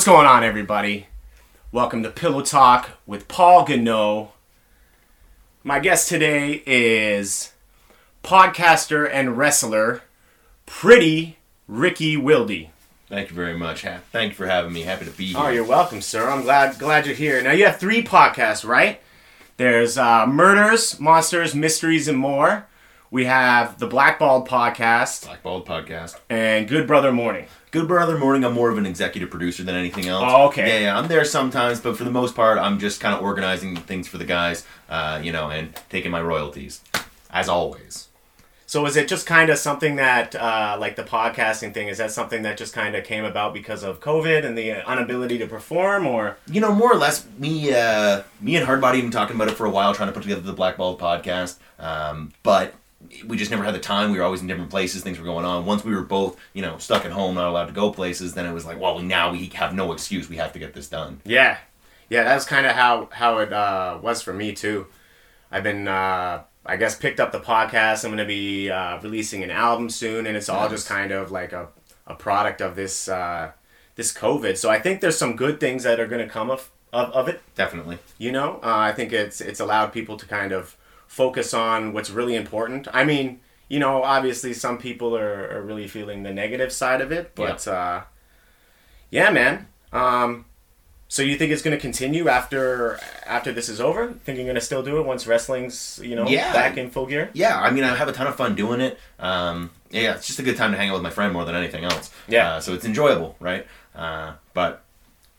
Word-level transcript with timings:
What's 0.00 0.08
going 0.08 0.26
on, 0.26 0.42
everybody? 0.42 1.08
Welcome 1.72 2.02
to 2.04 2.10
Pillow 2.10 2.40
Talk 2.40 2.92
with 3.06 3.28
Paul 3.28 3.66
Gano. 3.66 4.32
My 5.62 5.78
guest 5.78 6.08
today 6.08 6.62
is 6.64 7.52
podcaster 8.24 9.06
and 9.12 9.36
wrestler, 9.36 10.00
Pretty 10.64 11.36
Ricky 11.68 12.16
Wilde. 12.16 12.68
Thank 13.10 13.28
you 13.28 13.36
very 13.36 13.58
much. 13.58 13.82
Ha- 13.82 14.00
Thank 14.10 14.30
you 14.30 14.36
for 14.36 14.46
having 14.46 14.72
me. 14.72 14.80
Happy 14.84 15.04
to 15.04 15.10
be 15.10 15.26
here. 15.26 15.36
Oh, 15.38 15.48
you're 15.50 15.64
welcome, 15.64 16.00
sir. 16.00 16.30
I'm 16.30 16.44
glad 16.44 16.78
glad 16.78 17.04
you're 17.04 17.14
here. 17.14 17.42
Now 17.42 17.52
you 17.52 17.66
have 17.66 17.76
three 17.76 18.02
podcasts, 18.02 18.66
right? 18.66 19.02
There's 19.58 19.98
uh, 19.98 20.26
Murders, 20.26 20.98
Monsters, 20.98 21.54
Mysteries, 21.54 22.08
and 22.08 22.16
More. 22.16 22.66
We 23.10 23.26
have 23.26 23.78
the 23.78 23.86
Blackballed 23.86 24.48
podcast 24.48 25.26
Blackballed 25.26 25.66
podcast. 25.66 26.18
and 26.30 26.66
Good 26.66 26.86
Brother 26.86 27.12
Morning. 27.12 27.48
Good 27.72 27.86
Brother 27.86 28.18
Morning. 28.18 28.44
I'm 28.44 28.52
more 28.52 28.68
of 28.68 28.78
an 28.78 28.86
executive 28.86 29.30
producer 29.30 29.62
than 29.62 29.76
anything 29.76 30.08
else. 30.08 30.24
Oh, 30.26 30.48
okay. 30.48 30.66
Yeah, 30.66 30.78
yeah. 30.86 30.98
I'm 30.98 31.06
there 31.06 31.24
sometimes, 31.24 31.78
but 31.78 31.96
for 31.96 32.02
the 32.02 32.10
most 32.10 32.34
part, 32.34 32.58
I'm 32.58 32.80
just 32.80 33.00
kind 33.00 33.14
of 33.14 33.22
organizing 33.22 33.76
things 33.76 34.08
for 34.08 34.18
the 34.18 34.24
guys, 34.24 34.66
uh, 34.88 35.20
you 35.22 35.30
know, 35.30 35.50
and 35.50 35.72
taking 35.88 36.10
my 36.10 36.20
royalties, 36.20 36.80
as 37.30 37.48
always. 37.48 38.08
So 38.66 38.84
is 38.86 38.96
it 38.96 39.06
just 39.06 39.24
kind 39.24 39.50
of 39.50 39.58
something 39.58 39.94
that, 39.96 40.34
uh, 40.34 40.78
like 40.80 40.96
the 40.96 41.04
podcasting 41.04 41.72
thing, 41.72 41.86
is 41.86 41.98
that 41.98 42.10
something 42.10 42.42
that 42.42 42.56
just 42.56 42.72
kind 42.72 42.96
of 42.96 43.04
came 43.04 43.24
about 43.24 43.54
because 43.54 43.84
of 43.84 44.00
COVID 44.00 44.44
and 44.44 44.58
the 44.58 44.84
inability 44.92 45.38
to 45.38 45.46
perform, 45.46 46.08
or 46.08 46.38
You 46.50 46.60
know, 46.60 46.74
more 46.74 46.92
or 46.92 46.96
less, 46.96 47.24
me, 47.38 47.72
uh, 47.72 48.22
me 48.40 48.56
and 48.56 48.66
Hardbody 48.66 48.94
have 48.94 49.02
been 49.02 49.10
talking 49.12 49.36
about 49.36 49.46
it 49.46 49.56
for 49.56 49.66
a 49.66 49.70
while, 49.70 49.94
trying 49.94 50.08
to 50.08 50.12
put 50.12 50.24
together 50.24 50.40
the 50.40 50.52
Black 50.52 50.76
Blackballed 50.76 50.98
podcast. 50.98 51.58
Um, 51.78 52.32
but 52.42 52.74
we 53.26 53.36
just 53.36 53.50
never 53.50 53.64
had 53.64 53.74
the 53.74 53.78
time. 53.80 54.12
We 54.12 54.18
were 54.18 54.24
always 54.24 54.40
in 54.42 54.46
different 54.46 54.70
places. 54.70 55.02
Things 55.02 55.18
were 55.18 55.24
going 55.24 55.44
on. 55.44 55.64
Once 55.64 55.84
we 55.84 55.94
were 55.94 56.02
both, 56.02 56.38
you 56.52 56.62
know, 56.62 56.78
stuck 56.78 57.04
at 57.04 57.12
home, 57.12 57.34
not 57.34 57.48
allowed 57.48 57.66
to 57.66 57.72
go 57.72 57.90
places, 57.92 58.34
then 58.34 58.46
it 58.46 58.52
was 58.52 58.66
like, 58.66 58.78
well, 58.78 58.98
now 59.00 59.32
we 59.32 59.46
have 59.54 59.74
no 59.74 59.92
excuse. 59.92 60.28
We 60.28 60.36
have 60.36 60.52
to 60.52 60.58
get 60.58 60.74
this 60.74 60.88
done. 60.88 61.20
yeah, 61.24 61.58
yeah, 62.08 62.24
that's 62.24 62.44
kind 62.44 62.66
of 62.66 62.72
how 62.72 63.08
how 63.12 63.38
it 63.38 63.52
uh, 63.52 63.98
was 64.02 64.20
for 64.22 64.32
me 64.32 64.52
too. 64.52 64.86
I've 65.52 65.62
been, 65.62 65.88
uh, 65.88 66.42
I 66.66 66.76
guess, 66.76 66.94
picked 66.96 67.20
up 67.20 67.32
the 67.32 67.40
podcast. 67.40 68.04
I'm 68.04 68.10
going 68.10 68.18
to 68.18 68.24
be 68.26 68.70
uh, 68.70 69.00
releasing 69.00 69.42
an 69.42 69.50
album 69.50 69.88
soon, 69.90 70.26
and 70.26 70.36
it's 70.36 70.48
all 70.48 70.62
Nice. 70.62 70.70
just 70.72 70.88
kind 70.88 71.10
of 71.12 71.30
like 71.32 71.52
a, 71.52 71.68
a 72.06 72.14
product 72.14 72.60
of 72.60 72.76
this 72.76 73.08
uh, 73.08 73.52
this 73.96 74.12
COVID. 74.12 74.56
So 74.58 74.68
I 74.70 74.78
think 74.78 75.00
there's 75.00 75.16
some 75.18 75.36
good 75.36 75.58
things 75.60 75.84
that 75.84 75.98
are 76.00 76.06
going 76.06 76.24
to 76.24 76.32
come 76.32 76.50
of, 76.50 76.70
of 76.92 77.10
of 77.12 77.28
it. 77.28 77.40
Definitely. 77.54 77.98
You 78.18 78.30
know, 78.32 78.60
uh, 78.62 78.76
I 78.76 78.92
think 78.92 79.12
it's 79.12 79.40
it's 79.40 79.58
allowed 79.60 79.92
people 79.92 80.16
to 80.18 80.26
kind 80.26 80.52
of 80.52 80.76
focus 81.10 81.52
on 81.52 81.92
what's 81.92 82.08
really 82.08 82.36
important. 82.36 82.86
I 82.92 83.02
mean, 83.02 83.40
you 83.68 83.80
know, 83.80 84.04
obviously 84.04 84.54
some 84.54 84.78
people 84.78 85.16
are, 85.16 85.50
are 85.58 85.60
really 85.62 85.88
feeling 85.88 86.22
the 86.22 86.32
negative 86.32 86.70
side 86.72 87.00
of 87.00 87.10
it, 87.10 87.34
but 87.34 87.66
uh, 87.66 88.02
yeah, 89.10 89.30
man. 89.30 89.66
Um, 89.92 90.44
so 91.08 91.22
you 91.22 91.36
think 91.36 91.50
it's 91.50 91.62
going 91.62 91.76
to 91.76 91.80
continue 91.80 92.28
after 92.28 93.00
after 93.26 93.50
this 93.52 93.68
is 93.68 93.80
over? 93.80 94.12
Think 94.24 94.36
you're 94.38 94.44
going 94.44 94.54
to 94.54 94.60
still 94.60 94.84
do 94.84 94.98
it 94.98 95.04
once 95.04 95.26
wrestling's 95.26 95.98
you 96.02 96.14
know 96.14 96.28
Yeah. 96.28 96.52
back 96.52 96.76
in 96.76 96.90
full 96.90 97.06
gear? 97.06 97.30
yeah, 97.34 97.60
I 97.60 97.72
mean, 97.72 97.82
I 97.82 97.96
have 97.96 98.06
a 98.08 98.12
ton 98.12 98.28
of 98.28 98.36
fun 98.36 98.54
doing 98.54 98.80
it. 98.80 98.96
Um, 99.18 99.70
yeah, 99.90 100.14
it's 100.14 100.28
just 100.28 100.38
a 100.38 100.44
good 100.44 100.56
time 100.56 100.70
to 100.70 100.78
hang 100.78 100.90
out 100.90 100.94
with 100.94 101.02
my 101.02 101.10
friend 101.10 101.32
more 101.32 101.44
than 101.44 101.56
anything 101.56 101.82
else. 101.82 102.12
Yeah. 102.28 102.52
Uh, 102.54 102.60
so 102.60 102.72
it's 102.74 102.84
enjoyable, 102.84 103.34
right? 103.40 103.66
Uh, 103.96 104.34
but 104.54 104.84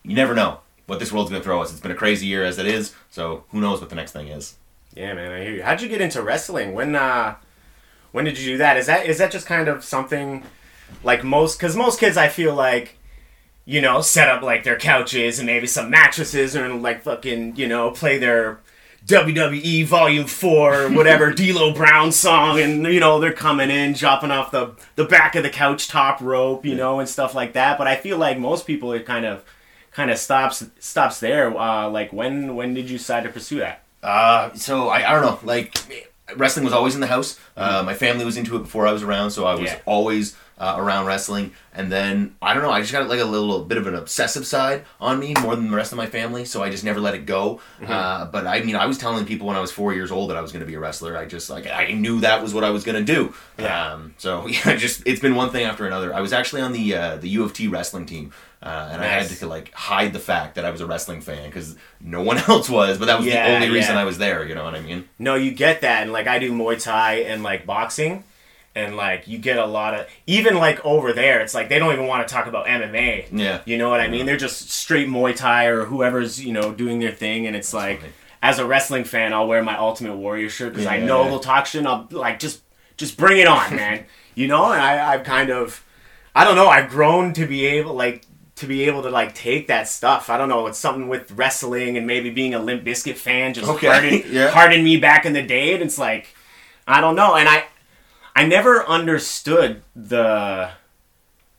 you 0.03 0.15
never 0.15 0.33
know 0.35 0.59
what 0.87 0.99
this 0.99 1.13
world's 1.13 1.29
going 1.29 1.41
to 1.41 1.45
throw 1.45 1.61
us. 1.61 1.71
It's 1.71 1.79
been 1.79 1.91
a 1.91 1.95
crazy 1.95 2.25
year 2.27 2.43
as 2.43 2.57
it 2.59 2.65
is, 2.65 2.93
so 3.09 3.45
who 3.51 3.61
knows 3.61 3.79
what 3.79 3.89
the 3.89 3.95
next 3.95 4.11
thing 4.11 4.27
is. 4.27 4.55
Yeah, 4.96 5.13
man, 5.13 5.31
I 5.31 5.41
hear 5.44 5.53
you. 5.56 5.63
How'd 5.63 5.81
you 5.81 5.90
get 5.90 6.02
into 6.02 6.22
wrestling? 6.22 6.74
When 6.74 6.96
uh 6.96 7.35
when 8.12 8.25
did 8.25 8.38
you 8.38 8.53
do 8.53 8.57
that? 8.57 8.78
Is 8.78 8.88
that 8.88 9.06
is 9.06 9.18
that 9.19 9.31
just 9.31 9.46
kind 9.46 9.68
of 9.68 9.84
something 9.84 10.44
like 11.03 11.24
most 11.24 11.59
cuz 11.59 11.75
most 11.75 12.00
kids 12.00 12.18
I 12.18 12.28
feel 12.28 12.53
like 12.53 12.97
you 13.66 13.79
know, 13.79 14.02
set 14.02 14.28
up 14.28 14.41
like 14.41 14.63
their 14.63 14.78
couches 14.78 15.40
and 15.40 15.46
maybe 15.46 15.68
some 15.68 15.90
mattresses 15.90 16.56
and 16.56 16.81
like 16.81 17.03
fucking, 17.03 17.56
you 17.56 17.68
know, 17.68 17.91
play 17.91 18.18
their 18.18 18.59
WWE 19.06 19.85
Volume 19.85 20.25
4 20.25 20.81
or 20.84 20.90
whatever 20.94 21.31
D'Lo 21.31 21.72
Brown 21.73 22.12
song 22.12 22.59
and 22.59 22.84
you 22.85 23.00
know, 23.00 23.19
they're 23.19 23.31
coming 23.31 23.69
in 23.69 23.94
dropping 23.94 24.31
off 24.31 24.52
the 24.52 24.75
the 24.96 25.06
back 25.06 25.35
of 25.35 25.44
the 25.44 25.50
couch 25.50 25.88
top 25.88 26.19
rope, 26.22 26.66
you 26.66 26.75
know, 26.75 27.00
and 27.00 27.08
stuff 27.08 27.34
like 27.34 27.53
that, 27.53 27.78
but 27.78 27.88
I 27.88 27.96
feel 27.96 28.18
like 28.18 28.38
most 28.38 28.68
people 28.68 28.91
it 28.94 29.06
kind 29.06 29.25
of 29.25 29.44
kind 29.91 30.12
of 30.12 30.18
stops 30.18 30.66
stops 30.79 31.19
there. 31.22 31.58
Uh 31.58 31.88
like 31.90 32.12
when 32.12 32.56
when 32.56 32.73
did 32.73 32.90
you 32.90 32.97
decide 32.97 33.23
to 33.23 33.29
pursue 33.29 33.59
that? 33.59 33.84
Uh, 34.03 34.53
so 34.53 34.89
I, 34.89 35.09
I 35.09 35.13
don't 35.13 35.22
know. 35.25 35.39
Like 35.47 35.75
wrestling 36.35 36.63
was 36.66 36.73
always 36.73 36.95
in 36.95 37.01
the 37.01 37.07
house. 37.07 37.39
Uh, 37.57 37.84
my 37.85 37.94
family 37.94 38.25
was 38.25 38.38
into 38.38 38.56
it 38.56 38.59
before 38.59 38.88
I 38.88 38.91
was 38.94 39.03
around, 39.03 39.31
so 39.31 39.45
I 39.45 39.53
was 39.56 39.63
Yeah. 39.69 39.79
always 39.85 40.35
uh, 40.57 40.75
around 40.78 41.07
wrestling. 41.07 41.51
And 41.73 41.91
then 41.91 42.35
I 42.41 42.53
don't 42.53 42.61
know. 42.63 42.69
I 42.69 42.81
just 42.81 42.91
got 42.91 43.07
like 43.09 43.19
a 43.19 43.25
little 43.25 43.63
bit 43.66 43.78
of 43.79 43.88
an 43.88 43.95
obsessive 43.95 44.45
side 44.45 44.85
on 45.00 45.19
me 45.19 45.34
more 45.41 45.56
than 45.56 45.69
the 45.72 45.75
rest 45.75 45.91
of 45.91 45.97
my 45.97 46.06
family, 46.06 46.45
so 46.45 46.61
I 46.61 46.69
just 46.69 46.84
never 46.84 47.00
let 47.00 47.16
it 47.16 47.25
go. 47.25 47.59
Uh, 47.85 48.25
but 48.25 48.45
I 48.45 48.61
mean, 48.61 48.75
I 48.75 48.85
was 48.85 48.97
telling 49.00 49.25
people 49.25 49.47
when 49.47 49.56
I 49.56 49.59
was 49.59 49.72
four 49.72 49.91
years 49.94 50.11
old 50.11 50.29
that 50.29 50.38
I 50.38 50.41
was 50.41 50.51
going 50.51 50.59
to 50.61 50.66
be 50.67 50.75
a 50.75 50.79
wrestler. 50.79 51.17
I 51.17 51.25
just 51.25 51.50
like 51.50 51.66
I 51.67 51.91
knew 51.94 52.19
that 52.22 52.41
was 52.44 52.53
what 52.53 52.63
I 52.63 52.69
was 52.69 52.84
going 52.84 53.03
to 53.03 53.13
do. 53.13 53.34
Yeah. 53.57 53.94
Um, 53.94 54.13
so 54.17 54.45
yeah, 54.47 54.75
just 54.75 55.01
it's 55.06 55.19
been 55.22 55.35
one 55.35 55.50
thing 55.50 55.66
after 55.66 55.85
another. 55.88 56.13
I 56.13 56.22
was 56.22 56.31
actually 56.34 56.61
on 56.61 56.73
the 56.73 56.95
uh, 56.95 57.16
the 57.17 57.29
U 57.29 57.44
of 57.44 57.53
T 57.53 57.67
wrestling 57.67 58.06
team. 58.06 58.31
Uh, 58.63 58.89
and 58.91 59.01
I 59.01 59.07
had 59.07 59.27
to 59.27 59.47
like 59.47 59.73
hide 59.73 60.13
the 60.13 60.19
fact 60.19 60.53
that 60.55 60.66
I 60.66 60.69
was 60.69 60.81
a 60.81 60.85
wrestling 60.85 61.22
fan 61.22 61.49
because 61.49 61.75
no 61.99 62.22
one 62.22 62.38
else 62.47 62.69
was, 62.69 62.99
but 62.99 63.05
that 63.05 63.17
was 63.17 63.25
Yeah, 63.25 63.47
the 63.47 63.55
only 63.55 63.69
reason 63.69 63.95
yeah. 63.95 64.01
I 64.01 64.03
was 64.05 64.19
there. 64.19 64.45
You 64.45 64.53
know 64.53 64.63
what 64.63 64.75
I 64.75 64.81
mean? 64.81 65.09
No, 65.17 65.33
you 65.35 65.51
get 65.51 65.81
that, 65.81 66.03
and 66.03 66.13
like 66.13 66.27
I 66.27 66.38
do 66.38 66.51
Muay 66.53 66.81
Thai 66.81 67.22
and 67.22 67.41
like 67.41 67.66
boxing, 67.66 68.23
and 68.75 68.95
like 68.95 69.27
you 69.27 69.39
get 69.39 69.57
a 69.57 69.66
lot 69.66 69.95
of 69.95 70.07
even 70.27 70.57
like 70.57 70.83
over 70.85 71.11
there, 71.11 71.39
it's 71.41 71.55
like 71.55 71.69
they 71.69 71.79
don't 71.79 71.91
even 71.91 72.05
want 72.05 72.27
to 72.27 72.31
talk 72.31 72.45
about 72.45 72.67
MMA. 72.67 73.27
Yeah. 73.31 73.61
You 73.66 73.79
know 73.79 73.89
what 73.89 73.99
I 73.99 74.07
mean? 74.07 74.27
They're 74.27 74.38
just 74.38 74.69
straight 74.69 75.07
Muay 75.07 75.35
Thai 75.35 75.66
or 75.66 75.85
whoever's 75.85 76.43
you 76.43 76.53
know 76.53 76.72
doing 76.72 76.99
their 76.99 77.11
thing, 77.11 77.47
and 77.47 77.55
it's 77.55 77.73
like 77.73 78.01
funny. 78.01 78.13
as 78.43 78.59
a 78.59 78.66
wrestling 78.66 79.05
fan, 79.05 79.33
I'll 79.33 79.47
wear 79.47 79.63
my 79.63 79.78
Ultimate 79.78 80.17
Warrior 80.17 80.49
shirt 80.49 80.73
because 80.73 80.85
I 80.85 80.99
know 80.99 81.23
yeah. 81.23 81.29
they'll 81.29 81.39
talk 81.39 81.66
shit. 81.66 81.79
And 81.79 81.88
I'll 81.88 82.07
like 82.11 82.38
just 82.38 82.61
just 82.95 83.17
bring 83.17 83.39
it 83.39 83.47
on, 83.47 83.75
man. 83.75 84.05
You 84.33 84.47
know, 84.47 84.72
and 84.72 84.81
I 84.81 85.13
I've 85.13 85.25
kind 85.25 85.49
of 85.49 85.83
I 86.33 86.45
don't 86.45 86.55
know. 86.55 86.67
I've 86.67 86.89
grown 86.89 87.33
to 87.33 87.45
be 87.45 87.66
able 87.66 87.95
like 87.95 88.25
to 88.61 88.67
be 88.67 88.83
able 88.83 89.01
to 89.03 89.09
like 89.09 89.35
take 89.35 89.67
that 89.67 89.88
stuff. 89.88 90.29
I 90.29 90.38
don't 90.38 90.47
know. 90.49 90.67
It's 90.67 90.77
something 90.77 91.07
with 91.09 91.31
wrestling 91.31 91.97
and 91.97 92.07
maybe 92.07 92.29
being 92.29 92.53
a 92.53 92.59
Limp 92.59 92.83
Bizkit 92.83 93.16
fan 93.16 93.53
just 93.53 93.67
Okay, 93.67 93.88
hardened, 93.88 94.25
yeah. 94.29 94.49
hardened 94.49 94.83
me 94.83 94.97
back 94.97 95.25
in 95.25 95.33
the 95.33 95.41
day. 95.41 95.73
And 95.73 95.81
it's 95.83 95.97
like 95.97 96.35
I 96.88 97.01
don't 97.01 97.16
know. 97.16 97.35
And 97.35 97.49
I 97.49 97.66
I 98.35 98.45
never 98.45 98.85
understood 98.85 99.81
the 99.95 100.69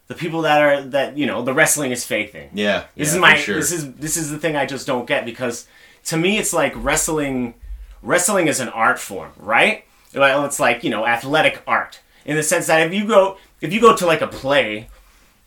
the 0.07 0.15
people 0.15 0.43
that 0.43 0.63
are 0.63 0.83
that 0.83 1.19
you 1.19 1.27
know 1.27 1.43
the 1.43 1.53
wrestling 1.53 1.91
is 1.91 2.05
fake 2.05 2.31
thing. 2.33 2.51
Yeah. 2.55 2.85
This 2.97 3.09
yeah, 3.09 3.15
is 3.15 3.21
my 3.21 3.35
sure. 3.37 3.57
this 3.57 3.73
is 3.73 3.93
this 3.95 4.17
is 4.17 4.31
the 4.31 4.39
thing 4.39 4.57
I 4.57 4.65
just 4.65 4.87
don't 4.87 5.07
get 5.07 5.25
because 5.25 5.67
to 6.07 6.17
me 6.17 6.39
it's 6.39 6.53
like 6.53 6.73
wrestling 6.77 7.55
wrestling 8.01 8.47
is 8.47 8.61
an 8.61 8.69
art 8.69 8.99
form, 8.99 9.33
right? 9.37 9.85
Well, 10.15 10.45
it's 10.45 10.61
like, 10.61 10.85
you 10.85 10.91
know, 10.91 11.07
athletic 11.07 11.63
art 11.67 12.01
in 12.25 12.37
the 12.37 12.43
sense 12.43 12.67
that 12.69 12.87
if 12.87 12.95
you 12.95 13.07
go 13.07 13.39
if 13.61 13.73
you 13.73 13.81
go 13.81 13.97
to 13.97 14.07
like 14.07 14.21
a 14.21 14.29
play 14.29 14.89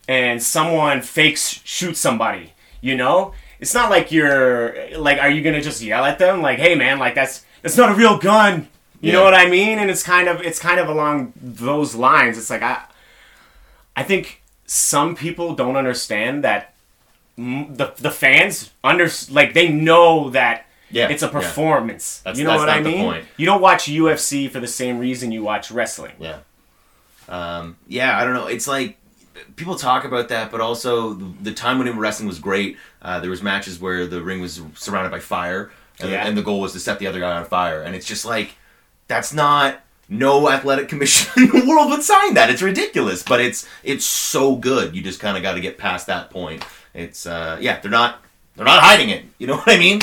and 0.07 0.41
someone 0.41 1.01
fakes 1.01 1.61
shoot 1.63 1.97
somebody, 1.97 2.53
you 2.81 2.95
know, 2.95 3.33
it's 3.59 3.73
not 3.73 3.89
like 3.89 4.11
you're 4.11 4.75
like 4.97 5.17
are 5.19 5.29
you 5.29 5.41
going 5.41 5.55
to 5.55 5.61
just 5.61 5.81
yell 5.81 6.03
at 6.05 6.19
them 6.19 6.41
like, 6.41 6.59
"Hey 6.59 6.75
man, 6.75 6.99
like 6.99 7.15
that's 7.15 7.45
that's 7.61 7.77
not 7.77 7.91
a 7.91 7.95
real 7.95 8.17
gun." 8.17 8.67
You 9.01 9.11
know 9.11 9.23
what 9.23 9.33
I 9.35 9.47
mean? 9.47 9.77
And 9.77 9.91
it's 9.91 10.01
kind 10.03 10.27
of 10.27 10.41
it's 10.41 10.57
kind 10.59 10.79
of 10.79 10.87
along 10.89 11.33
those 11.35 11.93
lines. 11.95 12.37
It's 12.37 12.49
like 12.49 12.63
I 12.63 12.81
I 13.95 14.03
think 14.03 14.41
some 14.65 15.15
people 15.15 15.53
don't 15.55 15.75
understand 15.75 16.43
that 16.43 16.73
the 17.37 17.93
the 17.97 18.11
fans 18.11 18.71
under 18.83 19.09
like 19.29 19.53
they 19.53 19.69
know 19.69 20.29
that 20.31 20.65
Yeah, 20.89 21.09
it's 21.09 21.21
a 21.23 21.27
yeah. 21.27 21.31
performance. 21.31 22.19
That's- 22.23 22.39
you 22.39 22.45
know 22.45 22.51
that's 22.51 22.61
what 22.61 22.69
I 22.69 22.81
mean? 22.81 23.25
You 23.37 23.45
don't 23.45 23.61
watch 23.61 23.85
UFC 23.85 24.49
for 24.49 24.59
the 24.59 24.67
same 24.67 24.97
reason 24.99 25.31
you 25.31 25.43
watch 25.43 25.69
wrestling. 25.71 26.13
Yeah. 26.19 26.39
Um, 27.29 27.77
yeah, 27.87 28.19
I 28.19 28.23
don't 28.23 28.33
know. 28.33 28.47
It's 28.47 28.67
like 28.67 28.97
people 29.55 29.75
talk 29.75 30.03
about 30.05 30.29
that, 30.29 30.51
but 30.51 30.61
also 30.61 31.13
the, 31.13 31.33
the 31.43 31.53
time 31.53 31.79
when 31.79 31.97
wrestling 31.99 32.27
was 32.27 32.39
great. 32.39 32.77
Uh, 33.01 33.19
there 33.19 33.29
was 33.29 33.41
matches 33.43 33.79
where 33.79 34.05
the 34.07 34.21
ring 34.23 34.41
was 34.41 34.61
surrounded 34.75 35.09
by 35.11 35.19
fire, 35.19 35.71
and, 35.99 36.09
Yeah. 36.09 36.25
and 36.27 36.37
the 36.37 36.41
goal 36.41 36.61
was 36.61 36.73
to 36.73 36.79
set 36.79 36.99
the 36.99 37.07
other 37.07 37.19
guy 37.19 37.31
on 37.37 37.45
fire. 37.45 37.81
And 37.81 37.95
it's 37.95 38.05
just 38.05 38.25
like 38.25 38.55
that's 39.07 39.33
not 39.33 39.81
no 40.09 40.49
athletic 40.49 40.87
commission 40.93 41.43
in 41.43 41.49
the 41.49 41.65
world 41.65 41.89
would 41.91 42.03
sign 42.03 42.33
that. 42.35 42.49
It's 42.49 42.61
ridiculous, 42.61 43.23
but 43.23 43.39
it's 43.41 43.67
it's 43.83 44.05
so 44.05 44.55
good. 44.55 44.95
You 44.95 45.01
just 45.01 45.19
kind 45.19 45.35
of 45.37 45.43
got 45.43 45.53
to 45.53 45.61
get 45.61 45.77
past 45.77 46.07
that 46.07 46.29
point. 46.29 46.63
It's 46.93 47.25
uh, 47.25 47.57
yeah, 47.59 47.79
they're 47.79 47.91
not 47.91 48.21
they're 48.55 48.65
not 48.65 48.81
hiding 48.81 49.09
it. 49.09 49.25
You 49.37 49.47
know 49.47 49.57
what 49.57 49.69
I 49.69 49.77
mean? 49.77 50.01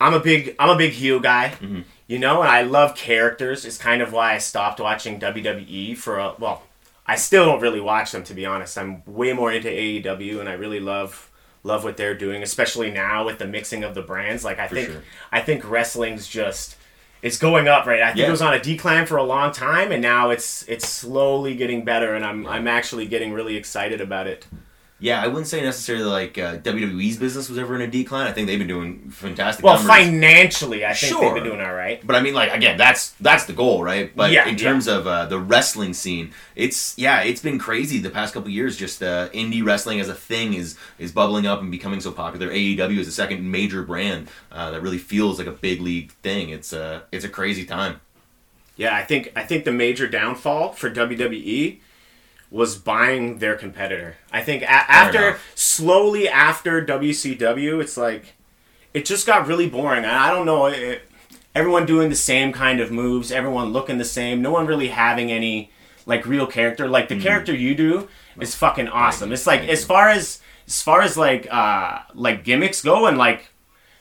I'm 0.00 0.12
a 0.14 0.20
big 0.20 0.54
I'm 0.58 0.68
a 0.70 0.76
big 0.76 0.92
heel 0.92 1.20
guy. 1.20 1.54
Mm-hmm. 1.60 1.80
You 2.08 2.20
know, 2.20 2.40
and 2.42 2.48
I 2.50 2.62
love 2.62 2.94
characters. 2.94 3.64
It's 3.64 3.78
kind 3.78 4.00
of 4.00 4.12
why 4.12 4.34
I 4.34 4.38
stopped 4.38 4.78
watching 4.78 5.18
WWE 5.18 5.96
for 5.96 6.18
a 6.18 6.34
well, 6.38 6.62
I 7.08 7.16
still 7.16 7.44
don't 7.44 7.60
really 7.60 7.80
watch 7.80 8.12
them 8.12 8.24
to 8.24 8.34
be 8.34 8.44
honest. 8.46 8.76
I'm 8.76 9.02
way 9.06 9.32
more 9.32 9.52
into 9.52 9.68
AEW 9.68 10.40
and 10.40 10.48
I 10.48 10.54
really 10.54 10.80
love 10.80 11.30
love 11.62 11.82
what 11.82 11.96
they're 11.96 12.14
doing, 12.16 12.42
especially 12.42 12.90
now 12.92 13.24
with 13.24 13.38
the 13.38 13.46
mixing 13.46 13.82
of 13.84 13.94
the 13.94 14.02
brands. 14.02 14.44
Like 14.44 14.58
I 14.58 14.68
think 14.68 14.88
sure. 14.90 15.02
I 15.32 15.40
think 15.40 15.68
wrestling's 15.68 16.26
just 16.28 16.76
it's 17.22 17.38
going 17.38 17.66
up, 17.66 17.86
right? 17.86 18.02
I 18.02 18.06
think 18.08 18.18
Yeah. 18.18 18.28
it 18.28 18.30
was 18.30 18.42
on 18.42 18.54
a 18.54 18.60
decline 18.60 19.06
for 19.06 19.16
a 19.16 19.22
long 19.24 19.52
time 19.52 19.90
and 19.92 20.02
now 20.02 20.30
it's 20.30 20.64
it's 20.68 20.88
slowly 20.88 21.54
getting 21.54 21.84
better 21.84 22.14
and 22.14 22.24
I'm 22.24 22.46
I'm 22.46 22.68
actually 22.68 23.06
getting 23.06 23.32
really 23.32 23.56
excited 23.56 24.00
about 24.00 24.26
it. 24.26 24.46
Yeah, 24.98 25.22
I 25.22 25.26
wouldn't 25.26 25.46
say 25.46 25.60
necessarily 25.60 26.04
like 26.06 26.38
uh, 26.38 26.56
WWE's 26.56 27.18
business 27.18 27.50
was 27.50 27.58
ever 27.58 27.74
in 27.74 27.82
a 27.82 27.86
decline. 27.86 28.26
I 28.26 28.32
think 28.32 28.46
they've 28.46 28.58
been 28.58 28.66
doing 28.66 29.10
fantastic. 29.10 29.62
Well, 29.62 29.74
numbers. 29.74 29.94
financially, 29.94 30.86
I 30.86 30.94
think 30.94 31.12
Sure. 31.12 31.20
they've 31.20 31.34
been 31.34 31.44
doing 31.52 31.60
all 31.60 31.74
right. 31.74 32.00
But 32.06 32.16
I 32.16 32.22
mean, 32.22 32.32
like 32.32 32.50
again, 32.54 32.78
that's 32.78 33.10
that's 33.20 33.44
the 33.44 33.52
goal, 33.52 33.82
right? 33.84 34.10
But 34.16 34.30
Yeah, 34.32 34.44
in 34.48 34.56
yeah. 34.56 34.64
terms 34.64 34.86
of 34.88 35.06
uh, 35.06 35.26
the 35.26 35.38
wrestling 35.38 35.92
scene, 35.92 36.30
it's 36.54 36.96
yeah, 36.96 37.20
it's 37.20 37.42
been 37.42 37.58
crazy 37.58 37.98
the 37.98 38.08
past 38.08 38.32
couple 38.32 38.48
years. 38.48 38.74
Just 38.78 39.02
uh, 39.02 39.28
indie 39.34 39.62
wrestling 39.62 40.00
as 40.00 40.08
a 40.08 40.14
thing 40.14 40.54
is 40.54 40.78
is 40.98 41.12
bubbling 41.12 41.46
up 41.46 41.60
and 41.60 41.70
becoming 41.70 42.00
so 42.00 42.10
popular. 42.10 42.48
AEW 42.48 42.98
is 42.98 43.06
the 43.06 43.12
second 43.12 43.50
major 43.50 43.82
brand 43.82 44.28
uh, 44.50 44.70
that 44.70 44.80
really 44.80 44.96
feels 44.98 45.36
like 45.38 45.46
a 45.46 45.52
big 45.52 45.82
league 45.82 46.12
thing. 46.22 46.48
It's 46.48 46.72
uh, 46.72 47.00
it's 47.12 47.24
a 47.24 47.28
crazy 47.28 47.66
time. 47.66 48.00
Yeah, 48.78 48.96
I 48.96 49.04
think 49.04 49.30
I 49.36 49.42
think 49.42 49.66
the 49.66 49.72
major 49.72 50.08
downfall 50.08 50.72
for 50.72 50.90
WWE 50.90 51.80
was 52.50 52.76
buying 52.76 53.38
their 53.38 53.56
competitor. 53.56 54.16
I 54.32 54.42
think 54.42 54.62
a- 54.62 54.70
after 54.70 55.38
slowly 55.54 56.28
after 56.28 56.84
WCW, 56.84 57.80
it's 57.80 57.96
like 57.96 58.34
it 58.94 59.04
just 59.04 59.26
got 59.26 59.46
really 59.46 59.68
boring. 59.68 60.04
I 60.04 60.30
don't 60.30 60.46
know, 60.46 60.66
it, 60.66 61.02
everyone 61.54 61.86
doing 61.86 62.08
the 62.08 62.16
same 62.16 62.52
kind 62.52 62.80
of 62.80 62.90
moves, 62.90 63.32
everyone 63.32 63.72
looking 63.72 63.98
the 63.98 64.04
same, 64.04 64.42
no 64.42 64.50
one 64.50 64.66
really 64.66 64.88
having 64.88 65.30
any 65.30 65.70
like 66.06 66.24
real 66.26 66.46
character. 66.46 66.88
Like 66.88 67.08
the 67.08 67.20
character 67.20 67.54
you 67.54 67.74
do 67.74 68.08
is 68.40 68.54
fucking 68.54 68.88
awesome. 68.88 69.32
It's 69.32 69.46
like 69.46 69.62
as 69.68 69.84
far 69.84 70.08
as 70.08 70.40
as 70.66 70.82
far 70.82 71.02
as 71.02 71.16
like 71.16 71.46
uh 71.50 72.00
like 72.14 72.44
gimmicks 72.44 72.82
go 72.82 73.06
and 73.06 73.18
like 73.18 73.48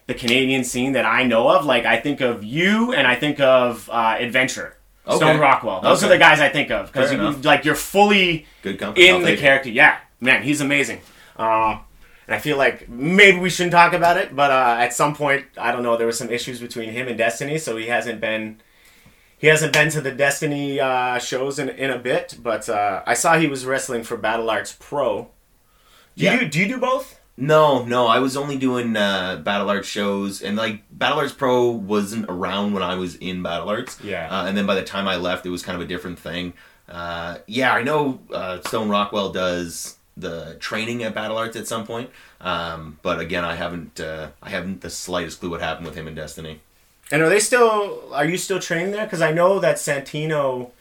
the 0.08 0.14
Canadian 0.14 0.64
scene 0.64 0.92
that 0.94 1.06
I 1.06 1.24
know 1.24 1.50
of, 1.50 1.66
like 1.66 1.86
I 1.86 2.00
think 2.00 2.22
of 2.22 2.44
you 2.44 2.94
and 2.94 3.08
I 3.08 3.16
think 3.16 3.40
of 3.40 3.90
uh, 3.92 4.18
Adventure. 4.20 4.78
Okay. 5.08 5.18
Stone 5.18 5.40
Rockwell. 5.40 5.82
Those 5.82 6.04
Okay. 6.04 6.08
are 6.14 6.16
the 6.16 6.20
guys 6.20 6.40
I 6.40 6.50
think 6.50 6.72
of 6.72 6.92
because 6.92 7.12
enough. 7.12 7.44
like 7.46 7.64
you're 7.66 7.76
fully 7.76 8.46
Good 8.64 8.80
company. 8.80 9.10
I'll 9.10 9.18
in 9.18 9.22
the 9.22 9.28
take 9.30 9.40
it. 9.40 9.42
character. 9.42 9.70
Yeah, 9.70 9.98
man, 10.20 10.44
he's 10.44 10.62
amazing. 10.62 11.02
Uh, 11.38 11.78
and 12.28 12.34
I 12.36 12.40
feel 12.40 12.58
like 12.58 12.90
maybe 12.90 13.38
we 13.38 13.52
shouldn't 13.52 13.72
talk 13.74 13.94
about 13.94 14.18
it, 14.18 14.36
but 14.36 14.50
uh, 14.50 14.78
at 14.80 14.94
some 14.94 15.14
point, 15.16 15.46
I 15.58 15.72
don't 15.72 15.84
know, 15.84 15.96
there 15.96 16.08
was 16.08 16.18
some 16.18 16.32
issues 16.32 16.60
between 16.60 16.90
him 16.90 17.08
and 17.08 17.18
Destiny, 17.18 17.60
so 17.60 17.78
he 17.78 17.86
hasn't 17.88 18.20
been 18.20 18.62
he 19.38 19.48
hasn't 19.48 19.74
been 19.74 19.90
to 19.92 20.02
the 20.02 20.12
Destiny 20.12 20.80
uh, 20.80 21.20
shows 21.20 21.60
in 21.60 21.70
in 21.70 21.92
a 21.92 22.00
bit. 22.00 22.38
But 22.42 22.68
uh, 22.68 23.04
I 23.06 23.14
saw 23.14 23.38
he 23.38 23.48
was 23.48 23.66
wrestling 23.66 24.04
for 24.04 24.18
Battle 24.18 24.50
Arts 24.50 24.76
Pro. 24.80 25.30
Do 26.18 26.24
Yeah. 26.26 26.40
you 26.42 26.48
do 26.48 26.60
you 26.62 26.68
do 26.68 26.78
both? 26.80 27.20
No, 27.38 27.84
no, 27.84 28.08
I 28.08 28.20
was 28.20 28.38
only 28.38 28.58
doing 28.58 28.96
uh, 28.96 29.42
Battle 29.44 29.70
Arts 29.70 29.88
shows, 29.88 30.42
and 30.42 30.56
like 30.56 30.84
Battle 30.90 31.20
Arts 31.20 31.34
Pro 31.34 31.70
wasn't 31.70 32.28
around 32.30 32.74
when 32.74 32.82
I 32.82 32.96
was 32.96 33.16
in 33.16 33.44
Battle 33.44 33.70
Arts. 33.70 34.00
Yeah. 34.02 34.30
Uh, 34.30 34.46
and 34.46 34.58
then 34.58 34.66
by 34.66 34.76
the 34.76 34.84
time 34.84 35.08
I 35.08 35.18
left, 35.18 35.46
it 35.46 35.50
was 35.50 35.62
kind 35.62 35.76
of 35.76 35.82
a 35.82 35.88
different 35.88 36.18
thing. 36.18 36.54
Uh, 36.88 37.40
yeah, 37.46 37.74
I 37.74 37.84
know 37.84 38.20
uh, 38.32 38.62
Stone 38.62 38.90
Rockwell 38.90 39.32
does 39.32 39.98
the 40.16 40.56
training 40.60 41.04
at 41.04 41.14
Battle 41.14 41.38
Arts 41.38 41.58
at 41.58 41.68
some 41.68 41.86
point, 41.86 42.10
um, 42.40 43.00
but 43.02 43.20
again, 43.20 43.44
I 43.44 43.56
haven't, 43.56 44.00
uh, 44.00 44.30
I 44.42 44.50
haven't 44.50 44.80
the 44.80 44.90
slightest 44.90 45.42
clue 45.42 45.50
what 45.50 45.62
happened 45.62 45.88
with 45.88 45.96
him 45.96 46.08
in 46.08 46.16
Destiny. 46.16 46.62
And 47.12 47.22
are 47.22 47.30
they 47.30 47.40
still? 47.40 48.14
Are 48.14 48.26
you 48.26 48.38
still 48.38 48.60
training 48.60 48.92
there? 48.92 49.06
Because 49.06 49.22
I 49.22 49.32
know 49.32 49.60
that 49.60 49.76
Santino, 49.76 50.72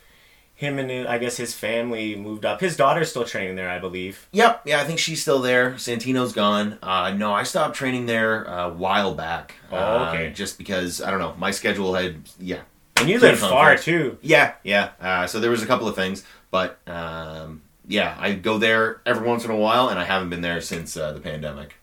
him 0.64 0.78
and 0.78 1.06
I 1.06 1.18
guess 1.18 1.36
his 1.36 1.54
family 1.54 2.16
moved 2.16 2.44
up. 2.44 2.60
His 2.60 2.76
daughter's 2.76 3.10
still 3.10 3.24
training 3.24 3.56
there, 3.56 3.68
I 3.68 3.78
believe. 3.78 4.26
Yep, 4.32 4.62
yeah, 4.64 4.80
I 4.80 4.84
think 4.84 4.98
she's 4.98 5.22
still 5.22 5.40
there. 5.40 5.72
Santino's 5.72 6.32
gone. 6.32 6.78
Uh, 6.82 7.12
no, 7.12 7.32
I 7.32 7.42
stopped 7.44 7.76
training 7.76 8.06
there 8.06 8.44
a 8.44 8.70
while 8.70 9.14
back. 9.14 9.54
Oh, 9.70 9.76
uh, 9.76 10.12
okay. 10.12 10.32
just 10.32 10.58
because 10.58 11.00
I 11.00 11.10
don't 11.10 11.20
know, 11.20 11.34
my 11.38 11.50
schedule 11.50 11.94
had 11.94 12.16
yeah 12.38 12.62
And 12.96 13.08
you 13.08 13.18
live 13.18 13.38
far 13.38 13.76
too. 13.76 14.18
Yeah, 14.22 14.54
yeah. 14.62 14.90
Uh, 15.00 15.26
so 15.26 15.38
there 15.40 15.50
was 15.50 15.62
a 15.62 15.66
couple 15.66 15.86
of 15.86 15.94
things, 15.94 16.24
but 16.50 16.78
um, 16.88 17.62
yeah, 17.86 18.16
I 18.18 18.34
go 18.34 18.58
there 18.58 19.00
every 19.04 19.26
once 19.26 19.44
in 19.44 19.50
a 19.50 19.56
while, 19.56 19.88
and 19.88 19.98
I 19.98 20.04
haven't 20.04 20.30
been 20.30 20.40
there 20.42 20.60
since 20.60 20.96
uh, 20.96 21.12
the 21.12 21.20
pandemic. 21.20 21.74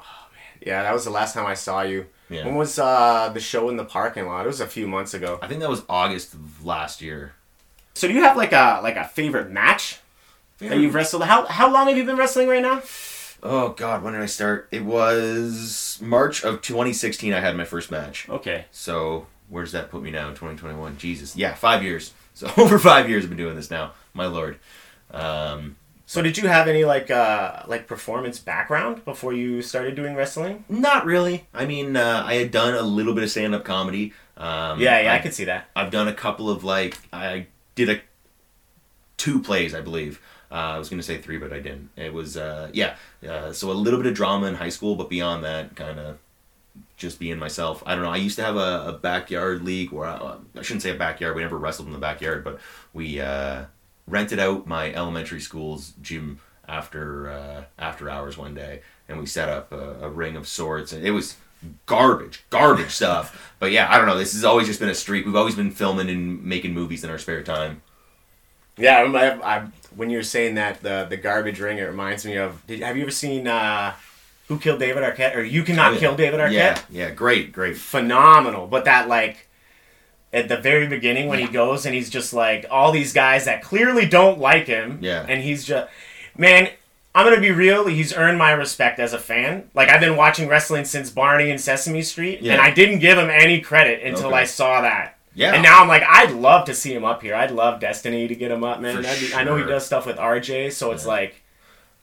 Oh 0.00 0.04
man, 0.32 0.62
yeah, 0.66 0.82
that 0.82 0.92
was 0.92 1.04
the 1.04 1.10
last 1.10 1.34
time 1.34 1.46
I 1.46 1.54
saw 1.54 1.82
you. 1.82 2.06
Yeah. 2.28 2.44
When 2.44 2.54
was 2.54 2.78
uh, 2.78 3.30
the 3.34 3.40
show 3.40 3.68
in 3.70 3.76
the 3.76 3.84
parking 3.84 4.26
lot? 4.26 4.44
It 4.44 4.48
was 4.48 4.60
a 4.60 4.66
few 4.66 4.86
months 4.86 5.14
ago. 5.14 5.40
I 5.42 5.48
think 5.48 5.60
that 5.60 5.68
was 5.68 5.82
August 5.88 6.34
of 6.34 6.64
last 6.64 7.02
year. 7.02 7.34
So 7.94 8.08
do 8.08 8.14
you 8.14 8.22
have 8.22 8.36
like 8.36 8.52
a 8.52 8.80
like 8.82 8.96
a 8.96 9.04
favorite 9.04 9.50
match 9.50 9.98
that 10.58 10.78
you've 10.78 10.94
wrestled? 10.94 11.24
How 11.24 11.46
how 11.46 11.70
long 11.72 11.88
have 11.88 11.96
you 11.96 12.04
been 12.04 12.16
wrestling 12.16 12.48
right 12.48 12.62
now? 12.62 12.82
Oh 13.42 13.70
God, 13.70 14.02
when 14.02 14.12
did 14.12 14.22
I 14.22 14.26
start? 14.26 14.68
It 14.70 14.84
was 14.84 15.98
March 16.02 16.44
of 16.44 16.60
2016. 16.62 17.32
I 17.32 17.40
had 17.40 17.56
my 17.56 17.64
first 17.64 17.90
match. 17.90 18.28
Okay. 18.28 18.66
So 18.70 19.26
where 19.48 19.64
does 19.64 19.72
that 19.72 19.90
put 19.90 20.02
me 20.02 20.10
now? 20.10 20.28
in 20.28 20.34
2021. 20.34 20.96
Jesus, 20.98 21.34
yeah, 21.36 21.54
five 21.54 21.82
years. 21.82 22.12
So 22.32 22.50
over 22.56 22.78
five 22.78 23.10
years, 23.10 23.24
I've 23.24 23.28
been 23.28 23.36
doing 23.36 23.56
this 23.56 23.70
now. 23.70 23.92
My 24.14 24.24
lord. 24.24 24.58
Um, 25.10 25.76
So 26.06 26.22
did 26.22 26.38
you 26.38 26.48
have 26.48 26.68
any 26.68 26.84
like 26.84 27.10
uh 27.10 27.64
like 27.66 27.86
performance 27.86 28.38
background 28.38 29.04
before 29.04 29.32
you 29.34 29.60
started 29.60 29.94
doing 29.94 30.14
wrestling? 30.14 30.64
not 30.68 31.04
really. 31.04 31.46
I 31.52 31.66
mean, 31.66 31.96
uh, 31.96 32.22
I 32.24 32.34
had 32.34 32.50
done 32.50 32.74
a 32.74 32.82
little 32.82 33.12
bit 33.14 33.24
of 33.24 33.30
stand-up 33.30 33.64
comedy. 33.64 34.14
Um, 34.38 34.80
Yeah, 34.80 35.00
yeah, 35.02 35.12
I, 35.12 35.16
I 35.16 35.18
could 35.18 35.34
see 35.34 35.44
that. 35.44 35.68
I've 35.76 35.90
done 35.90 36.08
a 36.08 36.14
couple 36.14 36.48
of 36.48 36.64
like 36.64 36.96
I 37.12 37.46
did 37.84 37.98
a 37.98 38.00
two 39.16 39.40
plays, 39.40 39.74
I 39.74 39.80
believe. 39.80 40.20
Uh, 40.50 40.54
I 40.74 40.78
was 40.78 40.88
gonna 40.88 41.02
say 41.02 41.18
three, 41.18 41.38
but 41.38 41.52
I 41.52 41.60
didn't. 41.60 41.90
It 41.96 42.12
was 42.12 42.36
uh, 42.36 42.70
yeah. 42.72 42.96
Uh, 43.26 43.52
so 43.52 43.70
a 43.70 43.72
little 43.72 44.00
bit 44.00 44.06
of 44.06 44.14
drama 44.14 44.46
in 44.46 44.54
high 44.56 44.68
school, 44.70 44.96
but 44.96 45.08
beyond 45.08 45.44
that, 45.44 45.76
kind 45.76 45.98
of 45.98 46.18
just 46.96 47.18
being 47.18 47.38
myself. 47.38 47.82
I 47.86 47.94
don't 47.94 48.04
know. 48.04 48.10
I 48.10 48.16
used 48.16 48.36
to 48.36 48.44
have 48.44 48.56
a, 48.56 48.88
a 48.88 48.92
backyard 48.92 49.62
league 49.62 49.92
where 49.92 50.06
I, 50.06 50.36
I 50.56 50.62
shouldn't 50.62 50.82
say 50.82 50.90
a 50.90 50.94
backyard. 50.94 51.36
We 51.36 51.42
never 51.42 51.58
wrestled 51.58 51.88
in 51.88 51.92
the 51.92 52.00
backyard, 52.00 52.44
but 52.44 52.60
we 52.92 53.20
uh, 53.20 53.66
rented 54.06 54.38
out 54.38 54.66
my 54.66 54.92
elementary 54.92 55.40
school's 55.40 55.92
gym 56.02 56.40
after 56.68 57.30
uh, 57.30 57.64
after 57.78 58.10
hours 58.10 58.36
one 58.36 58.54
day, 58.54 58.82
and 59.08 59.18
we 59.18 59.26
set 59.26 59.48
up 59.48 59.72
a, 59.72 59.98
a 60.02 60.08
ring 60.08 60.36
of 60.36 60.48
sorts, 60.48 60.92
and 60.92 61.04
it 61.04 61.10
was 61.12 61.36
garbage, 61.86 62.44
garbage 62.50 62.90
stuff. 62.90 63.54
But 63.58 63.72
yeah, 63.72 63.92
I 63.92 63.98
don't 63.98 64.06
know. 64.06 64.16
This 64.18 64.32
has 64.32 64.44
always 64.44 64.66
just 64.66 64.80
been 64.80 64.88
a 64.88 64.94
streak. 64.94 65.26
We've 65.26 65.36
always 65.36 65.54
been 65.54 65.70
filming 65.70 66.08
and 66.08 66.42
making 66.44 66.72
movies 66.74 67.04
in 67.04 67.10
our 67.10 67.18
spare 67.18 67.42
time. 67.42 67.82
Yeah, 68.78 68.98
I, 69.02 69.26
I, 69.28 69.56
I, 69.58 69.66
when 69.94 70.08
you 70.10 70.16
were 70.18 70.22
saying 70.22 70.54
that 70.54 70.82
the 70.82 71.06
the 71.08 71.16
garbage 71.18 71.60
ring, 71.60 71.78
it 71.78 71.82
reminds 71.82 72.24
me 72.24 72.36
of. 72.36 72.66
Did, 72.66 72.80
have 72.80 72.96
you 72.96 73.02
ever 73.02 73.10
seen 73.10 73.46
uh, 73.46 73.94
Who 74.48 74.58
Killed 74.58 74.80
David 74.80 75.02
Arquette? 75.02 75.36
Or 75.36 75.42
You 75.42 75.62
Cannot 75.62 75.90
Oh, 75.90 75.94
yeah. 75.94 76.00
Kill 76.00 76.16
David 76.16 76.40
Arquette? 76.40 76.52
Yeah, 76.52 76.80
yeah, 76.90 77.10
great, 77.10 77.52
great. 77.52 77.76
phenomenal. 77.76 78.66
But 78.66 78.86
that 78.86 79.08
like 79.08 79.48
at 80.32 80.48
the 80.48 80.56
very 80.56 80.86
beginning 80.86 81.28
when 81.28 81.40
he 81.40 81.48
goes 81.48 81.84
and 81.84 81.94
he's 81.94 82.08
just 82.08 82.32
like 82.32 82.64
all 82.70 82.92
these 82.92 83.12
guys 83.12 83.44
that 83.46 83.62
clearly 83.62 84.06
don't 84.06 84.38
like 84.38 84.66
him. 84.66 84.98
Yeah. 85.02 85.26
And 85.28 85.42
he's 85.42 85.64
just 85.64 85.90
man, 86.38 86.70
I'm 87.14 87.26
gonna 87.26 87.40
be 87.40 87.50
real. 87.50 87.86
He's 87.88 88.12
earned 88.14 88.38
my 88.38 88.52
respect 88.52 88.98
as 89.00 89.12
a 89.12 89.18
fan. 89.18 89.68
Like 89.74 89.88
I've 89.88 90.00
been 90.00 90.16
watching 90.16 90.48
wrestling 90.48 90.84
since 90.84 91.10
Barney 91.10 91.50
and 91.50 91.60
Sesame 91.60 92.02
Street, 92.02 92.40
Yeah. 92.40 92.52
and 92.54 92.62
I 92.62 92.70
didn't 92.70 93.00
give 93.00 93.18
him 93.18 93.28
any 93.30 93.60
credit 93.60 94.02
until 94.04 94.28
Okay. 94.28 94.36
I 94.36 94.44
saw 94.44 94.80
that. 94.82 95.16
Yeah. 95.34 95.52
And 95.54 95.62
now 95.62 95.80
I'm 95.80 95.88
like, 95.88 96.02
I'd 96.02 96.32
love 96.32 96.66
to 96.66 96.74
see 96.74 96.92
him 96.94 97.04
up 97.04 97.22
here. 97.22 97.34
I'd 97.34 97.50
love 97.52 97.80
Destiny 97.80 98.28
to 98.28 98.34
get 98.34 98.50
him 98.50 98.62
up, 98.64 98.80
man. 98.80 98.96
For 98.96 99.02
That'd 99.02 99.32
I 99.32 99.44
know 99.44 99.56
he 99.56 99.64
does 99.64 99.86
stuff 99.86 100.06
with 100.06 100.16
RJ, 100.18 100.72
so 100.72 100.90
it's 100.92 101.04
Yeah. 101.04 101.10
like, 101.10 101.42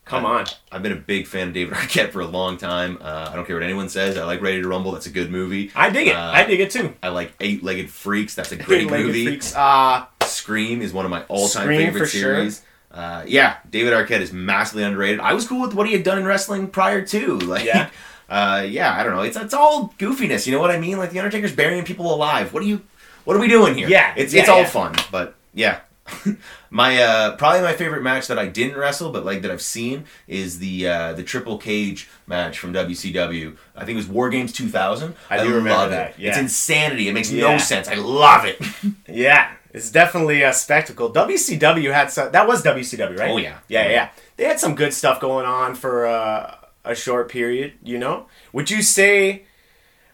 come 0.05 0.25
I- 0.25 0.39
on. 0.39 0.45
I've 0.71 0.81
been 0.83 0.93
a 0.93 0.95
big 0.95 1.27
fan 1.27 1.49
of 1.49 1.53
David 1.53 1.73
Arquette 1.75 2.11
for 2.11 2.21
a 2.21 2.25
long 2.25 2.57
time. 2.57 2.97
Uh, 3.01 3.29
I 3.31 3.35
don't 3.35 3.45
care 3.45 3.55
what 3.57 3.63
anyone 3.63 3.89
says. 3.89 4.17
I 4.17 4.23
like 4.23 4.41
Ready 4.41 4.61
to 4.61 4.67
Rumble. 4.67 4.91
That's 4.93 5.05
a 5.07 5.09
good 5.11 5.29
movie. 5.31 5.71
I 5.75 5.89
dig 5.89 6.07
it. 6.07 6.15
Uh, 6.15 6.31
I 6.33 6.43
dig 6.45 6.59
it 6.61 6.71
too. 6.71 6.93
I 7.03 7.09
like 7.09 7.33
Eight 7.41 7.63
Legged 7.63 7.89
Freaks. 7.89 8.33
That's 8.35 8.51
a 8.53 8.55
great 8.57 8.83
Eight-Legged 8.83 9.05
movie. 9.07 9.25
Freaks. 9.25 9.53
Uh, 9.55 10.05
Scream 10.23 10.81
is 10.81 10.91
one 10.93 11.03
of 11.05 11.11
my 11.11 11.23
all-time 11.29 11.63
Scream, 11.63 11.79
favorite 11.79 11.99
for 11.99 12.05
sure. 12.07 12.49
Uh, 12.91 13.23
yeah, 13.27 13.57
David 13.69 13.93
Arquette 13.93 14.21
is 14.21 14.31
massively 14.33 14.83
underrated. 14.83 15.19
I 15.19 15.33
was 15.33 15.47
cool 15.47 15.61
with 15.61 15.73
what 15.73 15.87
he 15.87 15.93
had 15.93 16.03
done 16.03 16.17
in 16.17 16.25
wrestling 16.25 16.67
prior 16.67 17.01
to. 17.07 17.37
Like, 17.39 17.65
Yeah. 17.65 17.89
uh, 18.29 18.65
yeah, 18.67 18.93
I 18.97 19.03
don't 19.03 19.13
know. 19.15 19.21
It's 19.21 19.37
it's 19.37 19.53
all 19.53 19.93
goofiness. 19.99 20.45
You 20.47 20.53
know 20.53 20.59
what 20.59 20.71
I 20.71 20.79
mean? 20.79 20.97
Like 20.97 21.11
the 21.11 21.19
Undertaker's 21.19 21.53
burying 21.55 21.83
people 21.83 22.13
alive. 22.13 22.53
What 22.53 22.63
are 22.63 22.65
you? 22.65 22.81
What 23.25 23.35
are 23.35 23.39
we 23.39 23.47
doing 23.49 23.75
here? 23.75 23.89
Yeah, 23.89 24.13
it's 24.17 24.33
yeah, 24.33 24.41
it's 24.41 24.49
all 24.49 24.61
yeah. 24.61 24.67
fun. 24.67 24.95
But 25.11 25.35
yeah, 25.53 25.81
my 26.69 26.97
uh, 27.01 27.35
probably 27.35 27.61
my 27.61 27.73
favorite 27.73 28.03
match 28.03 28.27
that 28.27 28.39
I 28.39 28.47
didn't 28.47 28.77
wrestle, 28.77 29.11
but 29.11 29.25
like 29.25 29.41
that 29.41 29.51
I've 29.51 29.61
seen 29.61 30.05
is 30.27 30.59
the 30.59 30.87
uh, 30.87 31.13
the 31.13 31.23
Triple 31.23 31.57
Cage 31.57 32.07
match 32.25 32.57
from 32.59 32.73
WCW. 32.73 33.55
I 33.75 33.79
think 33.85 33.91
it 33.95 33.95
was 33.97 34.07
War 34.07 34.29
Games 34.29 34.51
2000. 34.53 35.13
I 35.29 35.43
do 35.43 35.53
remember 35.55 35.89
that, 35.89 36.11
It. 36.11 36.19
yeah. 36.19 36.29
It's 36.29 36.37
insanity. 36.37 37.07
It 37.09 37.13
makes 37.13 37.31
Yeah. 37.31 37.51
no 37.51 37.57
sense. 37.57 37.87
I 37.87 37.95
love 37.95 38.45
it. 38.45 38.59
Yeah, 39.09 39.51
it's 39.77 39.91
definitely 39.91 40.41
a 40.41 40.51
spectacle. 40.51 41.11
WCW 41.11 41.93
had 41.93 42.11
some. 42.11 42.31
That 42.31 42.47
was 42.47 42.63
WCW, 42.63 43.17
right? 43.17 43.31
Oh, 43.31 43.37
yeah. 43.37 43.59
yeah, 43.67 43.89
yeah. 43.89 44.09
They 44.35 44.45
had 44.45 44.59
some 44.59 44.75
good 44.75 44.93
stuff 44.93 45.19
going 45.19 45.45
on 45.45 45.75
for 45.75 46.05
uh, 46.05 46.55
a 46.83 46.95
short 46.95 47.29
period. 47.29 47.73
You 47.83 47.97
know, 47.99 48.25
would 48.53 48.69
you 48.69 48.81
say, 48.81 49.43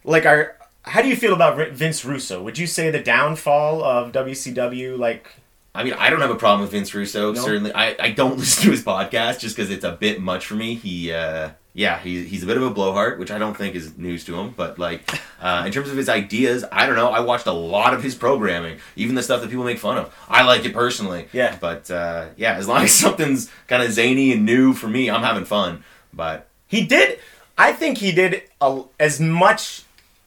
like, 0.03 0.25
our? 0.25 0.57
How 0.83 1.01
do 1.01 1.07
you 1.07 1.15
feel 1.15 1.33
about 1.33 1.71
Vince 1.71 2.03
Russo? 2.03 2.43
Would 2.43 2.57
you 2.57 2.67
say 2.67 2.89
the 2.89 2.99
downfall 2.99 3.81
of 3.85 4.11
WCW, 4.11 4.97
like, 4.97 5.29
I 5.73 5.83
mean, 5.83 5.93
I 5.93 6.09
don't 6.09 6.19
have 6.19 6.29
a 6.29 6.35
problem 6.35 6.61
with 6.61 6.71
Vince 6.71 6.93
Russo. 6.93 7.31
No? 7.31 7.41
Certainly, 7.41 7.73
I, 7.73 7.95
I 7.97 8.11
don't 8.11 8.37
listen 8.37 8.65
to 8.65 8.71
his 8.71 8.83
podcast 8.83 9.39
just 9.39 9.55
because 9.55 9.71
it's 9.71 9.85
a 9.85 9.93
bit 9.93 10.21
much 10.21 10.45
for 10.45 10.55
me. 10.55 10.75
He 10.75 11.11
uh, 11.13 11.51
yeah, 11.75 11.99
he's, 11.99 12.29
he's 12.29 12.43
a 12.43 12.45
bit 12.45 12.57
of 12.57 12.63
a 12.63 12.69
blowhard, 12.69 13.17
which 13.17 13.31
I 13.31 13.39
don't 13.39 13.57
think 13.57 13.75
is 13.75 13.97
news 13.97 14.23
to 14.25 14.35
him. 14.35 14.53
But 14.55 14.77
like, 14.77 15.09
uh, 15.41 15.63
in 15.65 15.71
terms 15.71 15.89
of 15.89 15.97
his 15.97 16.07
ideas, 16.07 16.63
I 16.71 16.85
don't 16.85 16.95
know. 16.95 17.09
I 17.09 17.21
watched 17.21 17.47
a 17.47 17.51
lot 17.51 17.93
of 17.93 18.03
his 18.03 18.13
programming, 18.13 18.79
even 18.95 19.15
the 19.15 19.23
stuff 19.23 19.41
that 19.41 19.49
people 19.49 19.65
make 19.65 19.79
fun 19.79 19.97
of. 19.97 20.15
I 20.29 20.43
like 20.43 20.65
it 20.65 20.73
personally. 20.73 21.27
Yeah. 21.33 21.57
But 21.59 21.89
uh, 21.89 22.27
yeah, 22.37 22.53
as 22.53 22.67
long 22.67 22.83
as 22.83 22.93
something's 22.93 23.51
kind 23.67 23.81
of 23.81 23.91
zany 23.91 24.31
and 24.31 24.45
new 24.45 24.73
for 24.73 24.87
me, 24.87 25.09
I'm 25.09 25.23
having 25.23 25.45
fun. 25.45 25.83
But 26.13 26.47
He 26.67 26.85
did. 26.85 27.19
I 27.57 27.73
think 27.73 27.99
he 27.99 28.11
did 28.11 28.43
a, 28.61 28.83
as 28.99 29.19
much, 29.19 29.83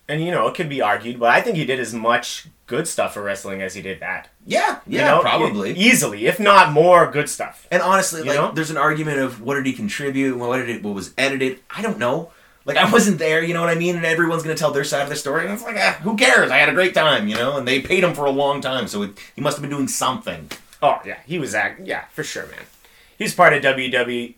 and 0.08 0.22
you 0.22 0.30
know 0.30 0.46
it 0.48 0.54
could 0.54 0.68
be 0.68 0.80
argued, 0.80 1.18
but 1.18 1.30
I 1.30 1.40
think 1.40 1.56
he 1.56 1.64
did 1.64 1.80
as 1.80 1.92
much 1.92 2.46
good 2.66 2.88
stuff 2.88 3.14
for 3.14 3.22
wrestling 3.22 3.62
as 3.62 3.74
he 3.74 3.82
did 3.82 4.00
bad. 4.00 4.28
yeah, 4.44 4.80
You 4.86 4.98
yeah, 4.98 5.10
know? 5.12 5.20
probably. 5.20 5.72
Easily, 5.76 6.26
if 6.26 6.40
not 6.40 6.72
more, 6.72 7.10
good 7.10 7.28
stuff. 7.28 7.66
And 7.70 7.80
honestly, 7.82 8.20
You 8.22 8.26
like, 8.26 8.36
know? 8.36 8.52
there's 8.52 8.70
an 8.70 8.76
argument 8.76 9.18
of 9.20 9.40
what 9.40 9.54
did 9.54 9.66
he 9.66 9.72
contribute, 9.72 10.36
what 10.36 10.56
did 10.58 10.68
it, 10.68 10.82
what 10.82 10.94
was 10.94 11.12
edited. 11.16 11.60
I 11.70 11.80
don't 11.82 11.98
know. 11.98 12.30
Like 12.64 12.76
I 12.76 12.90
wasn't 12.90 13.20
there, 13.20 13.44
you 13.44 13.54
know 13.54 13.60
what 13.60 13.70
I 13.70 13.76
mean? 13.76 13.94
And 13.94 14.04
everyone's 14.04 14.42
gonna 14.42 14.56
tell 14.56 14.72
their 14.72 14.82
side 14.82 15.02
of 15.02 15.08
the 15.08 15.14
story, 15.14 15.44
and 15.44 15.54
it's 15.54 15.62
like, 15.62 15.76
ah, 15.78 16.00
who 16.02 16.16
cares? 16.16 16.50
I 16.50 16.56
had 16.56 16.68
a 16.68 16.72
great 16.74 16.94
time, 16.94 17.28
you 17.28 17.36
know. 17.36 17.56
And 17.56 17.66
they 17.68 17.80
paid 17.80 18.02
him 18.02 18.12
for 18.12 18.24
a 18.24 18.30
long 18.30 18.60
time, 18.60 18.88
so 18.88 19.02
it, 19.02 19.16
he 19.36 19.40
must 19.40 19.56
have 19.56 19.62
been 19.62 19.70
doing 19.70 19.86
something. 19.86 20.50
Oh 20.82 20.98
yeah, 21.06 21.18
he 21.26 21.38
was 21.38 21.54
act. 21.54 21.86
Yeah, 21.86 22.06
for 22.12 22.24
sure, 22.24 22.46
man. 22.46 22.64
He 23.18 23.22
was 23.22 23.34
part 23.34 23.52
of 23.52 23.62
WWE. 23.62 24.34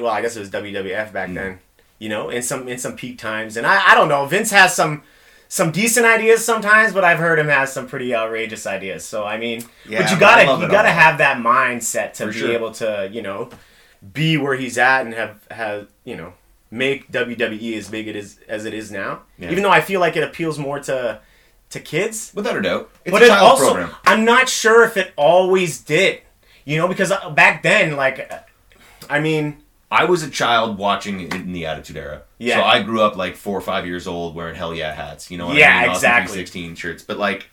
Well, 0.00 0.08
I 0.12 0.20
guess 0.20 0.36
it 0.36 0.40
was 0.40 0.50
WWF 0.50 1.12
back 1.14 1.32
then. 1.32 1.60
You 1.98 2.10
know, 2.10 2.28
in 2.28 2.42
some 2.42 2.68
in 2.68 2.76
some 2.76 2.94
peak 2.94 3.18
times, 3.18 3.56
and 3.56 3.66
I 3.66 3.92
I 3.92 3.94
don't 3.94 4.08
know. 4.10 4.26
Vince 4.26 4.50
has 4.50 4.76
some 4.76 5.02
some 5.48 5.70
decent 5.70 6.06
ideas 6.06 6.44
sometimes, 6.44 6.92
but 6.92 7.04
I've 7.04 7.18
heard 7.18 7.38
him 7.38 7.48
has 7.48 7.72
some 7.72 7.86
pretty 7.86 8.14
outrageous 8.14 8.66
ideas. 8.66 9.04
So 9.04 9.24
I 9.24 9.38
mean, 9.38 9.64
Yeah, 9.88 10.02
but 10.02 10.10
you 10.10 10.18
gotta 10.18 10.42
you 10.62 10.68
gotta 10.68 10.88
all. 10.88 10.94
have 10.94 11.18
that 11.18 11.38
mindset 11.38 12.12
to 12.14 12.26
For 12.26 12.32
be 12.32 12.38
sure. 12.38 12.52
able 12.52 12.72
to 12.72 13.08
you 13.12 13.22
know 13.22 13.50
be 14.12 14.36
where 14.36 14.54
he's 14.56 14.76
at 14.78 15.04
and 15.06 15.14
have 15.14 15.46
have 15.50 15.88
you 16.04 16.16
know 16.16 16.32
make 16.70 17.10
WWE 17.12 17.76
as 17.78 17.88
big 17.88 18.08
it 18.08 18.16
is 18.16 18.38
as 18.48 18.64
it 18.64 18.74
is 18.74 18.90
now. 18.90 19.22
Yeah. 19.38 19.50
Even 19.50 19.62
though 19.62 19.70
I 19.70 19.80
feel 19.80 20.00
like 20.00 20.16
it 20.16 20.22
appeals 20.24 20.58
more 20.58 20.80
to 20.80 21.20
to 21.70 21.80
kids 21.80 22.32
Without 22.34 22.56
a 22.56 22.62
doubt, 22.62 22.90
it's 23.04 23.10
but 23.12 23.22
a 23.22 23.26
it 23.26 23.30
also 23.32 23.66
program. 23.74 23.90
i'm 24.04 24.24
not 24.24 24.48
sure 24.48 24.84
if 24.84 24.96
it 24.96 25.12
always 25.16 25.80
did 25.80 26.20
you 26.64 26.76
know 26.78 26.86
because 26.86 27.10
uh, 27.10 27.28
back 27.30 27.64
then 27.64 27.96
like 27.96 28.30
i 29.10 29.18
mean 29.18 29.56
I 29.90 30.04
was 30.04 30.22
a 30.22 30.30
child 30.30 30.78
watching 30.78 31.20
it 31.20 31.32
in 31.34 31.52
the 31.52 31.66
Attitude 31.66 31.96
Era. 31.96 32.22
Yeah. 32.38 32.56
So 32.56 32.64
I 32.64 32.82
grew 32.82 33.02
up 33.02 33.16
like 33.16 33.36
four 33.36 33.56
or 33.56 33.60
five 33.60 33.86
years 33.86 34.06
old 34.06 34.34
wearing 34.34 34.56
Hell 34.56 34.74
Yeah 34.74 34.92
hats. 34.92 35.30
You 35.30 35.38
know 35.38 35.46
what 35.46 35.56
Yeah, 35.56 35.76
I 35.76 35.82
mean? 35.82 35.90
Exactly. 35.92 36.34
16 36.36 36.74
shirts. 36.74 37.02
But 37.04 37.18
like, 37.18 37.48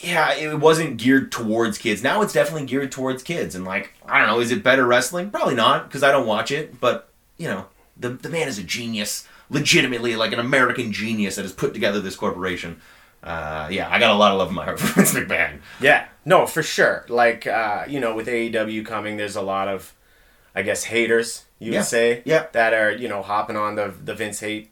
yeah, 0.00 0.34
it 0.34 0.58
wasn't 0.60 0.96
geared 0.96 1.30
towards 1.32 1.78
kids. 1.78 2.02
Now 2.02 2.22
it's 2.22 2.32
definitely 2.32 2.66
geared 2.66 2.90
towards 2.92 3.22
kids. 3.22 3.54
And 3.54 3.64
like, 3.64 3.94
I 4.06 4.18
don't 4.18 4.28
know, 4.28 4.40
is 4.40 4.50
it 4.50 4.62
better 4.64 4.84
wrestling? 4.86 5.30
Probably 5.30 5.54
not, 5.54 5.88
because 5.88 6.02
I 6.02 6.10
don't 6.12 6.26
watch 6.26 6.50
it. 6.50 6.80
But, 6.80 7.08
you 7.36 7.46
know, 7.48 7.66
the, 7.96 8.10
the 8.10 8.28
man 8.28 8.48
is 8.48 8.58
a 8.58 8.62
genius. 8.64 9.26
Legitimately, 9.50 10.14
like 10.16 10.32
an 10.32 10.40
American 10.40 10.92
genius 10.92 11.36
that 11.36 11.42
has 11.42 11.52
put 11.54 11.72
together 11.72 12.00
this 12.00 12.16
corporation. 12.16 12.80
Uh, 13.22 13.66
yeah, 13.70 13.88
I 13.90 13.98
got 13.98 14.10
a 14.10 14.14
lot 14.14 14.32
of 14.32 14.38
love 14.38 14.48
in 14.50 14.54
my 14.54 14.64
heart 14.64 14.78
for 14.78 14.86
Vince 14.94 15.14
McMahon. 15.14 15.60
yeah 15.80 16.06
no 16.24 16.46
for 16.46 16.62
sure 16.62 17.04
like 17.08 17.46
uh 17.46 17.84
you 17.88 17.98
know 17.98 18.14
with 18.14 18.26
aew 18.28 18.84
coming 18.84 19.16
there's 19.16 19.34
a 19.34 19.40
lot 19.42 19.66
of 19.66 19.92
i 20.58 20.62
guess 20.62 20.84
haters 20.94 21.28
you 21.58 21.72
Yeah. 21.72 21.78
would 21.78 21.86
say 21.96 22.06
Yeah. 22.24 22.44
that 22.52 22.72
are 22.80 22.90
you 23.02 23.08
know 23.12 23.22
hopping 23.22 23.56
on 23.56 23.74
the 23.76 23.86
the 24.08 24.14
vince 24.14 24.40
hate 24.46 24.66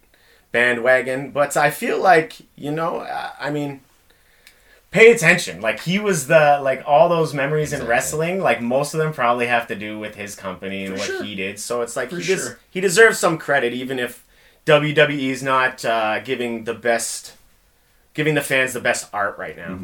bandwagon. 0.52 1.20
But 1.38 1.56
i 1.56 1.70
feel 1.70 1.98
like 2.12 2.30
you 2.64 2.72
know 2.78 2.92
uh, 3.00 3.30
i 3.46 3.50
mean 3.50 3.80
pay 4.90 5.12
attention. 5.12 5.60
Like 5.60 5.80
he 5.80 5.98
was 5.98 6.26
the 6.26 6.58
like 6.62 6.82
all 6.86 7.08
those 7.08 7.34
memories 7.34 7.72
in 7.72 7.86
wrestling 7.86 8.40
like 8.40 8.60
most 8.62 8.94
of 8.94 8.98
them 9.00 9.12
probably 9.12 9.46
have 9.46 9.66
to 9.66 9.74
do 9.74 9.98
with 9.98 10.14
his 10.14 10.34
company 10.34 10.86
and 10.86 10.94
For 10.94 10.98
what 11.00 11.06
sure. 11.06 11.22
he 11.24 11.34
did. 11.34 11.58
So 11.60 11.82
it's 11.82 11.96
like 11.96 12.08
For 12.10 12.18
he, 12.18 12.34
des- 12.34 12.54
he 12.70 12.80
deserves 12.80 13.18
some 13.18 13.36
credit 13.36 13.72
even 13.74 13.98
if 13.98 14.24
wwe 14.64 15.28
is 15.36 15.42
not 15.42 15.84
uh, 15.84 16.20
giving 16.20 16.64
the 16.64 16.74
best 16.74 17.34
giving 18.14 18.34
the 18.34 18.40
fans 18.50 18.72
the 18.72 18.80
best 18.80 19.02
art 19.12 19.36
right 19.36 19.56
now. 19.56 19.78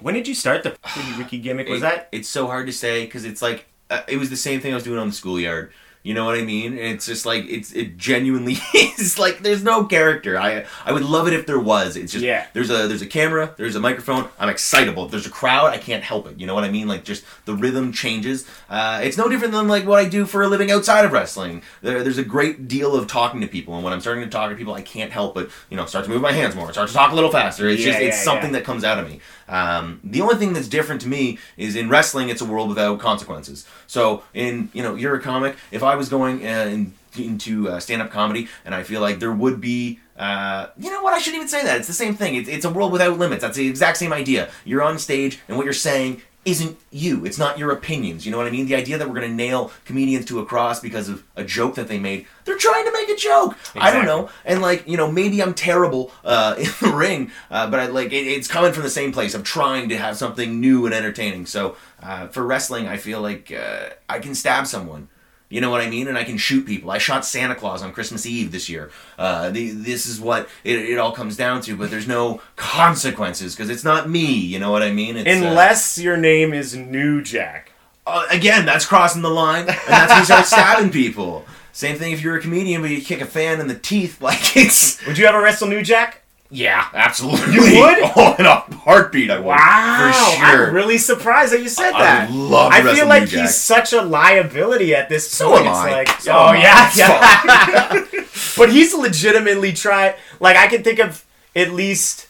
When 0.00 0.14
did 0.14 0.28
you 0.28 0.34
start 0.34 0.62
the 0.64 0.76
Ricky 1.18 1.38
gimmick? 1.38 1.68
Was 1.68 1.78
It- 1.80 1.88
that 1.88 2.08
It's 2.12 2.28
so 2.28 2.46
hard 2.46 2.66
to 2.66 2.72
say 2.72 3.04
because 3.06 3.24
it's 3.24 3.40
like 3.40 3.64
it 4.08 4.16
was 4.18 4.30
the 4.30 4.36
same 4.36 4.60
thing 4.60 4.72
I 4.72 4.74
was 4.74 4.84
doing 4.84 4.98
on 4.98 5.08
the 5.08 5.14
schoolyard. 5.14 5.72
You 6.04 6.14
know 6.14 6.24
what 6.24 6.34
I 6.36 6.42
mean? 6.42 6.72
And 6.72 6.80
it's 6.80 7.06
just 7.06 7.24
like 7.24 7.44
it's 7.48 7.70
it 7.72 7.96
genuinely 7.96 8.56
is 8.74 9.20
like 9.20 9.38
there's 9.44 9.62
no 9.62 9.84
character. 9.84 10.36
I 10.36 10.64
I 10.84 10.90
would 10.90 11.04
love 11.04 11.28
it 11.28 11.32
if 11.32 11.46
there 11.46 11.60
was. 11.60 11.94
It's 11.96 12.10
just 12.10 12.24
Yeah. 12.24 12.44
there's 12.54 12.70
a 12.70 12.88
there's 12.88 13.02
a 13.02 13.06
camera, 13.06 13.54
there's 13.56 13.76
a 13.76 13.80
microphone. 13.80 14.28
I'm 14.36 14.48
excitable. 14.48 15.04
If 15.04 15.12
there's 15.12 15.28
a 15.28 15.30
crowd, 15.30 15.66
I 15.72 15.78
can't 15.78 16.02
help 16.02 16.26
it. 16.26 16.40
You 16.40 16.48
know 16.48 16.56
what 16.56 16.64
I 16.64 16.70
mean? 16.72 16.88
Like 16.88 17.04
just 17.04 17.22
the 17.44 17.54
rhythm 17.54 17.92
changes. 17.92 18.48
Uh, 18.68 19.00
it's 19.04 19.16
no 19.16 19.28
different 19.28 19.52
than 19.52 19.68
like 19.68 19.86
what 19.86 20.00
I 20.00 20.08
do 20.08 20.26
for 20.26 20.42
a 20.42 20.48
living 20.48 20.72
outside 20.72 21.04
of 21.04 21.12
wrestling. 21.12 21.62
There, 21.82 22.02
there's 22.02 22.18
a 22.18 22.24
great 22.24 22.66
deal 22.66 22.96
of 22.96 23.06
talking 23.06 23.40
to 23.40 23.46
people, 23.46 23.76
and 23.76 23.84
when 23.84 23.92
I'm 23.92 24.00
starting 24.00 24.24
to 24.24 24.28
talk 24.30 24.50
to 24.50 24.56
people, 24.56 24.74
I 24.74 24.82
can't 24.82 25.12
help 25.12 25.36
but 25.36 25.50
you 25.70 25.76
know 25.76 25.86
start 25.86 26.06
to 26.06 26.10
move 26.10 26.20
my 26.20 26.32
hands 26.32 26.56
more, 26.56 26.72
start 26.72 26.88
to 26.88 26.94
talk 26.94 27.12
a 27.12 27.14
little 27.14 27.30
faster. 27.30 27.68
It's 27.68 27.80
Yeah, 27.80 27.92
just 27.92 28.00
it's 28.00 28.16
yeah, 28.16 28.22
something 28.24 28.50
yeah. 28.52 28.58
that 28.58 28.64
comes 28.64 28.82
out 28.82 28.98
of 28.98 29.08
me. 29.08 29.20
Um, 29.52 30.00
the 30.02 30.22
only 30.22 30.36
thing 30.36 30.54
that's 30.54 30.66
different 30.66 31.02
to 31.02 31.08
me 31.08 31.38
is 31.58 31.76
in 31.76 31.90
wrestling, 31.90 32.30
it's 32.30 32.40
a 32.40 32.46
world 32.46 32.70
without 32.70 32.98
consequences. 32.98 33.66
So 33.86 34.24
in 34.32 34.70
you 34.72 34.82
know, 34.82 34.94
you're 34.94 35.14
a 35.14 35.20
comic. 35.20 35.56
If 35.70 35.82
I 35.82 35.94
was 35.94 36.08
going 36.08 36.44
uh, 36.44 36.66
in, 36.70 36.94
into 37.18 37.68
uh, 37.68 37.78
stand-up 37.78 38.10
comedy, 38.10 38.48
and 38.64 38.74
I 38.74 38.82
feel 38.82 39.02
like 39.02 39.20
there 39.20 39.32
would 39.32 39.60
be. 39.60 40.00
Uh, 40.16 40.68
you 40.78 40.90
know 40.90 41.02
what? 41.02 41.12
I 41.12 41.18
shouldn't 41.18 41.36
even 41.36 41.48
say 41.48 41.62
that. 41.64 41.78
It's 41.78 41.86
the 41.86 41.92
same 41.92 42.14
thing. 42.14 42.34
It's, 42.36 42.48
it's 42.48 42.64
a 42.64 42.70
world 42.70 42.92
without 42.92 43.18
limits. 43.18 43.42
That's 43.42 43.56
the 43.56 43.68
exact 43.68 43.98
same 43.98 44.12
idea. 44.12 44.50
You're 44.64 44.82
on 44.82 44.98
stage, 44.98 45.40
and 45.48 45.56
what 45.56 45.64
you're 45.64 45.74
saying 45.74 46.22
isn't 46.44 46.76
you. 46.90 47.24
It's 47.24 47.38
not 47.38 47.58
your 47.58 47.70
opinions. 47.70 48.26
You 48.26 48.32
know 48.32 48.38
what 48.38 48.48
I 48.48 48.50
mean? 48.50 48.66
The 48.66 48.74
idea 48.74 48.98
that 48.98 49.08
we're 49.08 49.14
going 49.14 49.30
to 49.30 49.34
nail 49.34 49.70
comedians 49.84 50.24
to 50.26 50.40
a 50.40 50.44
cross 50.44 50.80
because 50.80 51.08
of 51.08 51.22
a 51.36 51.44
joke 51.44 51.76
that 51.76 51.86
they 51.86 51.98
made. 51.98 52.26
They're 52.44 52.58
trying 52.58 52.84
to 52.84 52.92
make 52.92 53.08
a 53.08 53.16
joke. 53.16 53.56
I 53.76 53.92
don't 53.92 54.04
know. 54.04 54.28
And 54.44 54.60
like 54.60 54.86
you 54.88 54.96
know, 54.96 55.10
maybe 55.10 55.40
I'm 55.40 55.54
terrible 55.54 56.10
uh, 56.24 56.56
in 56.58 56.70
the 56.80 56.94
ring, 56.94 57.30
uh, 57.50 57.70
but 57.70 57.78
I 57.78 57.86
like 57.86 58.12
it, 58.12 58.26
it's 58.26 58.48
coming 58.48 58.72
from 58.72 58.82
the 58.82 58.90
same 58.90 59.12
place 59.12 59.34
of 59.34 59.44
trying 59.44 59.88
to 59.90 59.96
have 59.96 60.16
something 60.16 60.60
new 60.60 60.84
and 60.84 60.94
entertaining. 60.94 61.46
So 61.46 61.76
uh, 62.02 62.26
for 62.28 62.44
wrestling, 62.44 62.88
I 62.88 62.96
feel 62.96 63.20
like 63.20 63.52
uh, 63.52 63.90
I 64.08 64.18
can 64.18 64.34
stab 64.34 64.66
someone. 64.66 65.08
You 65.52 65.60
know 65.60 65.70
what 65.70 65.80
I 65.80 65.90
mean? 65.90 66.08
And 66.08 66.16
I 66.16 66.24
can 66.24 66.38
shoot 66.38 66.66
people. 66.66 66.90
I 66.90 66.98
shot 66.98 67.24
Santa 67.24 67.54
Claus 67.54 67.82
on 67.82 67.92
Christmas 67.92 68.24
Eve 68.26 68.52
this 68.52 68.68
year. 68.68 68.90
Uh, 69.18 69.50
the, 69.50 69.70
this 69.70 70.06
is 70.06 70.20
what 70.20 70.48
it, 70.64 70.78
it 70.78 70.98
all 70.98 71.12
comes 71.12 71.36
down 71.36 71.60
to. 71.62 71.76
But 71.76 71.90
there's 71.90 72.08
no 72.08 72.40
consequences 72.56 73.54
because 73.54 73.70
it's 73.70 73.84
not 73.84 74.08
me. 74.08 74.32
You 74.32 74.58
know 74.58 74.70
what 74.70 74.82
I 74.82 74.92
mean? 74.92 75.16
It's, 75.16 75.28
uh, 75.28 75.46
unless 75.46 75.98
your 75.98 76.16
name 76.16 76.52
is 76.52 76.74
new 76.74 77.22
jack 77.22 77.72
uh, 78.06 78.26
again, 78.30 78.66
that's 78.66 78.84
crossing 78.84 79.22
the 79.22 79.30
line, 79.30 79.68
and 79.68 79.78
that's 79.86 80.10
when 80.10 80.18
you 80.20 80.24
start 80.24 80.46
stabbing 80.46 80.90
people. 80.90 81.44
Same 81.72 81.96
thing 81.96 82.12
if 82.12 82.22
you're 82.22 82.36
a 82.36 82.40
comedian, 82.40 82.82
but 82.82 82.90
you 82.90 83.00
kick 83.00 83.20
a 83.20 83.26
fan 83.26 83.60
in 83.60 83.68
the 83.68 83.74
teeth. 83.74 84.20
Like 84.22 84.56
it's 84.56 85.04
would 85.06 85.18
you 85.18 85.26
ever 85.26 85.40
wrestle 85.40 85.68
new 85.68 85.82
jack 85.82 86.21
yeah, 86.54 86.86
absolutely. 86.92 87.54
You 87.54 87.60
would? 87.80 87.98
Oh, 88.14 88.36
in 88.38 88.44
a 88.46 88.56
heartbeat, 88.84 89.30
I 89.30 89.38
would. 89.38 89.46
wow 89.46 90.12
for 90.12 90.36
sure. 90.36 90.66
i'm 90.68 90.74
really 90.74 90.98
surprised 90.98 91.52
that 91.54 91.62
you 91.62 91.68
said 91.68 91.92
I 91.92 91.98
that 92.02 92.30
would 92.30 92.36
love 92.36 92.72
I 92.72 92.82
feel 92.94 93.06
like 93.08 93.26
Jack. 93.28 93.40
he's 93.40 93.56
such 93.56 93.92
a 93.94 94.02
liability 94.02 94.94
at 94.94 95.08
this 95.08 95.30
So 95.30 95.50
point. 95.50 95.66
am 95.66 95.70
It's 95.70 95.78
I. 95.78 95.92
like, 95.92 96.20
So 96.20 96.32
oh 96.32 96.48
am 96.50 96.56
I. 96.56 96.62
yeah, 96.62 96.86
It's 96.88 96.98
yeah. 96.98 98.22
but 98.58 98.70
he's 98.70 98.92
legitimately 98.94 99.72
tried. 99.72 100.16
Like 100.40 100.56
I 100.56 100.66
can 100.66 100.82
think 100.82 100.98
of 100.98 101.24
at 101.56 101.72
least 101.72 102.28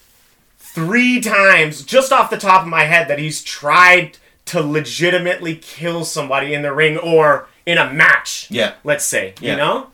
three 0.58 1.20
times, 1.20 1.82
just 1.84 2.12
off 2.12 2.30
the 2.30 2.38
top 2.38 2.62
of 2.62 2.68
my 2.68 2.84
head, 2.84 3.08
that 3.08 3.18
he's 3.18 3.42
tried 3.42 4.18
to 4.46 4.60
legitimately 4.62 5.56
kill 5.56 6.04
somebody 6.04 6.54
in 6.54 6.62
the 6.62 6.72
ring 6.72 6.96
or 6.96 7.48
in 7.66 7.78
a 7.78 7.92
match. 7.92 8.46
Yeah. 8.50 8.74
let's 8.84 9.04
say 9.04 9.34
Yeah. 9.40 9.52
you 9.52 9.56
know, 9.56 9.86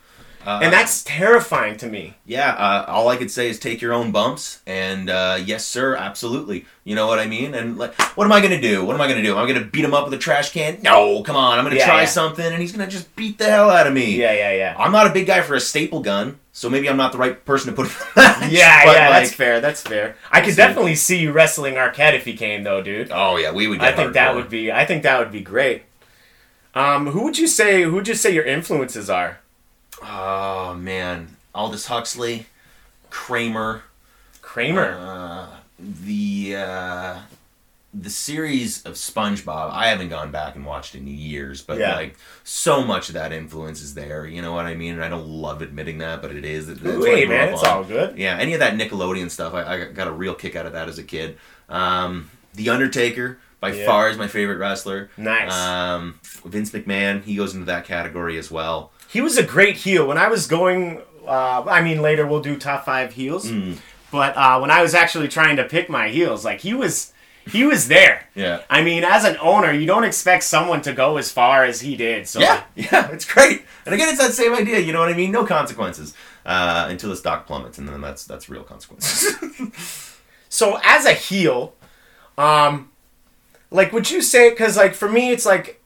Uh, 0.49 0.61
and 0.62 0.73
that's 0.73 1.05
terrifying 1.05 1.76
to 1.76 1.87
me. 1.87 2.14
yeah. 2.25 2.52
Uh, 2.52 2.85
all 2.88 3.09
I 3.09 3.17
could 3.17 3.31
say 3.31 3.50
is 3.50 3.59
take 3.59 3.83
your 3.83 3.93
own 3.93 4.12
bumps, 4.12 4.62
and 4.67 5.11
uh, 5.11 5.38
yes, 5.45 5.67
sir, 5.67 5.95
absolutely. 5.95 6.64
You 6.85 6.95
know 6.95 7.07
what 7.07 7.19
I 7.19 7.26
mean? 7.26 7.55
And 7.55 7.76
like, 7.76 7.93
what 8.17 8.25
am 8.25 8.33
I 8.33 8.40
gonna 8.40 8.59
do? 8.61 8.83
What 8.83 8.95
am 8.95 9.00
I 9.02 9.09
gonna 9.09 9.23
do? 9.23 9.37
Am 9.37 9.45
I 9.45 9.47
gonna 9.52 9.67
beat 9.67 9.85
him 9.85 9.93
up 9.93 10.05
with 10.07 10.14
a 10.14 10.19
trash 10.19 10.52
can? 10.52 10.78
No, 10.83 11.23
come 11.23 11.37
on. 11.37 11.59
I'm 11.59 11.64
gonna 11.67 11.76
Yeah, 11.76 11.85
try 11.85 12.00
yeah. 12.00 12.07
something, 12.07 12.47
and 12.47 12.62
he's 12.62 12.73
gonna 12.73 12.87
just 12.87 13.14
beat 13.14 13.37
the 13.37 13.45
hell 13.45 13.69
out 13.69 13.87
of 13.87 13.93
me. 13.93 14.17
Yeah, 14.17 14.33
yeah, 14.33 14.52
yeah. 14.52 14.75
I'm 14.78 14.90
not 14.90 15.07
a 15.07 15.11
big 15.11 15.26
guy 15.26 15.43
for 15.43 15.55
a 15.55 15.61
staple 15.61 16.00
gun, 16.00 16.38
so 16.52 16.71
maybe 16.71 16.88
I'm 16.88 16.97
not 16.97 17.12
the 17.12 17.19
right 17.19 17.45
person 17.45 17.69
to 17.71 17.76
put 17.76 17.87
in 17.88 17.93
the 17.93 18.21
match. 18.23 18.50
Yeah, 18.50 18.85
but, 18.87 18.97
yeah, 18.97 19.11
like, 19.11 19.23
that's 19.25 19.35
fair. 19.35 19.61
That's 19.61 19.83
fair. 19.83 20.17
I 20.33 20.40
could 20.40 20.52
see. 20.55 20.57
definitely 20.57 20.95
see 20.95 21.19
you 21.19 21.31
wrestling 21.33 21.75
Arquette 21.75 22.14
if 22.14 22.25
he 22.25 22.35
came, 22.35 22.62
though, 22.62 22.81
dude. 22.83 23.11
Oh 23.12 23.37
yeah, 23.37 23.52
we 23.52 23.67
would. 23.69 23.81
I 23.83 23.93
think 23.93 24.14
that 24.14 24.35
would 24.35 24.49
be. 24.49 24.73
I 24.73 24.87
think 24.87 25.02
that 25.02 25.19
would 25.19 25.31
be 25.31 25.43
great. 25.43 25.83
Um, 26.75 27.09
who 27.09 27.25
would 27.25 27.37
you 27.37 27.47
say? 27.49 27.83
Who 27.83 27.93
would 27.93 28.09
you 28.09 28.14
say 28.14 28.33
your 28.33 28.45
influences 28.45 29.11
are? 29.11 29.40
Oh 30.02 30.75
man, 30.75 31.37
Aldous 31.55 31.87
Huxley, 31.87 32.47
Kramer, 33.11 33.83
Kramer. 34.43 34.97
uh, 34.99 35.47
the 35.78 36.55
uh, 36.57 37.19
the 37.95 38.11
series 38.11 38.85
of 38.85 38.95
SpongeBob. 38.95 39.71
I 39.73 39.88
haven't 39.88 40.11
gone 40.11 40.31
back 40.31 40.55
and 40.55 40.64
watched 40.64 40.95
in 40.95 41.07
years, 41.07 41.62
but 41.62 41.78
Yeah. 41.78 41.97
like 41.97 42.17
so 42.45 42.85
much 42.85 43.09
of 43.09 43.14
that 43.14 43.33
influence 43.33 43.81
is 43.83 43.95
there. 43.95 44.26
You 44.26 44.43
know 44.43 44.52
what 44.52 44.67
I 44.67 44.75
mean? 44.75 44.95
And 44.95 45.02
I 45.05 45.09
don't 45.09 45.26
love 45.26 45.62
admitting 45.62 45.99
that, 45.99 46.23
but 46.23 46.31
it 46.31 46.45
is. 46.45 46.69
Ooh, 46.69 47.02
hey, 47.05 47.25
man, 47.25 47.52
it's 47.52 47.62
on. 47.64 47.69
all 47.71 47.85
good. 47.85 48.17
Yeah, 48.19 48.37
any 48.38 48.52
of 48.55 48.61
that 48.61 48.75
Nickelodeon 48.75 49.31
stuff, 49.31 49.55
I, 49.55 49.62
I 49.75 49.85
got 49.87 50.07
a 50.07 50.12
real 50.12 50.35
kick 50.35 50.55
out 50.55 50.67
of 50.67 50.73
that 50.75 50.88
as 50.88 50.99
a 50.99 51.02
kid. 51.05 51.38
Um, 51.69 52.31
the 52.55 52.69
Undertaker, 52.71 53.38
by 53.61 53.73
Yeah. 53.73 53.87
far 53.87 54.09
is 54.11 54.17
my 54.19 54.28
favorite 54.28 54.59
wrestler. 54.59 55.11
Nice. 55.17 55.52
Um, 55.52 56.21
Vince 56.45 56.71
McMahon, 56.71 57.25
he 57.25 57.37
goes 57.37 57.55
into 57.55 57.67
that 57.67 57.85
category 57.85 58.38
as 58.38 58.50
well. 58.50 58.93
He 59.09 59.21
was 59.21 59.37
a 59.37 59.43
great 59.43 59.77
heel. 59.77 60.07
When 60.07 60.19
I 60.19 60.29
was 60.29 60.47
going, 60.47 61.00
uh, 61.27 61.65
I 61.67 61.83
mean, 61.83 62.03
later 62.03 62.27
we'll 62.27 62.43
do 62.43 62.57
top 62.57 62.85
five 62.85 63.12
heels. 63.12 63.50
Mm. 63.50 63.79
But 64.11 64.37
uh, 64.37 64.59
when 64.59 64.71
I 64.71 64.83
was 64.83 64.95
actually 64.95 65.29
trying 65.29 65.57
to 65.57 65.65
pick 65.65 65.88
my 65.88 66.09
heels, 66.09 66.45
like 66.45 66.61
he 66.61 66.75
was, 66.75 67.12
he 67.47 67.65
was 67.65 67.88
there. 67.88 68.29
Yeah. 68.35 68.62
I 68.71 68.83
mean, 68.83 69.05
as 69.05 69.25
an 69.25 69.37
owner, 69.41 69.73
you 69.73 69.87
don't 69.87 70.05
expect 70.05 70.45
someone 70.45 70.83
to 70.83 70.93
go 70.93 71.17
as 71.17 71.31
far 71.31 71.65
as 71.65 71.81
he 71.81 71.97
did. 71.97 72.27
So 72.27 72.41
Yeah, 72.41 72.62
yeah, 72.75 73.11
it's 73.11 73.25
great. 73.25 73.62
And 73.85 73.95
again, 73.95 74.09
it's 74.09 74.19
that 74.19 74.33
same 74.33 74.55
idea. 74.55 74.79
You 74.79 74.93
know 74.93 75.00
what 75.00 75.09
I 75.11 75.15
mean? 75.15 75.33
No 75.33 75.45
consequences 75.45 76.15
uh, 76.47 76.87
until 76.88 77.11
the 77.11 77.17
stock 77.17 77.47
plummets, 77.47 77.79
and 77.79 77.88
then 77.88 78.00
that's 78.00 78.25
that's 78.25 78.49
real 78.49 78.62
consequences. 78.62 79.37
So 80.49 80.79
as 80.83 81.05
a 81.05 81.12
heel, 81.12 81.75
um, 82.37 82.91
like 83.71 83.93
would 83.93 84.11
you 84.11 84.23
say? 84.23 84.50
Because 84.50 84.77
like 84.77 84.95
for 84.95 85.09
me, 85.09 85.31
it's 85.31 85.45
like, 85.47 85.83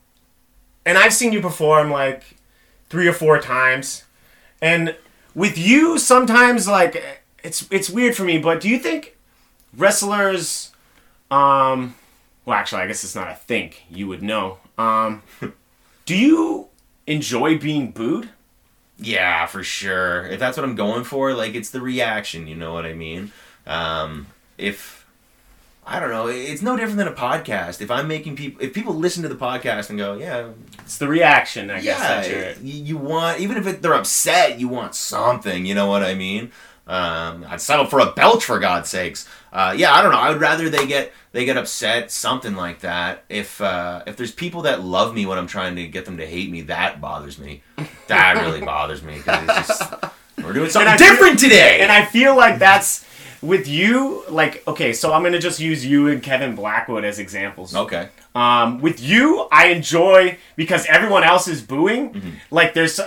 and 0.87 0.97
I've 0.97 1.13
seen 1.13 1.33
you 1.33 1.41
perform 1.41 1.91
like 1.91 2.37
three 2.93 3.09
or 3.09 3.15
four 3.15 3.41
times, 3.41 4.05
and 4.61 4.95
with 5.35 5.57
you 5.57 5.99
sometimes 5.99 6.69
like 6.69 7.03
it's 7.43 7.67
it's 7.71 7.89
weird 7.89 8.15
for 8.15 8.25
me. 8.25 8.37
But 8.37 8.61
do 8.61 8.69
you 8.69 8.79
think 8.79 9.17
wrestlers, 9.75 10.73
um, 11.31 11.95
well, 12.45 12.59
actually, 12.59 12.83
I 12.83 12.87
guess 12.87 13.03
it's 13.03 13.15
not 13.15 13.31
a 13.31 13.35
think. 13.35 13.85
You 13.91 14.09
would 14.09 14.23
know. 14.23 14.59
Um, 14.77 15.23
do 16.05 16.15
you 16.15 16.69
enjoy 17.07 17.59
being 17.59 17.93
booed? 17.93 18.29
yeah, 18.99 19.47
for 19.47 19.63
sure. 19.63 20.27
If 20.27 20.39
that's 20.39 20.57
what 20.57 20.65
I'm 20.65 20.77
going 20.77 21.05
for, 21.05 21.35
like 21.35 21.55
it's 21.55 21.71
the 21.71 21.81
reaction. 21.81 22.47
You 22.47 22.57
know 22.57 22.75
what 22.75 22.85
I 22.85 22.93
mean? 22.93 23.33
Um, 23.67 24.27
if 24.59 25.02
I 25.85 25.99
don't 25.99 26.11
know, 26.11 26.29
it's 26.29 26.63
no 26.63 26.77
different 26.77 26.99
than 26.99 27.09
a 27.09 27.13
podcast. 27.13 27.81
If 27.81 27.91
I'm 27.91 28.07
making 28.07 28.37
people, 28.37 28.63
if 28.63 28.73
people 28.73 28.95
listen 28.95 29.23
to 29.25 29.29
the 29.29 29.35
podcast 29.35 29.91
and 29.91 29.99
go, 29.99 30.15
yeah, 30.15 30.51
It's 30.81 30.99
the 30.99 31.09
reaction, 31.09 31.71
I 31.71 31.81
guess. 31.81 32.29
yeah, 32.29 32.33
you're, 32.35 32.53
you, 32.63 32.85
you 32.85 32.97
want 32.97 33.41
even 33.41 33.57
if 33.57 33.67
it, 33.67 33.83
they're 33.83 33.95
upset, 33.95 34.61
you 34.61 34.69
want 34.69 34.95
something. 34.95 35.67
You 35.67 35.75
know 35.75 35.87
what 35.87 36.03
I 36.05 36.15
mean? 36.15 36.53
Um, 36.87 37.45
I'd 37.49 37.61
settle 37.61 37.87
for 37.87 38.01
a 38.01 38.13
belch 38.13 38.45
for 38.45 38.59
God's 38.59 38.91
sakes. 38.91 39.29
Uh, 39.53 39.75
yeah, 39.77 39.93
I 39.95 40.03
don't 40.03 40.13
know. 40.13 40.19
I 40.19 40.31
would 40.31 40.41
rather 40.41 40.69
they 40.69 40.87
get 40.87 41.13
they 41.33 41.45
get 41.45 41.57
upset, 41.57 42.11
something 42.11 42.55
like 42.57 42.81
that. 42.81 43.25
If 43.29 43.61
uh, 43.61 44.03
if 44.07 44.17
there's 44.17 44.33
people 44.33 44.63
that 44.63 44.83
love 44.83 45.15
me 45.15 45.25
when 45.27 45.39
I'm 45.39 45.47
trying 45.47 45.77
to 45.77 45.87
get 45.87 46.05
them 46.05 46.17
to 46.19 46.27
hate 46.27 46.51
me, 46.51 46.63
that 46.63 47.01
bothers 47.01 47.39
me. 47.39 47.63
That 48.09 48.41
really 48.43 48.61
bothers 48.65 49.03
me 49.03 49.15
because 49.17 49.83
we're 50.39 50.53
doing 50.53 50.71
something 50.71 50.97
feel- 50.99 51.09
different 51.09 51.39
today. 51.39 51.81
And 51.81 51.91
I 51.93 52.05
feel 52.05 52.37
like 52.37 52.59
that's 52.59 53.05
with 53.43 53.69
you. 53.69 54.25
Like, 54.29 54.67
okay, 54.67 54.93
so 54.93 55.13
I'm 55.13 55.23
gonna 55.23 55.39
just 55.39 55.61
use 55.61 55.85
you 55.85 56.09
and 56.09 56.23
Kevin 56.23 56.55
Blackwood 56.55 57.05
as 57.05 57.19
examples. 57.19 57.75
okay. 57.75 58.09
Um, 58.35 58.81
with 58.81 59.03
you, 59.03 59.47
I 59.53 59.67
enjoy 59.67 60.39
because 60.57 60.87
everyone 60.87 61.23
else 61.23 61.49
is 61.49 61.61
booing. 61.61 62.15
Mm-hmm. 62.15 62.31
Like, 62.51 62.73
there's, 62.73 62.99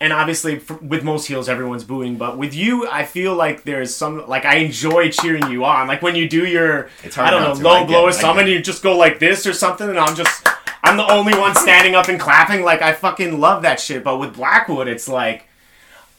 and 0.00 0.10
obviously 0.10 0.56
f 0.56 0.80
with 0.80 1.04
most 1.04 1.26
heels, 1.26 1.50
everyone's 1.50 1.84
booing. 1.84 2.16
But 2.16 2.38
with 2.38 2.54
you, 2.54 2.88
I 2.88 3.04
feel 3.04 3.34
like 3.34 3.64
there's 3.64 3.94
some 3.94 4.26
like 4.26 4.46
I 4.46 4.56
enjoy 4.56 5.10
cheering 5.10 5.50
you 5.50 5.66
on. 5.66 5.86
Like 5.86 6.00
when 6.00 6.16
you 6.16 6.26
do 6.28 6.46
your, 6.46 6.88
It's 7.04 7.14
hard 7.16 7.28
I 7.28 7.30
don't 7.32 7.42
know, 7.42 7.54
to. 7.54 7.62
low 7.62 7.84
blow 7.84 8.02
or 8.04 8.12
something, 8.12 8.48
you 8.48 8.62
just 8.62 8.82
go 8.82 8.96
like 8.96 9.18
this 9.18 9.46
or 9.46 9.52
something, 9.52 9.88
and 9.88 9.98
I'm 9.98 10.16
just. 10.16 10.46
I'm 10.82 10.96
the 10.96 11.06
only 11.12 11.38
one 11.38 11.54
standing 11.54 11.94
up 11.94 12.08
and 12.08 12.18
clapping. 12.18 12.62
Like 12.64 12.80
I 12.80 12.94
fucking 12.94 13.38
love 13.38 13.62
that 13.62 13.78
shit. 13.80 14.02
But 14.02 14.18
with 14.18 14.34
Blackwood, 14.34 14.88
it's 14.88 15.06
like 15.08 15.46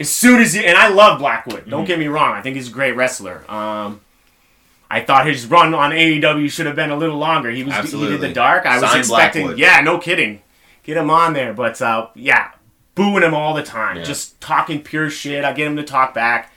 as 0.02 0.10
soon 0.10 0.42
as 0.42 0.56
you 0.56 0.62
and 0.62 0.78
I 0.78 0.90
love 0.90 1.20
Blackwood. 1.20 1.70
Don't 1.70 1.86
get 1.86 1.98
me 2.00 2.08
wrong. 2.08 2.34
I 2.36 2.42
think 2.42 2.56
he's 2.58 2.68
a 2.70 2.72
great 2.72 2.92
wrestler. 2.96 3.44
Um, 3.50 4.02
I 4.90 5.02
thought 5.02 5.26
his 5.26 5.46
run 5.48 5.74
on 5.74 5.92
AEW 5.92 6.52
should 6.52 6.66
have 6.66 6.76
been 6.76 6.92
a 6.92 6.98
little 6.98 7.18
longer. 7.18 7.50
He 7.50 7.64
was 7.64 7.92
he 7.92 8.08
did 8.08 8.20
the 8.22 8.34
dark. 8.34 8.66
I 8.66 8.80
was 8.80 8.94
expecting. 8.96 9.44
Blackwood. 9.46 9.60
Yeah, 9.60 9.80
no 9.82 9.98
kidding. 9.98 10.42
Get 10.84 10.98
him 10.98 11.10
on 11.10 11.34
there, 11.34 11.54
but 11.54 11.82
uh, 11.82 12.08
yeah, 12.16 12.52
booing 12.96 13.24
him 13.24 13.34
all 13.34 13.54
the 13.54 13.64
time, 13.64 13.98
Yeah. 13.98 14.04
just 14.04 14.42
talking 14.42 14.82
pure 14.84 15.10
shit. 15.10 15.46
I 15.46 15.54
get 15.54 15.68
him 15.68 15.78
to 15.78 15.84
talk 15.84 16.14
back. 16.14 16.52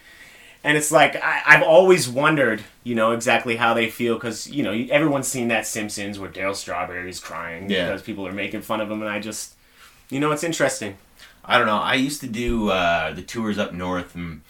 And 0.64 0.76
it's 0.78 0.90
like 0.90 1.14
I, 1.22 1.42
I've 1.46 1.62
always 1.62 2.08
wondered, 2.08 2.62
you 2.84 2.94
know, 2.94 3.12
exactly 3.12 3.56
how 3.56 3.74
they 3.74 3.90
feel 3.90 4.14
because 4.14 4.48
you 4.50 4.62
know 4.62 4.72
everyone's 4.90 5.28
seen 5.28 5.48
that 5.48 5.66
Simpsons 5.66 6.18
where 6.18 6.30
Dale 6.30 6.54
Strawberry's 6.54 7.20
crying 7.20 7.68
Yeah. 7.70 7.86
because 7.88 8.02
people 8.02 8.26
are 8.26 8.32
making 8.32 8.62
fun 8.62 8.80
of 8.80 8.90
him, 8.90 9.02
and 9.02 9.10
I 9.10 9.20
just, 9.20 9.52
you 10.10 10.18
know, 10.20 10.32
it's 10.32 10.42
interesting. 10.42 10.96
I 11.44 11.58
don't 11.58 11.66
know. 11.66 11.78
I 11.78 11.94
used 11.94 12.20
to 12.22 12.26
do 12.26 12.70
uh, 12.70 13.12
the 13.12 13.22
tours 13.22 13.58
up 13.58 13.72
north, 13.72 14.14
and 14.14 14.42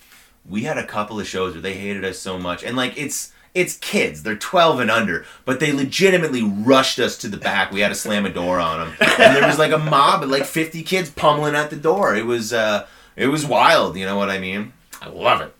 we 0.48 0.62
had 0.62 0.78
a 0.78 0.86
couple 0.86 1.18
of 1.18 1.26
shows 1.26 1.54
where 1.54 1.62
they 1.62 1.74
hated 1.74 2.04
us 2.04 2.18
so 2.18 2.38
much, 2.38 2.62
and 2.62 2.76
like 2.76 2.96
it's 2.96 3.32
it's 3.54 3.76
kids, 3.76 4.22
they're 4.22 4.36
twelve 4.36 4.80
and 4.80 4.90
under, 4.90 5.24
but 5.44 5.60
they 5.60 5.72
legitimately 5.72 6.42
rushed 6.42 6.98
us 6.98 7.16
to 7.18 7.28
the 7.28 7.36
back. 7.36 7.72
We 7.72 7.80
had 7.80 7.88
to 7.88 7.94
slam 7.94 8.26
a 8.26 8.30
door 8.30 8.58
on 8.60 8.80
them, 8.80 8.96
and 9.00 9.36
there 9.36 9.46
was 9.46 9.58
like 9.58 9.72
a 9.72 9.78
mob 9.78 10.22
of 10.22 10.30
like 10.30 10.44
fifty 10.44 10.82
kids 10.82 11.10
pummeling 11.10 11.54
at 11.54 11.70
the 11.70 11.76
door. 11.76 12.14
It 12.14 12.26
was 12.26 12.52
uh, 12.52 12.86
it 13.16 13.28
was 13.28 13.46
wild. 13.46 13.96
You 13.96 14.06
know 14.06 14.16
what 14.16 14.30
I 14.30 14.38
mean? 14.38 14.72
I 15.00 15.08
love 15.08 15.40
it. 15.40 15.54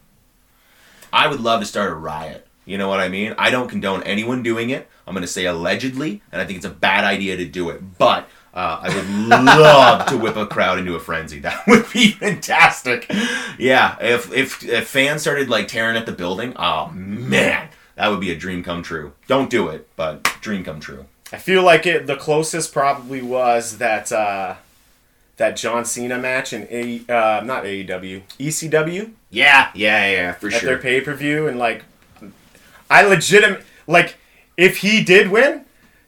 I 1.13 1.29
would 1.29 1.41
love 1.41 1.61
to 1.61 1.67
start 1.67 1.93
a 1.93 1.95
riot. 1.95 2.47
You 2.65 2.79
know 2.79 2.89
what 2.89 3.01
I 3.01 3.09
mean? 3.09 3.35
I 3.39 3.51
don't 3.51 3.69
condone 3.69 4.03
anyone 4.05 4.43
doing 4.43 4.71
it. 4.71 4.89
I'm 5.07 5.15
going 5.15 5.23
to 5.23 5.29
say 5.29 5.45
allegedly, 5.45 6.23
and 6.33 6.41
I 6.41 6.47
think 6.47 6.57
it's 6.57 6.67
a 6.67 6.71
bad 6.71 7.05
idea 7.05 7.37
to 7.37 7.45
do 7.45 7.69
it. 7.69 7.99
But 7.99 8.29
uh, 8.55 8.79
I 8.83 8.95
would 8.95 9.29
love 9.29 10.07
to 10.07 10.17
whip 10.17 10.37
a 10.37 10.47
crowd 10.47 10.79
into 10.79 10.95
a 10.95 11.01
frenzy. 11.01 11.41
That 11.45 11.67
would 11.67 11.91
be 11.93 12.13
fantastic. 12.13 13.11
Yeah, 13.59 13.97
if, 14.01 14.33
if 14.33 14.63
if 14.65 14.89
fans 14.89 15.23
started 15.23 15.49
like 15.49 15.69
tearing 15.69 15.97
at 15.97 16.07
the 16.07 16.13
building, 16.13 16.53
oh 16.57 16.91
man, 16.91 17.69
that 17.97 18.09
would 18.09 18.21
be 18.21 18.31
a 18.31 18.37
dream 18.37 18.63
come 18.63 18.83
true. 18.83 19.13
Don't 19.27 19.51
do 19.51 19.69
it, 19.69 19.89
but 19.97 20.23
dream 20.41 20.63
come 20.65 20.81
true. 20.81 21.07
I 21.33 21.39
feel 21.39 21.63
like 21.65 21.85
it. 21.87 22.07
The 22.07 22.17
closest 22.17 22.73
probably 22.73 23.21
was 23.23 23.79
that 23.79 24.13
uh, 24.13 24.55
that 25.37 25.57
John 25.57 25.85
Cena 25.85 26.19
match 26.19 26.53
in 26.53 26.69
a 26.71 27.01
uh, 27.13 27.43
not 27.45 27.65
AEW 27.65 28.23
ECW 28.39 29.11
Yeah, 29.31 29.71
yeah, 29.75 30.09
yeah, 30.11 30.33
for 30.33 30.51
sure. 30.51 30.61
at 30.61 30.65
their 30.65 30.79
pay 30.79 31.01
per 31.01 31.15
view, 31.15 31.49
and 31.49 31.59
like 31.59 31.83
I 32.89 33.03
legitimate 33.03 33.65
like 33.89 34.17
if 34.57 34.79
he 34.79 35.03
did 35.03 35.31
win, 35.31 35.64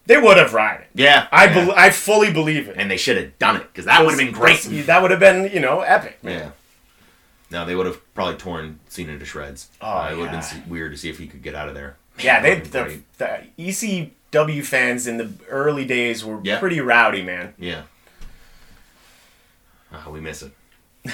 they 0.07 0.17
would 0.17 0.37
have 0.37 0.55
rioted. 0.55 0.87
Yeah, 0.95 1.29
I 1.33 1.47
yeah. 1.47 1.55
bel 1.55 1.73
I 1.77 1.91
fully 1.91 2.33
believe 2.33 2.69
it. 2.69 2.77
and 2.79 2.91
they 2.91 2.97
should 2.97 3.17
have 3.17 3.39
done 3.39 3.57
it 3.57 3.63
because 3.73 3.85
that 3.87 4.01
would 4.05 4.11
have 4.11 4.19
been 4.19 4.33
great. 4.33 4.61
That 4.87 5.03
would 5.03 5.11
have 5.11 5.21
been 5.21 5.51
you 5.53 5.61
know 5.61 5.81
epic. 5.81 6.19
Yeah. 6.23 6.51
No, 7.51 7.65
they 7.65 7.77
would 7.77 7.87
have 7.87 8.15
probably 8.15 8.37
torn 8.37 8.81
Cena 8.89 9.19
to 9.19 9.25
shreds. 9.25 9.69
Oh, 9.81 9.87
uh, 9.87 10.11
it 10.11 10.17
would 10.17 10.33
yeah. 10.33 10.41
have 10.43 10.63
been 10.65 10.69
weird 10.71 10.91
to 10.93 10.99
see 10.99 11.09
if 11.11 11.19
he 11.19 11.27
could 11.29 11.43
get 11.43 11.55
out 11.55 11.69
of 11.69 11.75
there. 11.75 11.97
Yeah, 12.19 12.41
they 12.41 12.59
the, 12.61 13.01
the 13.19 13.45
ECW 13.59 14.65
fans 14.65 15.07
in 15.07 15.17
the 15.19 15.31
early 15.49 15.85
days 15.85 16.25
were 16.25 16.41
Yeah. 16.43 16.59
pretty 16.59 16.81
rowdy, 16.81 17.23
man. 17.23 17.55
Yeah. 17.59 17.83
Oh, 19.93 20.11
we 20.11 20.21
miss 20.21 20.43
it. 20.43 20.53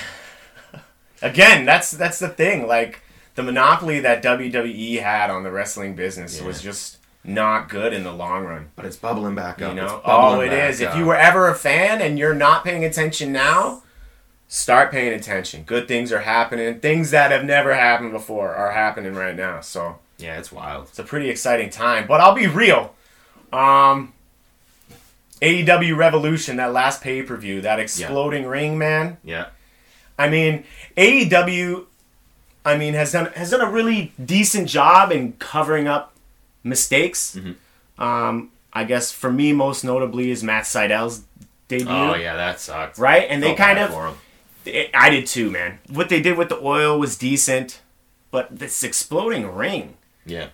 Again, 1.22 1.64
that's 1.64 1.90
that's 1.90 2.18
the 2.18 2.28
thing. 2.28 2.66
Like 2.66 3.02
the 3.34 3.42
monopoly 3.42 4.00
that 4.00 4.22
WWE 4.22 5.00
had 5.02 5.30
on 5.30 5.42
the 5.44 5.50
wrestling 5.50 5.94
business 5.94 6.40
Yeah. 6.40 6.46
was 6.46 6.62
just 6.62 6.98
not 7.24 7.68
good 7.68 7.92
in 7.92 8.02
the 8.04 8.12
long 8.12 8.44
run. 8.44 8.70
But 8.76 8.84
it's 8.84 8.96
bubbling 8.96 9.34
back 9.34 9.62
up. 9.62 9.70
You 9.74 9.80
know, 9.80 10.00
oh, 10.04 10.40
it 10.40 10.52
is. 10.52 10.80
If 10.80 10.96
you 10.96 11.04
were 11.06 11.16
ever 11.16 11.48
a 11.48 11.54
fan 11.54 12.00
and 12.00 12.18
you're 12.18 12.34
not 12.34 12.64
paying 12.64 12.84
attention 12.84 13.32
now, 13.32 13.82
start 14.48 14.90
paying 14.90 15.12
attention. 15.12 15.62
Good 15.62 15.86
things 15.88 16.12
are 16.12 16.20
happening. 16.20 16.80
Things 16.80 17.10
that 17.12 17.30
have 17.30 17.44
never 17.44 17.74
happened 17.74 18.12
before 18.12 18.54
are 18.54 18.72
happening 18.72 19.14
right 19.14 19.36
now. 19.36 19.60
So 19.60 19.98
Yeah, 20.18 20.38
it's 20.38 20.50
wild. 20.52 20.88
it's 20.88 20.98
a 20.98 21.04
pretty 21.04 21.30
exciting 21.30 21.70
time. 21.70 22.06
But 22.06 22.20
I'll 22.20 22.34
be 22.34 22.46
real. 22.46 22.94
Um, 23.52 24.12
AEW 25.40 25.96
Revolution, 25.96 26.56
that 26.56 26.72
last 26.72 27.02
pay 27.02 27.22
per 27.22 27.36
view, 27.36 27.60
that 27.62 27.78
exploding 27.80 28.46
ring, 28.46 28.78
man. 28.78 29.18
Yeah. 29.24 29.46
I 30.18 30.28
mean, 30.28 30.64
AEW, 30.96 31.86
I 32.64 32.76
mean, 32.76 32.94
has 32.94 33.12
done 33.12 33.26
has 33.34 33.50
done 33.50 33.60
a 33.60 33.70
really 33.70 34.12
decent 34.24 34.68
job 34.68 35.10
in 35.10 35.32
covering 35.34 35.88
up 35.88 36.11
mistakes. 36.64 37.36
Mm-hmm. 37.38 38.02
Um, 38.02 38.50
I 38.72 38.84
guess 38.84 39.12
for 39.12 39.30
me, 39.32 39.52
most 39.52 39.84
notably 39.84 40.30
is 40.30 40.42
Matt 40.42 40.66
Sydal's 40.66 41.22
debut. 41.68 41.88
Oh, 41.88 42.14
yeah, 42.14 42.36
that 42.36 42.60
sucked. 42.60 42.98
Right, 42.98 43.26
and 43.28 43.42
they 43.42 43.54
kind 43.54 43.78
of, 43.78 44.18
it- 44.64 44.90
I 44.94 45.10
did 45.10 45.26
too, 45.26 45.50
man. 45.50 45.78
What 45.88 46.08
they 46.08 46.20
did 46.20 46.36
with 46.38 46.48
the 46.48 46.58
oil 46.60 46.98
was 46.98 47.16
decent, 47.16 47.80
but 48.30 48.58
this 48.58 48.82
exploding 48.82 49.46
ring, 49.54 49.96
Yeah. 50.24 50.48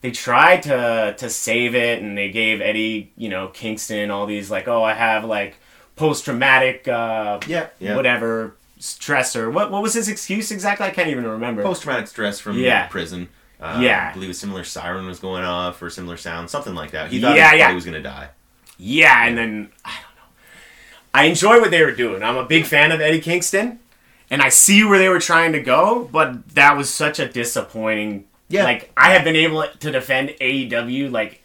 they 0.00 0.10
tried 0.10 0.62
to 0.64 1.14
to 1.18 1.28
save 1.28 1.74
it, 1.74 2.02
and 2.02 2.16
they 2.16 2.30
gave 2.30 2.60
Eddie, 2.62 3.12
you 3.16 3.28
know, 3.28 3.48
Kingston 3.48 4.10
all 4.10 4.24
these 4.26 4.50
like, 4.50 4.66
oh, 4.68 4.82
I 4.82 4.94
have 4.94 5.24
like 5.24 5.56
post 5.96 6.24
traumatic, 6.24 6.88
uh, 6.88 7.40
Yeah. 7.46 7.66
Yeah. 7.78 7.96
whatever 7.96 8.56
stressor. 8.80 9.52
what 9.52 9.70
what 9.70 9.82
was 9.82 9.92
his 9.92 10.08
excuse 10.08 10.50
exactly? 10.50 10.86
I 10.86 10.90
can't 10.90 11.08
even 11.08 11.26
remember. 11.26 11.62
Post 11.62 11.82
traumatic 11.82 12.08
stress 12.08 12.40
from 12.40 12.56
Yeah. 12.56 12.86
prison. 12.86 13.28
Uh, 13.60 13.78
Yeah. 13.82 14.08
I 14.10 14.14
believe 14.14 14.30
a 14.30 14.34
similar 14.34 14.64
siren 14.64 15.06
was 15.06 15.18
going 15.18 15.44
off 15.44 15.80
or 15.82 15.86
a 15.88 15.90
similar 15.90 16.16
sound, 16.16 16.48
something 16.50 16.74
like 16.74 16.92
that. 16.92 17.10
He 17.10 17.20
thought 17.20 17.36
Yeah, 17.36 17.52
he, 17.52 17.58
yeah. 17.58 17.68
he 17.68 17.74
was 17.74 17.84
going 17.84 17.94
to 17.96 18.02
die. 18.02 18.28
yeah, 18.78 19.26
and 19.26 19.36
then 19.36 19.70
I 19.84 19.90
don't 19.90 20.16
know. 20.16 20.30
I 21.12 21.24
enjoy 21.24 21.60
what 21.60 21.70
they 21.70 21.82
were 21.84 21.92
doing. 21.92 22.22
I'm 22.22 22.36
a 22.36 22.44
big 22.44 22.64
fan 22.64 22.92
of 22.92 23.00
Eddie 23.00 23.20
Kingston, 23.20 23.78
and 24.30 24.40
I 24.40 24.48
see 24.48 24.84
where 24.84 24.98
they 24.98 25.08
were 25.08 25.18
trying 25.20 25.52
to 25.52 25.60
go, 25.60 26.08
but 26.12 26.48
that 26.54 26.76
was 26.76 26.88
such 26.88 27.18
a 27.18 27.28
disappointing. 27.28 28.24
Yeah. 28.48 28.64
Like 28.64 28.90
I 28.96 29.12
have 29.12 29.24
been 29.24 29.36
able 29.36 29.64
to 29.80 29.90
defend 29.90 30.30
AEW 30.40 31.10
like 31.10 31.42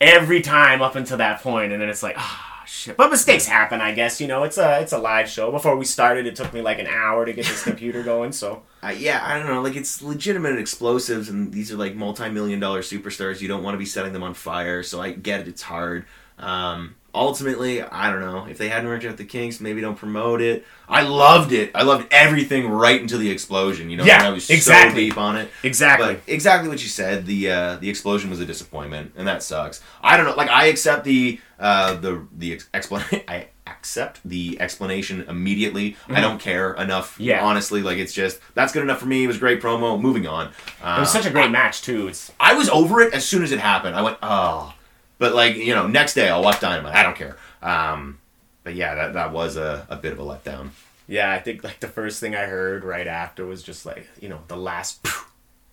every 0.00 0.40
time 0.40 0.80
up 0.82 0.94
until 0.96 1.18
that 1.18 1.42
point, 1.42 1.72
and 1.72 1.82
then 1.82 1.88
it's 1.88 2.02
like, 2.02 2.14
ah, 2.16 2.47
shit. 2.78 2.96
But 2.96 3.10
mistakes 3.10 3.46
happen, 3.46 3.80
I 3.80 3.92
guess. 3.92 4.20
You 4.20 4.26
know, 4.28 4.44
it's 4.44 4.58
a 4.58 4.80
it's 4.80 4.92
a 4.92 4.98
live 4.98 5.28
show. 5.28 5.50
Before 5.50 5.76
we 5.76 5.84
started, 5.84 6.26
it 6.26 6.36
took 6.36 6.52
me 6.52 6.62
like 6.62 6.78
an 6.78 6.86
hour 6.86 7.24
to 7.26 7.32
get 7.32 7.44
this 7.46 7.62
computer 7.64 8.02
going. 8.02 8.32
So 8.32 8.62
Uh, 8.80 8.94
yeah, 8.96 9.20
I 9.24 9.36
don't 9.36 9.48
know. 9.48 9.60
Like 9.60 9.74
it's 9.74 10.02
legitimate 10.02 10.56
explosives, 10.56 11.28
and 11.28 11.52
these 11.52 11.72
are 11.72 11.76
like 11.76 11.96
multi-million 11.96 12.60
dollar 12.60 12.82
superstars. 12.82 13.40
You 13.40 13.48
don't 13.48 13.64
want 13.64 13.74
to 13.74 13.78
be 13.78 13.84
setting 13.84 14.12
them 14.12 14.22
on 14.22 14.34
fire. 14.34 14.84
So 14.84 15.00
I 15.00 15.10
get 15.12 15.40
it. 15.40 15.48
It's 15.48 15.62
hard. 15.62 16.04
Um, 16.38 16.94
ultimately, 17.14 17.82
I 17.82 18.10
don't 18.10 18.20
know 18.20 18.46
if 18.46 18.58
they 18.58 18.68
hadn't 18.68 18.88
worked 18.88 19.04
out 19.04 19.16
the 19.16 19.24
kinks. 19.24 19.60
Maybe 19.60 19.80
don't 19.80 19.96
promote 19.96 20.40
it. 20.40 20.66
I 20.88 21.02
loved 21.02 21.52
it. 21.52 21.70
I 21.74 21.82
loved 21.82 22.06
everything 22.10 22.68
right 22.68 23.00
until 23.00 23.18
the 23.18 23.30
explosion. 23.30 23.90
You 23.90 23.98
know, 23.98 24.04
Yeah, 24.04 24.26
I 24.26 24.30
was 24.30 24.48
exactly. 24.50 24.90
so 25.08 25.08
deep 25.10 25.18
on 25.18 25.36
it. 25.36 25.50
exactly. 25.62 26.14
But 26.14 26.22
exactly 26.26 26.68
what 26.68 26.82
you 26.82 26.88
said. 26.88 27.26
The 27.26 27.50
uh, 27.50 27.76
the 27.76 27.90
explosion 27.90 28.30
was 28.30 28.40
a 28.40 28.46
disappointment, 28.46 29.12
and 29.16 29.26
that 29.28 29.42
sucks. 29.42 29.82
I 30.02 30.16
don't 30.16 30.26
know. 30.26 30.34
Like 30.34 30.50
I 30.50 30.66
accept 30.66 31.04
the 31.04 31.40
uh, 31.58 31.94
the 31.94 32.26
the 32.36 32.52
ex- 32.54 32.68
explanation. 32.72 33.22
I 33.28 33.48
accept 33.66 34.20
the 34.24 34.58
explanation 34.60 35.26
immediately. 35.28 35.96
I 36.08 36.20
don't 36.22 36.40
care 36.40 36.72
enough. 36.74 37.14
Mm-hmm. 37.14 37.22
Yeah. 37.24 37.44
honestly, 37.44 37.82
like 37.82 37.98
it's 37.98 38.14
just 38.14 38.40
that's 38.54 38.72
good 38.72 38.82
enough 38.82 38.98
for 38.98 39.06
me. 39.06 39.24
It 39.24 39.26
was 39.26 39.38
great 39.38 39.60
promo. 39.60 40.00
Moving 40.00 40.26
on. 40.26 40.48
Uh, 40.82 40.94
it 40.96 41.00
was 41.00 41.12
such 41.12 41.26
a 41.26 41.30
great 41.30 41.50
match 41.50 41.82
too. 41.82 42.08
It's 42.08 42.32
I 42.40 42.54
was 42.54 42.68
over 42.70 43.00
it 43.02 43.12
as 43.12 43.24
soon 43.26 43.42
as 43.42 43.52
it 43.52 43.58
happened. 43.58 43.94
I 43.96 44.02
went 44.02 44.16
oh, 44.22 44.72
but 45.18 45.34
like 45.34 45.56
you 45.56 45.74
know, 45.74 45.86
next 45.86 46.14
day 46.14 46.28
I'll 46.28 46.42
watch 46.42 46.60
Dynamite. 46.60 46.94
I 46.94 47.02
don't 47.02 47.16
care. 47.16 47.36
Um, 47.62 48.18
but 48.64 48.74
yeah, 48.74 48.94
that 48.94 49.14
that 49.14 49.32
was 49.32 49.56
a, 49.56 49.86
a 49.90 49.96
bit 49.96 50.12
of 50.12 50.18
a 50.18 50.22
letdown. 50.22 50.70
yeah. 51.06 51.30
I 51.32 51.38
think 51.38 51.64
like 51.64 51.80
the 51.80 51.88
first 51.88 52.20
thing 52.20 52.34
I 52.34 52.44
heard 52.44 52.84
right 52.84 53.06
after 53.06 53.46
was 53.46 53.62
just 53.62 53.84
like 53.86 54.08
you 54.20 54.28
know 54.28 54.40
the 54.48 54.56
last. 54.56 55.06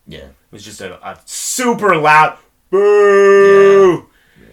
Yeah. 0.07 0.19
It 0.19 0.51
was 0.51 0.63
just 0.63 0.81
a, 0.81 1.03
a 1.03 1.17
super 1.25 1.95
loud 1.95 2.37
boo. 2.69 4.05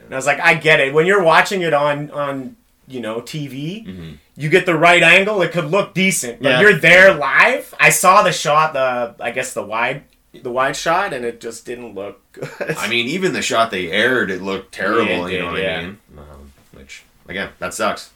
And 0.06 0.14
I 0.14 0.16
was 0.16 0.24
like, 0.26 0.40
I 0.40 0.54
get 0.54 0.80
it. 0.80 0.94
When 0.94 1.04
you're 1.04 1.22
watching 1.22 1.60
it 1.60 1.74
on 1.74 2.10
on 2.10 2.56
you 2.88 3.00
know 3.00 3.20
TV, 3.20 4.16
you 4.34 4.48
get 4.48 4.64
the 4.64 4.74
right 4.74 5.02
angle. 5.02 5.42
It 5.42 5.52
could 5.52 5.66
look 5.66 5.92
decent, 5.92 6.40
but 6.42 6.48
Yeah. 6.48 6.60
you're 6.62 6.78
there 6.78 7.12
live. 7.14 7.74
I 7.78 7.90
saw 7.90 8.22
the 8.22 8.32
shot, 8.32 8.72
the 8.72 9.14
I 9.22 9.30
guess 9.30 9.52
the 9.52 9.62
wide 9.62 10.04
the 10.32 10.50
wide 10.50 10.74
shot, 10.76 11.12
and 11.12 11.22
it 11.24 11.38
just 11.40 11.66
didn't 11.66 11.94
look 11.94 12.21
good. 12.32 12.48
I 12.76 12.88
mean, 12.88 13.06
even 13.08 13.32
the 13.32 13.42
shot 13.42 13.70
they 13.70 13.90
aired, 13.90 14.30
it 14.30 14.42
looked 14.42 14.72
terrible. 14.72 15.06
Yeah, 15.06 15.26
it 15.26 15.32
you 15.32 15.38
know 15.40 15.52
what 15.52 15.62
yeah. 15.62 15.78
I 15.78 15.82
mean? 15.82 15.98
Um, 16.16 16.52
which 16.72 17.04
again, 17.28 17.50
that 17.58 17.74
sucks. 17.74 18.10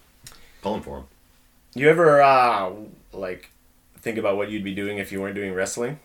Pulling 0.62 0.82
for 0.82 0.98
him. 0.98 1.04
you 1.74 1.88
ever 1.88 2.20
uh 2.22 2.72
like 3.12 3.50
think 4.00 4.18
about 4.18 4.36
what 4.36 4.50
you'd 4.50 4.64
be 4.64 4.74
doing 4.74 4.98
if 4.98 5.12
you 5.12 5.20
weren't 5.20 5.34
doing 5.34 5.52
wrestling? 5.52 5.98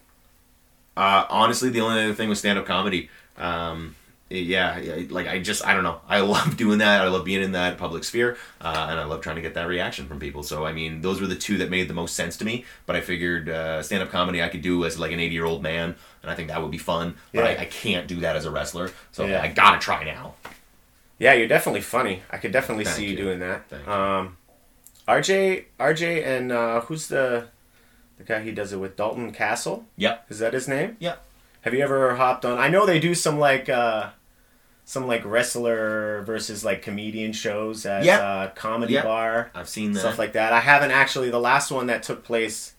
Uh, 0.96 1.26
honestly, 1.30 1.70
the 1.70 1.82
only 1.82 2.04
other 2.04 2.14
thing 2.14 2.30
was 2.30 2.40
stand 2.40 2.60
up 2.60 2.66
comedy. 2.66 3.10
Um, 3.38 3.96
yeah, 4.30 4.78
yeah, 4.80 5.04
like 5.10 5.28
I 5.28 5.40
just 5.40 5.66
I 5.66 5.74
don't 5.74 5.84
know. 5.84 6.00
I 6.08 6.20
love 6.36 6.58
doing 6.58 6.80
that. 6.80 7.02
I 7.02 7.08
love 7.10 7.26
being 7.26 7.42
in 7.42 7.52
that 7.54 7.78
public 7.78 8.04
sphere, 8.04 8.38
uh, 8.60 8.88
and 8.90 9.00
I 9.00 9.04
love 9.06 9.22
trying 9.22 9.36
to 9.36 9.42
get 9.42 9.54
that 9.56 9.68
reaction 9.68 10.08
from 10.08 10.20
people. 10.20 10.44
So 10.44 10.66
I 10.66 10.74
mean, 10.74 11.02
those 11.02 11.20
were 11.20 11.28
the 11.28 11.36
two 11.36 11.58
that 11.58 11.70
made 11.70 11.88
the 11.88 11.94
most 11.94 12.16
sense 12.16 12.38
to 12.38 12.46
me. 12.46 12.66
But 12.86 12.96
I 12.96 13.02
figured 13.02 13.50
uh, 13.50 13.84
stand 13.84 14.04
up 14.04 14.10
comedy 14.10 14.42
I 14.42 14.50
could 14.50 14.62
do 14.62 14.86
as 14.86 14.98
like 15.00 15.12
an 15.12 15.20
eighty 15.20 15.34
year 15.34 15.46
old 15.46 15.62
man, 15.62 15.96
and 16.22 16.32
I 16.32 16.36
think 16.36 16.48
that 16.50 16.62
would 16.62 16.72
be 16.72 16.78
fun. 16.78 17.16
But 17.34 17.40
Yeah. 17.44 17.50
I, 17.60 17.62
I 17.62 17.66
can't 17.66 18.08
do 18.08 18.20
that 18.22 18.36
as 18.36 18.46
a 18.46 18.52
wrestler. 18.52 18.92
So 19.12 19.26
Yeah. 19.26 19.42
I 19.42 19.48
gotta 19.48 19.80
try 19.80 20.04
now. 20.04 20.36
Yeah, 21.20 21.34
you're 21.34 21.48
definitely 21.48 21.82
funny. 21.82 22.24
I 22.32 22.38
could 22.38 22.52
definitely 22.52 22.86
Thank 22.86 22.98
see 22.98 23.04
you, 23.06 23.12
you. 23.12 23.18
doing 23.18 23.40
that. 23.40 23.68
Thank. 23.70 23.88
Um, 23.88 24.38
RJ, 25.08 25.66
RJ, 25.80 26.26
and 26.26 26.52
uh, 26.52 26.82
who's 26.82 27.08
the 27.08 27.48
the 28.18 28.24
guy 28.24 28.42
he 28.42 28.52
does 28.52 28.72
it 28.74 28.78
with? 28.78 28.96
Dalton 28.96 29.32
Castle. 29.32 29.86
Yep. 29.98 30.26
Is 30.30 30.40
that 30.40 30.54
his 30.54 30.68
name? 30.68 30.98
Yeah. 31.00 31.16
Have 31.62 31.74
you 31.74 31.82
ever 31.84 32.16
hopped 32.16 32.44
on? 32.46 32.58
I 32.58 32.70
know 32.70 32.86
they 32.86 33.00
do 33.00 33.14
some 33.14 33.38
like 33.40 33.68
uh, 33.70 34.10
some 34.86 35.06
like 35.08 35.24
wrestler 35.26 36.22
versus 36.24 36.64
like 36.66 36.82
comedian 36.82 37.34
shows 37.34 37.86
at 37.86 38.04
Yeah. 38.04 38.20
uh, 38.20 38.50
comedy 38.52 38.94
Yeah. 38.94 39.04
bar 39.04 39.52
I've 39.54 39.70
seen 39.70 39.92
that. 39.94 40.00
stuff 40.00 40.18
like 40.20 40.34
that. 40.34 40.54
I 40.54 40.60
haven't 40.60 40.92
actually. 40.92 41.30
The 41.30 41.40
last 41.40 41.72
one 41.72 41.88
that 41.88 42.04
took 42.04 42.24
place, 42.24 42.74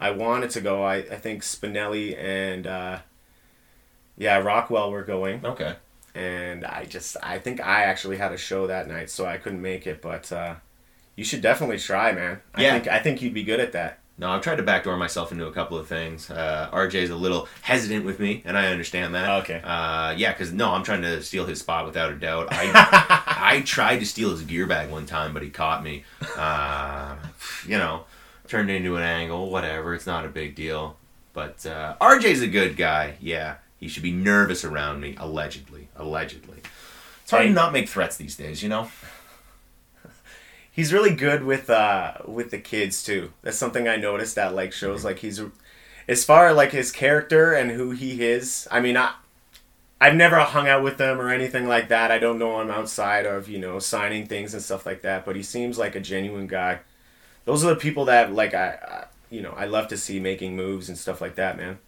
I 0.00 0.10
wanted 0.12 0.50
to 0.50 0.60
go. 0.60 0.82
I 0.84 0.96
I 0.96 1.16
think 1.16 1.42
Spinelli 1.42 2.16
and 2.18 2.66
uh, 2.66 2.98
yeah 4.16 4.38
Rockwell 4.38 4.90
were 4.90 5.02
going 5.04 5.44
okay. 5.44 5.76
and 6.14 6.64
I 6.64 6.84
just 6.84 7.16
I 7.22 7.38
think 7.38 7.60
I 7.60 7.82
actually 7.84 8.16
had 8.18 8.32
a 8.32 8.36
show 8.38 8.66
that 8.66 8.88
night, 8.88 9.10
so 9.10 9.26
I 9.26 9.36
couldn't 9.38 9.62
make 9.62 9.86
it. 9.86 10.00
But 10.02 10.30
uh, 10.32 10.54
you 11.16 11.24
should 11.24 11.40
definitely 11.42 11.78
try, 11.78 12.12
man. 12.12 12.40
I 12.54 12.62
Yeah. 12.62 12.72
think 12.74 12.88
I 12.88 12.98
think 13.00 13.22
you'd 13.22 13.34
be 13.34 13.42
good 13.44 13.60
at 13.60 13.72
that. 13.72 13.98
No, 14.20 14.30
I've 14.30 14.42
tried 14.42 14.56
to 14.56 14.64
backdoor 14.64 14.96
myself 14.96 15.30
into 15.30 15.46
a 15.46 15.52
couple 15.52 15.78
of 15.78 15.86
things. 15.86 16.28
Uh, 16.28 16.68
RJ's 16.72 17.10
a 17.10 17.14
little 17.14 17.46
hesitant 17.62 18.04
with 18.04 18.18
me, 18.18 18.42
and 18.44 18.58
I 18.58 18.66
understand 18.72 19.14
that. 19.14 19.42
Okay. 19.44 19.60
Uh, 19.62 20.10
yeah, 20.16 20.32
because 20.32 20.52
no, 20.52 20.72
I'm 20.72 20.82
trying 20.82 21.02
to 21.02 21.22
steal 21.22 21.46
his 21.46 21.60
spot 21.60 21.86
without 21.86 22.10
a 22.10 22.16
doubt. 22.16 22.48
I 22.50 23.22
I 23.58 23.60
tried 23.60 24.00
to 24.00 24.06
steal 24.06 24.30
his 24.30 24.42
gear 24.42 24.66
bag 24.66 24.90
one 24.90 25.06
time, 25.06 25.32
but 25.32 25.44
he 25.44 25.50
caught 25.50 25.84
me. 25.84 26.02
Uh, 26.36 27.14
you 27.64 27.78
know, 27.78 28.06
turned 28.48 28.70
into 28.70 28.96
an 28.96 29.02
angle. 29.02 29.50
Whatever, 29.50 29.94
it's 29.94 30.06
not 30.06 30.24
a 30.24 30.28
big 30.28 30.54
deal. 30.54 30.96
But 31.32 31.64
uh, 31.66 31.94
RJ's 32.00 32.42
a 32.42 32.48
good 32.48 32.76
guy. 32.76 33.14
Yeah, 33.20 33.56
he 33.78 33.88
should 33.88 34.02
be 34.02 34.12
nervous 34.12 34.64
around 34.64 35.00
me. 35.00 35.14
Allegedly, 35.18 35.88
allegedly. 35.96 36.58
It's 37.22 37.30
hard 37.30 37.42
Hey. 37.44 37.48
to 37.48 37.54
not 37.54 37.72
make 37.72 37.88
threats 37.88 38.16
these 38.16 38.36
days, 38.36 38.62
you 38.62 38.68
know. 38.68 38.90
He's 40.72 40.92
really 40.92 41.14
good 41.14 41.44
with 41.44 41.68
uh 41.70 42.14
with 42.24 42.50
the 42.50 42.58
kids 42.58 43.02
too. 43.02 43.32
That's 43.42 43.56
something 43.58 43.88
I 43.88 43.96
noticed 43.96 44.36
that 44.36 44.54
like 44.54 44.72
shows 44.72 45.04
like 45.04 45.18
he's 45.18 45.40
as 46.06 46.24
far 46.24 46.52
like 46.52 46.70
his 46.72 46.92
character 46.92 47.52
and 47.52 47.70
who 47.72 47.90
he 47.90 48.24
is. 48.24 48.68
I 48.70 48.80
mean, 48.80 48.96
I 48.96 49.14
I've 50.00 50.14
never 50.14 50.38
hung 50.38 50.68
out 50.68 50.84
with 50.84 51.00
him 51.00 51.20
or 51.20 51.30
anything 51.30 51.66
like 51.66 51.88
that. 51.88 52.12
I 52.12 52.18
don't 52.20 52.38
know 52.38 52.60
him 52.60 52.70
outside 52.70 53.26
of 53.26 53.48
you 53.48 53.58
know 53.58 53.80
signing 53.80 54.26
things 54.26 54.54
and 54.54 54.62
stuff 54.62 54.86
like 54.86 55.02
that. 55.02 55.24
But 55.24 55.34
he 55.36 55.42
seems 55.42 55.78
like 55.78 55.96
a 55.96 56.00
genuine 56.00 56.46
guy. 56.46 56.78
Those 57.48 57.64
are 57.64 57.68
the 57.68 57.76
people 57.76 58.04
that 58.04 58.30
like 58.30 58.52
I, 58.52 58.78
I 58.86 59.04
you 59.30 59.40
know 59.40 59.54
I 59.56 59.64
love 59.64 59.88
to 59.88 59.96
see 59.96 60.20
making 60.20 60.54
moves 60.54 60.90
and 60.90 60.98
stuff 60.98 61.22
like 61.22 61.36
that, 61.36 61.56
man. 61.56 61.78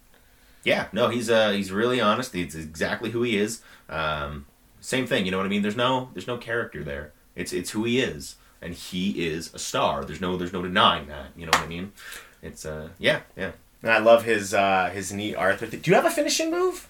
Yeah, 0.64 0.86
no, 0.90 1.10
he's 1.10 1.28
uh 1.28 1.50
he's 1.50 1.70
really 1.70 2.00
honest. 2.00 2.34
It's 2.34 2.54
exactly 2.54 3.10
who 3.10 3.20
he 3.22 3.36
is. 3.36 3.60
Um, 3.90 4.46
same 4.80 5.06
thing, 5.06 5.26
you 5.26 5.30
know 5.30 5.36
what 5.36 5.44
I 5.44 5.50
mean? 5.50 5.60
There's 5.60 5.76
no 5.76 6.08
there's 6.14 6.26
no 6.26 6.38
character 6.38 6.82
there. 6.82 7.12
It's 7.36 7.52
it's 7.52 7.72
who 7.72 7.84
he 7.84 8.00
is, 8.00 8.36
and 8.62 8.72
he 8.72 9.26
is 9.28 9.52
a 9.52 9.58
star. 9.58 10.02
There's 10.02 10.22
no 10.22 10.38
there's 10.38 10.54
no 10.54 10.62
denying 10.62 11.08
that. 11.08 11.26
You 11.36 11.44
know 11.44 11.50
what 11.52 11.64
I 11.64 11.66
mean? 11.66 11.92
It's 12.40 12.64
uh 12.64 12.88
yeah 12.98 13.20
yeah 13.36 13.52
And 13.82 13.92
I 13.92 13.98
love 13.98 14.24
his 14.24 14.54
uh 14.54 14.88
his 14.94 15.12
knee 15.12 15.34
Arthur. 15.34 15.66
Do 15.66 15.90
you 15.90 15.94
have 15.94 16.06
a 16.06 16.10
finishing 16.10 16.50
move? 16.50 16.88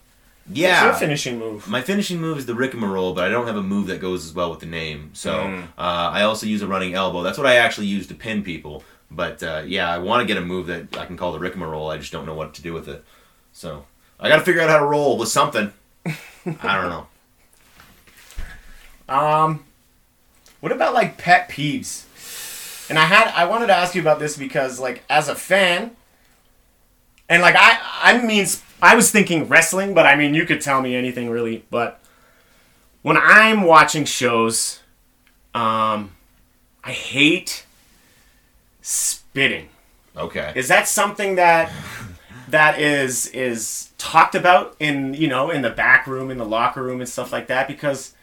What's 0.50 0.58
yeah. 0.58 0.84
your 0.86 0.94
finishing 0.94 1.38
move? 1.38 1.68
My 1.68 1.80
finishing 1.80 2.20
move 2.20 2.38
is 2.38 2.46
the 2.46 2.54
rigmarole, 2.54 3.14
but 3.14 3.24
I 3.24 3.28
don't 3.28 3.46
have 3.46 3.56
a 3.56 3.62
move 3.62 3.86
that 3.86 4.00
goes 4.00 4.24
as 4.26 4.32
well 4.32 4.50
with 4.50 4.58
the 4.60 4.66
name. 4.66 5.10
So 5.12 5.32
Mm. 5.32 5.62
uh, 5.78 6.10
I 6.12 6.22
also 6.22 6.44
use 6.46 6.60
a 6.60 6.66
running 6.66 6.92
elbow. 6.94 7.22
That's 7.22 7.38
what 7.38 7.46
I 7.46 7.56
actually 7.56 7.86
use 7.86 8.06
to 8.08 8.14
pin 8.14 8.42
people. 8.42 8.82
But 9.12 9.42
uh, 9.42 9.62
yeah, 9.64 9.88
I 9.88 9.98
want 9.98 10.22
to 10.22 10.26
get 10.26 10.36
a 10.42 10.44
move 10.44 10.66
that 10.66 10.96
I 10.98 11.06
can 11.06 11.16
call 11.16 11.32
the 11.32 11.38
rigmarole. 11.38 11.88
I 11.88 11.98
just 11.98 12.10
don't 12.12 12.26
know 12.26 12.34
what 12.34 12.54
to 12.54 12.62
do 12.62 12.72
with 12.72 12.88
it. 12.88 13.04
So 13.52 13.84
I 14.18 14.28
got 14.28 14.36
to 14.38 14.42
figure 14.44 14.60
out 14.60 14.70
how 14.70 14.78
to 14.78 14.84
roll 14.86 15.16
with 15.18 15.28
something. 15.28 15.72
I 16.06 16.80
don't 16.80 16.88
know. 16.90 17.06
Um, 19.08 19.64
what 20.60 20.72
about 20.72 20.94
like 20.94 21.16
pet 21.18 21.48
peeves? 21.48 22.06
And 22.90 22.98
I 22.98 23.04
had 23.04 23.28
I 23.34 23.44
wanted 23.44 23.68
to 23.68 23.74
ask 23.76 23.94
you 23.94 24.00
about 24.00 24.18
this 24.18 24.36
because 24.36 24.80
like 24.80 25.04
as 25.08 25.28
a 25.28 25.34
fan, 25.34 25.92
and 27.28 27.40
like 27.42 27.54
I 27.56 27.78
I 28.02 28.18
mean 28.22 28.46
I 28.82 28.94
was 28.94 29.10
thinking 29.10 29.48
wrestling, 29.48 29.94
but 29.94 30.06
I 30.06 30.16
mean 30.16 30.34
you 30.34 30.46
could 30.46 30.60
tell 30.60 30.80
me 30.80 30.94
anything 30.94 31.30
really. 31.30 31.64
But 31.70 32.00
when 33.02 33.16
I'm 33.16 33.62
watching 33.62 34.04
shows, 34.04 34.80
um, 35.54 36.12
I 36.84 36.92
hate 36.92 37.66
spitting. 38.82 39.68
Okay. 40.16 40.52
Is 40.54 40.68
that 40.68 40.88
something 40.88 41.36
that 41.36 41.72
that 42.48 42.80
is 42.80 43.26
is 43.28 43.90
talked 43.98 44.34
about 44.34 44.74
in 44.80 45.14
you 45.14 45.28
know 45.28 45.50
in 45.50 45.62
the 45.62 45.70
back 45.70 46.06
room 46.06 46.30
in 46.30 46.38
the 46.38 46.44
locker 46.44 46.82
room 46.82 47.00
and 47.00 47.08
stuff 47.08 47.32
like 47.32 47.46
that? 47.48 47.68
Because 47.68 48.14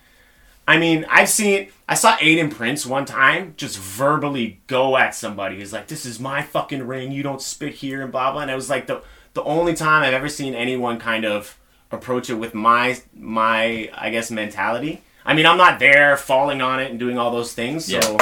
I 0.68 0.78
mean 0.78 1.06
I've 1.10 1.30
seen 1.30 1.70
I 1.88 1.96
saw 1.96 2.18
Aiden 2.18 2.54
Prince 2.54 2.86
one 2.86 3.06
time 3.06 3.54
just 3.58 3.78
verbally 3.78 4.60
go 4.68 4.98
at 4.98 5.16
somebody. 5.16 5.58
He's 5.58 5.72
like, 5.72 5.88
"This 5.88 6.06
is 6.06 6.20
my 6.20 6.42
fucking 6.42 6.86
ring. 6.86 7.12
You 7.12 7.24
don't 7.24 7.42
spit 7.42 7.76
here," 7.76 8.02
and 8.02 8.12
blah 8.12 8.32
blah. 8.32 8.42
And 8.42 8.52
I 8.52 8.56
was 8.56 8.70
like 8.70 8.88
the 8.88 9.02
the 9.38 9.44
only 9.44 9.76
time 9.76 10.02
I've 10.02 10.16
ever 10.16 10.30
seen 10.30 10.56
anyone 10.56 11.00
kind 11.00 11.24
of 11.24 11.56
approach 11.92 12.30
it 12.30 12.34
with 12.34 12.56
my 12.56 13.00
my 13.16 13.90
I 13.96 14.10
guess 14.10 14.32
mentality. 14.32 15.04
I 15.24 15.36
mean, 15.36 15.46
I'm 15.46 15.58
not 15.58 15.78
there 15.78 16.18
falling 16.18 16.60
on 16.60 16.80
it 16.80 16.90
and 16.90 17.00
doing 17.00 17.20
all 17.20 17.32
those 17.32 17.54
things, 17.54 17.86
so 17.86 18.18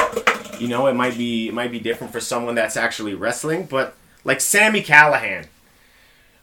you 0.59 0.67
know, 0.67 0.87
it 0.87 0.93
might 0.93 1.17
be 1.17 1.47
it 1.47 1.53
might 1.53 1.71
be 1.71 1.79
different 1.79 2.11
for 2.11 2.19
someone 2.19 2.55
that's 2.55 2.75
actually 2.75 3.15
wrestling, 3.15 3.65
but 3.65 3.95
like 4.25 4.41
Sami 4.41 4.81
Callihan, 4.81 5.47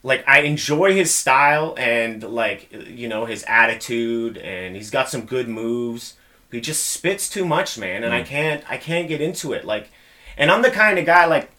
like 0.02 0.26
I 0.26 0.40
enjoy 0.40 0.94
his 0.94 1.14
style 1.14 1.74
and 1.76 2.22
like 2.22 2.72
you 2.72 3.08
know 3.08 3.26
his 3.26 3.44
attitude, 3.46 4.38
and 4.38 4.74
he's 4.74 4.90
got 4.90 5.10
some 5.10 5.26
good 5.26 5.48
moves. 5.48 6.14
He 6.50 6.62
just 6.62 6.86
spits 6.86 7.28
too 7.28 7.44
much, 7.44 7.76
man, 7.76 8.04
and 8.04 8.14
I 8.14 8.22
mm. 8.22 8.26
can't 8.26 8.64
I 8.70 8.78
can't 8.78 9.06
get 9.06 9.20
into 9.20 9.52
it. 9.52 9.66
Like, 9.66 9.90
and 10.38 10.50
I'm 10.50 10.62
the 10.62 10.70
kind 10.70 10.98
of 10.98 11.04
guy 11.04 11.26
like, 11.26 11.50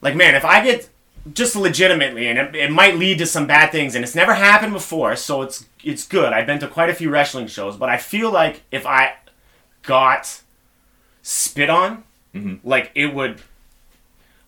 like 0.00 0.16
man, 0.16 0.34
if 0.34 0.44
I 0.46 0.64
get 0.64 0.88
just 1.32 1.56
legitimately, 1.56 2.28
and 2.28 2.38
it, 2.38 2.54
it 2.54 2.70
might 2.70 2.96
lead 2.96 3.18
to 3.18 3.26
some 3.26 3.46
bad 3.46 3.72
things, 3.72 3.94
and 3.94 4.04
it's 4.04 4.14
never 4.14 4.34
happened 4.34 4.72
before, 4.72 5.16
so 5.16 5.42
it's 5.42 5.66
it's 5.82 6.06
good. 6.06 6.32
I've 6.32 6.46
been 6.46 6.58
to 6.60 6.68
quite 6.68 6.90
a 6.90 6.94
few 6.94 7.10
wrestling 7.10 7.46
shows, 7.46 7.76
but 7.76 7.88
I 7.88 7.96
feel 7.96 8.30
like 8.30 8.62
if 8.70 8.86
I 8.86 9.14
got 9.82 10.42
spit 11.22 11.70
on, 11.70 12.04
mm-hmm. 12.34 12.66
like 12.68 12.90
it 12.94 13.14
would, 13.14 13.40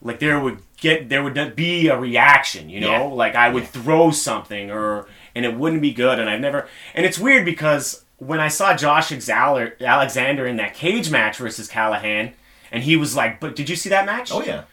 like 0.03 0.19
there 0.19 0.41
would 0.41 0.59
get 0.77 1.09
there 1.09 1.23
would 1.23 1.57
be 1.57 1.88
a 1.88 1.99
reaction, 1.99 2.69
you 2.69 2.81
know, 2.81 2.91
Yeah. 2.91 3.03
like 3.03 3.35
I 3.35 3.49
would 3.49 3.67
throw 3.67 4.11
something 4.11 4.71
or 4.71 5.07
and 5.35 5.45
it 5.45 5.57
wouldn't 5.57 5.83
be 5.83 5.93
good, 5.93 6.19
and 6.19 6.29
I've 6.29 6.41
never, 6.41 6.67
and 6.95 7.07
it's 7.07 7.19
weird 7.19 7.45
because 7.45 8.05
when 8.19 8.41
I 8.41 8.49
saw 8.49 8.77
Josh 8.77 9.12
Alexander 9.12 10.47
in 10.47 10.57
that 10.57 10.75
cage 10.75 11.11
match 11.11 11.37
versus 11.38 11.69
Callihan, 11.69 12.33
and 12.73 12.83
he 12.83 12.97
was 12.97 13.14
like, 13.14 13.41
but 13.41 13.55
did 13.55 13.69
you 13.69 13.77
see 13.77 13.88
that 13.88 14.07
match? 14.07 14.31
Oh 14.33 14.43
yeah. 14.43 14.64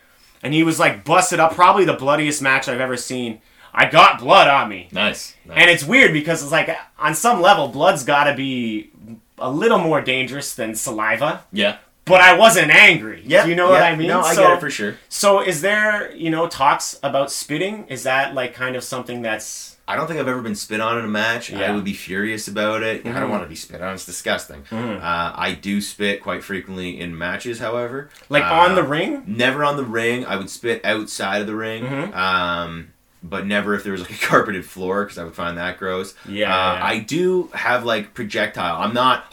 And 0.45 0.53
he 0.53 0.61
was 0.61 0.79
like 0.79 1.03
busted 1.03 1.39
up, 1.39 1.55
probably 1.55 1.85
the 1.85 1.93
bloodiest 1.93 2.39
match 2.39 2.69
I've 2.69 2.79
ever 2.79 2.95
seen. 2.95 3.41
I 3.73 3.89
got 3.89 4.19
blood 4.19 4.47
on 4.47 4.69
me. 4.69 4.89
Nice. 4.91 5.35
nice. 5.43 5.57
And 5.59 5.71
it's 5.71 5.83
weird 5.83 6.13
because 6.13 6.43
it's 6.43 6.51
like 6.51 6.69
on 6.99 7.15
some 7.15 7.41
level, 7.41 7.67
blood's 7.67 8.03
got 8.03 8.25
to 8.25 8.35
be 8.35 8.91
a 9.39 9.49
little 9.49 9.79
more 9.79 10.01
dangerous 10.01 10.53
than 10.53 10.75
saliva. 10.75 11.43
yeah. 11.51 11.77
But 12.05 12.21
I 12.21 12.37
wasn't 12.37 12.69
angry. 12.69 13.23
Yeah. 13.25 13.43
Do 13.43 13.49
you 13.49 13.55
know 13.55 13.71
what. 13.71 13.81
I 13.81 13.95
mean? 13.95 14.07
No, 14.07 14.21
I 14.21 14.35
so, 14.35 14.43
get 14.43 14.57
it 14.57 14.59
for 14.59 14.69
sure. 14.69 14.97
So 15.09 15.41
is 15.41 15.61
there, 15.61 16.15
you 16.15 16.29
know, 16.29 16.47
talks 16.47 16.99
about 17.01 17.31
spitting? 17.31 17.87
Is 17.87 18.03
that 18.03 18.35
like 18.35 18.53
kind 18.53 18.75
of 18.75 18.83
something 18.83 19.23
that's 19.23 19.74
I 19.87 19.95
don't 19.95 20.07
think 20.07 20.19
I've 20.19 20.27
ever 20.27 20.41
been 20.41 20.55
spit 20.55 20.79
on 20.81 20.97
in 20.97 21.05
a 21.05 21.07
match. 21.07 21.53
I 21.53 21.69
would 21.71 21.83
be 21.83 21.93
furious 21.93 22.47
about 22.47 22.81
it. 22.81 23.05
I 23.05 23.09
Mhm. 23.09 23.19
don't 23.19 23.29
want 23.29 23.43
to 23.43 23.49
be 23.49 23.55
spit 23.55 23.81
on. 23.81 23.93
It's 23.93 24.05
disgusting. 24.05 24.63
Mhm. 24.71 24.97
Uh, 24.97 25.33
I 25.35 25.51
do 25.59 25.79
spit 25.79 26.23
quite 26.23 26.43
frequently 26.43 26.99
in 26.99 27.15
matches, 27.15 27.59
however. 27.59 28.09
like 28.27 28.43
Uh, 28.43 28.47
on 28.53 28.73
the 28.75 28.81
ring? 28.83 29.23
Never 29.27 29.63
on 29.63 29.77
the 29.77 29.83
ring. 29.83 30.25
I 30.25 30.37
would 30.37 30.49
spit 30.49 30.83
outside 30.83 31.41
of 31.41 31.47
the 31.47 31.55
ring. 31.55 31.83
Mhm. 31.85 32.15
Um, 32.15 32.87
but 33.21 33.45
never 33.45 33.75
if 33.75 33.83
there 33.83 33.91
was 33.91 34.01
like 34.01 34.11
a 34.11 34.25
carpeted 34.25 34.65
floor 34.65 35.03
because 35.03 35.19
I 35.19 35.23
would 35.23 35.35
find 35.35 35.55
that 35.59 35.77
gross. 35.77 36.15
Yeah, 36.27 36.47
Uh, 36.49 36.73
yeah. 36.75 36.85
I 36.85 36.97
do 36.99 37.49
have 37.53 37.85
like 37.85 38.15
projectile. 38.15 38.81
I'm 38.81 38.93
not, 38.93 39.31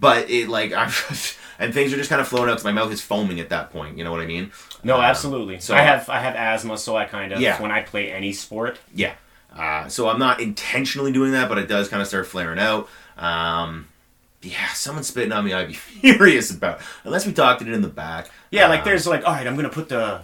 but 0.00 0.28
it 0.28 0.48
like 0.48 0.72
I'm. 0.76 0.90
And 1.60 1.72
things 1.72 1.92
are 1.92 1.96
just 1.96 2.10
kind 2.10 2.20
of 2.20 2.26
flowing 2.26 2.48
out 2.48 2.54
because 2.54 2.64
my 2.64 2.72
mouth 2.72 2.90
is 2.92 3.00
foaming 3.00 3.38
at 3.38 3.50
that 3.50 3.70
point. 3.72 3.96
You 3.96 4.02
know 4.02 4.10
what 4.10 4.20
I 4.20 4.26
mean? 4.26 4.50
No, 4.82 4.96
Um, 4.96 5.02
absolutely. 5.04 5.60
so- 5.60 5.76
I 5.76 5.82
have 5.82 6.08
I 6.10 6.18
have 6.18 6.34
asthma, 6.34 6.76
so 6.76 6.96
I 6.96 7.04
kind 7.04 7.30
of 7.32 7.40
Yeah. 7.40 7.62
when 7.62 7.70
I 7.70 7.82
play 7.82 8.10
any 8.10 8.32
sport. 8.32 8.78
Yeah. 8.92 9.12
Uh, 9.56 9.88
so 9.88 10.08
I'm 10.08 10.18
not 10.18 10.40
intentionally 10.40 11.12
doing 11.12 11.32
that, 11.32 11.48
but 11.48 11.58
it 11.58 11.68
does 11.68 11.88
kind 11.88 12.00
of 12.00 12.08
start 12.08 12.26
flaring 12.26 12.58
out. 12.58 12.88
Um, 13.18 13.88
yeah, 14.40 14.68
someone 14.72 15.04
spitting 15.04 15.32
on 15.32 15.44
me, 15.44 15.52
I'd 15.52 15.68
be 15.68 15.72
furious 15.74 16.50
about. 16.50 16.80
Unless 17.04 17.26
we 17.26 17.32
talked 17.32 17.62
it 17.62 17.68
in 17.68 17.82
the 17.82 17.88
back. 17.88 18.30
Yeah, 18.50 18.68
like 18.68 18.80
Um, 18.80 18.84
there's 18.86 19.06
like, 19.06 19.24
all 19.26 19.32
right, 19.32 19.46
I'm 19.46 19.56
gonna 19.56 19.68
put 19.68 19.88
the 19.88 20.20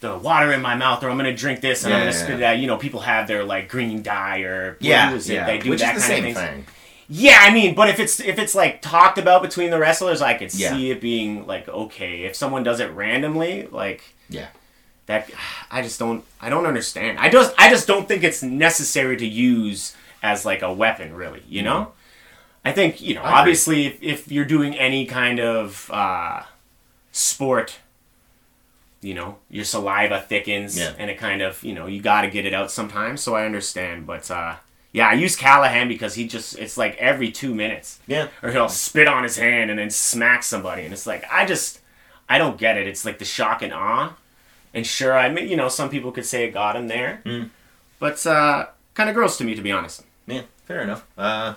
the 0.00 0.16
water 0.18 0.52
in 0.52 0.60
my 0.60 0.74
mouth, 0.74 1.02
or 1.02 1.08
I'm 1.10 1.16
gonna 1.16 1.34
drink 1.34 1.60
this, 1.62 1.84
and 1.84 1.92
I'm 1.94 2.00
gonna 2.00 2.10
yeah, 2.10 2.16
spit 2.16 2.38
yeah. 2.40 2.50
it 2.52 2.54
out. 2.56 2.58
You 2.60 2.66
know, 2.66 2.76
people 2.76 3.00
have 3.00 3.26
their 3.28 3.44
like 3.44 3.68
green 3.68 4.02
dye 4.02 4.40
or 4.40 4.76
Yeah, 4.80 5.14
it? 5.14 5.26
yeah, 5.26 5.46
They 5.46 5.58
do 5.58 5.70
which 5.70 5.80
that 5.80 5.96
is 5.96 6.02
the 6.06 6.12
kind 6.12 6.24
same 6.24 6.36
of 6.36 6.42
thing. 6.42 6.66
Yeah, 7.08 7.38
I 7.40 7.54
mean, 7.54 7.74
but 7.76 7.88
if 7.88 7.98
it's 8.00 8.18
if 8.20 8.38
it's 8.38 8.54
like 8.54 8.82
talked 8.82 9.16
about 9.16 9.40
between 9.42 9.70
the 9.70 9.78
wrestlers, 9.78 10.20
I 10.20 10.34
could 10.34 10.52
Yeah. 10.52 10.70
see 10.72 10.90
it 10.90 11.00
being 11.00 11.46
like 11.46 11.68
okay. 11.68 12.24
If 12.24 12.34
someone 12.36 12.62
does 12.64 12.80
it 12.80 12.90
randomly, 12.90 13.68
like 13.70 14.02
Yeah. 14.28 14.48
That, 15.06 15.30
I 15.70 15.82
just 15.82 15.98
don't. 15.98 16.24
I 16.40 16.48
don't 16.50 16.66
understand. 16.66 17.18
I 17.18 17.28
just 17.28 17.54
I 17.58 17.70
just 17.70 17.86
don't 17.86 18.08
think 18.08 18.24
it's 18.24 18.42
necessary 18.42 19.16
to 19.18 19.26
use 19.26 19.94
as 20.22 20.44
like 20.44 20.62
a 20.62 20.72
weapon, 20.72 21.14
really. 21.14 21.42
You 21.48 21.62
know. 21.62 21.92
I 22.64 22.72
think 22.72 23.00
you 23.00 23.14
know. 23.14 23.22
I 23.22 23.38
obviously, 23.40 23.86
if, 23.86 24.02
if 24.02 24.32
you're 24.32 24.44
doing 24.44 24.74
any 24.76 25.06
kind 25.06 25.38
of 25.38 25.88
uh, 25.92 26.42
sport, 27.12 27.78
you 29.00 29.14
know, 29.14 29.36
your 29.48 29.64
saliva 29.64 30.20
thickens, 30.20 30.76
Yeah. 30.76 30.92
and 30.98 31.10
it 31.10 31.18
kind 31.18 31.42
of 31.42 31.62
you 31.62 31.74
know 31.74 31.86
you 31.86 32.00
got 32.00 32.22
to 32.22 32.28
get 32.30 32.44
it 32.46 32.52
out 32.54 32.70
sometimes. 32.72 33.20
So 33.20 33.34
I 33.36 33.44
understand, 33.44 34.06
but 34.06 34.28
uh, 34.30 34.56
yeah, 34.92 35.08
I 35.08 35.12
use 35.12 35.36
Callihan 35.36 35.88
because 35.88 36.14
he 36.14 36.26
just 36.26 36.58
it's 36.58 36.76
like 36.76 36.96
every 36.96 37.30
two 37.30 37.54
minutes 37.54 38.00
Yeah. 38.08 38.28
or 38.42 38.50
he'll 38.50 38.68
spit 38.68 39.06
on 39.06 39.22
his 39.22 39.36
hand 39.36 39.70
and 39.70 39.78
then 39.78 39.90
smack 39.90 40.42
somebody 40.42 40.84
and 40.84 40.92
it's 40.92 41.06
like 41.06 41.24
i 41.30 41.44
just 41.44 41.80
i 42.28 42.38
don't 42.38 42.56
get 42.56 42.76
it 42.78 42.86
it's 42.86 43.04
like 43.04 43.18
the 43.18 43.24
shock 43.26 43.60
and 43.62 43.74
awe 43.74 44.14
and 44.74 44.86
sure 44.86 45.16
i 45.16 45.28
mean 45.28 45.48
you 45.48 45.56
know 45.56 45.68
some 45.68 45.88
people 45.90 46.12
could 46.12 46.26
say 46.26 46.44
it 46.44 46.50
got 46.52 46.76
him 46.76 46.88
there 46.88 47.20
Mm. 47.24 47.50
but 47.98 48.26
uh 48.26 48.66
kind 48.94 49.08
of 49.08 49.14
gross 49.14 49.36
to 49.38 49.44
me 49.44 49.54
to 49.54 49.62
be 49.62 49.72
honest 49.72 50.02
Yeah. 50.26 50.42
Fair 50.66 50.80
enough. 50.82 51.06
Uh, 51.16 51.54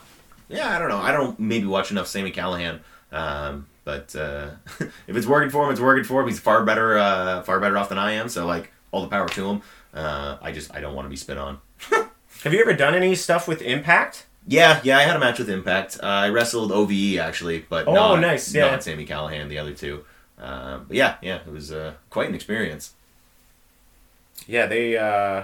yeah, 0.49 0.75
I 0.75 0.77
don't 0.77 0.89
know. 0.89 0.99
I 0.99 1.11
don't 1.11 1.39
maybe 1.39 1.65
watch 1.65 1.89
enough 1.89 2.05
Sami 2.05 2.31
Callihan. 2.31 2.79
Um, 3.11 3.65
but 3.85 4.15
uh, 4.15 4.51
if 5.07 5.15
it's 5.17 5.25
working 5.25 5.49
for 5.49 5.65
him, 5.65 5.71
it's 5.71 5.79
working 5.81 6.03
for 6.03 6.21
him. 6.21 6.27
He's 6.27 6.39
far 6.39 6.63
better, 6.63 6.95
uh, 6.95 7.41
far 7.41 7.59
better 7.59 7.75
off 7.75 7.89
than 7.89 7.97
I 7.97 8.11
am. 8.13 8.29
So 8.29 8.45
like, 8.45 8.71
all 8.91 9.01
the 9.01 9.07
power 9.07 9.27
to 9.29 9.49
him. 9.49 9.61
Uh, 9.95 10.37
I 10.43 10.51
just 10.51 10.71
I 10.75 10.79
don't 10.79 10.93
want 10.93 11.07
to 11.07 11.09
be 11.09 11.15
spit 11.15 11.39
on. 11.39 11.57
have 12.43 12.53
you 12.53 12.59
ever 12.61 12.73
done 12.73 12.93
any 12.93 13.15
stuff 13.15 13.47
with 13.47 13.63
impact 13.63 14.27
Yeah, 14.47 14.79
yeah, 14.83 14.99
I 14.99 15.01
had 15.01 15.15
a 15.15 15.19
match 15.19 15.39
with 15.39 15.49
Impact. 15.49 15.97
Uh, 16.03 16.05
I 16.05 16.29
wrestled 16.29 16.71
OVE 16.71 17.17
actually, 17.17 17.65
but 17.67 17.87
Oh, 17.87 17.93
not, 17.95 18.19
nice, 18.19 18.53
yeah. 18.53 18.69
not 18.69 18.83
Sami 18.83 19.07
Callihan, 19.07 19.49
the 19.49 19.57
other 19.57 19.73
two. 19.73 20.05
Um, 20.37 20.85
but 20.87 20.95
yeah, 20.97 21.15
yeah, 21.23 21.37
it 21.47 21.51
was 21.51 21.71
uh, 21.71 21.93
quite 22.11 22.29
an 22.29 22.35
experience. 22.35 22.93
Yeah 24.49 24.65
they 24.65 24.97
uh 24.97 25.43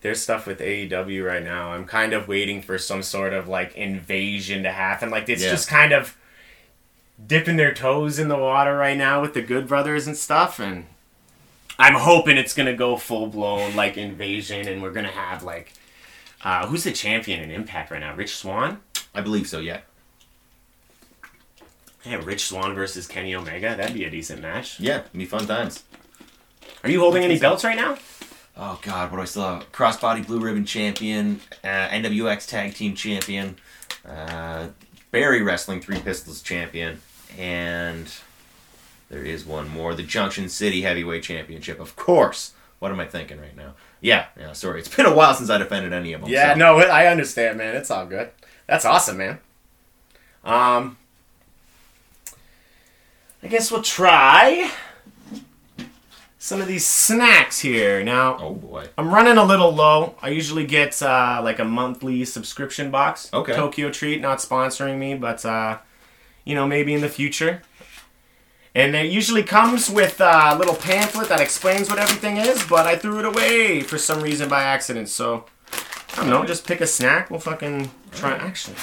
there's 0.00 0.20
stuff 0.20 0.48
with 0.48 0.58
AEW 0.58 1.24
right 1.24 1.44
now. 1.44 1.72
I'm 1.74 1.84
kind 1.84 2.12
of 2.12 2.26
waiting 2.26 2.60
for 2.60 2.76
some 2.76 3.04
sort 3.04 3.32
of 3.32 3.46
like 3.46 3.76
invasion 3.76 4.64
to 4.64 4.72
happen. 4.72 5.10
Like 5.10 5.28
it's 5.28 5.42
Yeah. 5.44 5.50
just 5.50 5.68
kind 5.68 5.92
of 5.92 6.16
dipping 7.24 7.56
their 7.56 7.72
toes 7.72 8.18
in 8.18 8.26
the 8.26 8.36
water 8.36 8.76
right 8.76 8.96
now 8.98 9.20
with 9.22 9.32
the 9.34 9.42
Good 9.42 9.68
Brothers 9.68 10.08
and 10.08 10.16
stuff 10.16 10.58
and 10.58 10.86
I'm 11.78 11.94
hoping 11.94 12.36
it's 12.36 12.52
gonna 12.52 12.74
go 12.74 12.96
full 12.96 13.28
blown 13.28 13.76
like 13.76 13.96
invasion 13.96 14.66
and 14.66 14.82
we're 14.82 14.90
gonna 14.90 15.08
have 15.12 15.44
like 15.44 15.72
uh, 16.44 16.66
who's 16.66 16.82
the 16.82 16.90
champion 16.90 17.38
in 17.40 17.52
Impact 17.52 17.92
right 17.92 18.00
now? 18.00 18.12
Rich 18.16 18.34
Swann? 18.34 18.80
I 19.14 19.20
believe 19.20 19.46
so. 19.46 19.60
Yeah, 19.60 19.82
Yeah, 22.04 22.16
Rich 22.16 22.46
Swann 22.46 22.74
versus 22.74 23.06
Kenny 23.06 23.32
Omega. 23.36 23.76
That'd 23.76 23.94
be 23.94 24.04
a 24.04 24.10
decent 24.10 24.42
match. 24.42 24.80
yeah, 24.80 25.02
be 25.16 25.24
fun 25.24 25.46
times. 25.46 25.84
Are 26.84 26.90
you 26.90 27.00
holding 27.00 27.22
any 27.22 27.38
belts 27.38 27.64
right 27.64 27.76
now? 27.76 27.96
Oh 28.56 28.78
God, 28.82 29.10
what 29.10 29.16
do 29.18 29.22
I 29.22 29.26
still 29.26 29.42
have? 29.42 29.72
Crossbody 29.72 30.26
Blue 30.26 30.40
Ribbon 30.40 30.64
Champion, 30.66 31.40
uh, 31.64 31.88
NWX 31.88 32.48
Tag 32.48 32.74
Team 32.74 32.94
Champion, 32.94 33.56
uh, 34.06 34.68
Barry 35.10 35.42
Wrestling 35.42 35.80
Three 35.80 36.00
Pistols 36.00 36.42
Champion, 36.42 37.00
and 37.38 38.12
there 39.08 39.22
is 39.24 39.44
one 39.46 39.68
more: 39.68 39.94
the 39.94 40.02
Junction 40.02 40.48
City 40.48 40.82
Heavyweight 40.82 41.22
Championship. 41.22 41.80
Of 41.80 41.96
course. 41.96 42.52
What 42.78 42.90
am 42.90 42.98
I 42.98 43.06
thinking 43.06 43.40
right 43.40 43.56
now? 43.56 43.74
Yeah, 44.00 44.26
yeah. 44.36 44.52
Sorry, 44.54 44.80
it's 44.80 44.88
been 44.94 45.06
a 45.06 45.14
while 45.14 45.34
since 45.34 45.48
I 45.48 45.56
defended 45.58 45.92
any 45.92 46.14
of 46.14 46.20
them. 46.22 46.28
Yeah, 46.30 46.54
so- 46.54 46.58
no, 46.58 46.78
I 46.78 47.06
understand, 47.06 47.56
man. 47.58 47.76
It's 47.76 47.92
all 47.92 48.06
good. 48.06 48.30
That's 48.66 48.84
awesome, 48.84 49.18
man. 49.18 49.38
Um, 50.44 50.96
I 53.40 53.46
guess 53.46 53.70
we'll 53.70 53.82
try 53.82 54.68
some 56.42 56.60
of 56.60 56.66
these 56.66 56.84
snacks 56.84 57.60
here. 57.60 58.02
Now, 58.02 58.36
Oh 58.36 58.54
boy. 58.54 58.88
I'm 58.98 59.14
running 59.14 59.36
a 59.36 59.44
little 59.44 59.72
low. 59.72 60.16
I 60.20 60.30
usually 60.30 60.66
get 60.66 61.00
uh, 61.00 61.40
like 61.40 61.60
a 61.60 61.64
monthly 61.64 62.24
subscription 62.24 62.90
box. 62.90 63.30
Okay. 63.32 63.54
Tokyo 63.54 63.90
Treat, 63.90 64.20
not 64.20 64.38
sponsoring 64.38 64.98
me, 64.98 65.14
but 65.14 65.44
uh, 65.44 65.78
you 66.44 66.56
know, 66.56 66.66
maybe 66.66 66.94
in 66.94 67.00
the 67.00 67.08
future. 67.08 67.62
And 68.74 68.96
it 68.96 69.12
usually 69.12 69.44
comes 69.44 69.88
with 69.88 70.20
a 70.20 70.56
little 70.58 70.74
pamphlet 70.74 71.28
that 71.28 71.40
explains 71.40 71.88
what 71.88 72.00
everything 72.00 72.38
is, 72.38 72.66
but 72.66 72.86
I 72.86 72.96
threw 72.96 73.20
it 73.20 73.24
away 73.24 73.82
for 73.82 73.96
some 73.96 74.20
reason 74.20 74.48
by 74.48 74.64
accident. 74.64 75.08
So 75.10 75.44
I 76.14 76.16
don't 76.16 76.28
know, 76.30 76.44
just 76.44 76.66
pick 76.66 76.80
a 76.80 76.88
snack. 76.88 77.30
We'll 77.30 77.38
fucking 77.38 77.88
try. 78.10 78.32
Actually, 78.32 78.76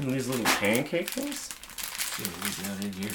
these 0.00 0.28
little 0.28 0.46
pancake 0.46 1.10
things. 1.10 1.50
Yeah, 2.18 2.26
what 2.40 2.48
is 2.48 2.56
that 2.56 2.84
in 2.86 2.92
here? 3.02 3.12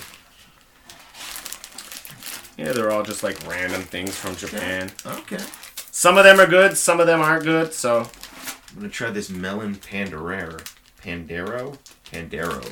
Yeah, 2.60 2.74
they're 2.74 2.92
all 2.92 3.04
just 3.04 3.24
like 3.24 3.38
random 3.48 3.82
things 3.84 4.18
from 4.18 4.36
Japan. 4.36 4.92
Okay. 5.06 5.40
Some 5.92 6.18
of 6.18 6.26
them 6.26 6.42
are 6.42 6.46
good, 6.46 6.76
some 6.78 7.00
of 7.00 7.08
them 7.08 7.22
aren't 7.22 7.46
good. 7.46 7.72
So 7.72 8.00
I'm 8.02 8.76
gonna 8.76 8.90
try 8.90 9.10
this 9.12 9.30
melon 9.30 9.76
panderero. 9.76 10.60
Pandero? 11.02 11.78
Pandero. 12.12 12.66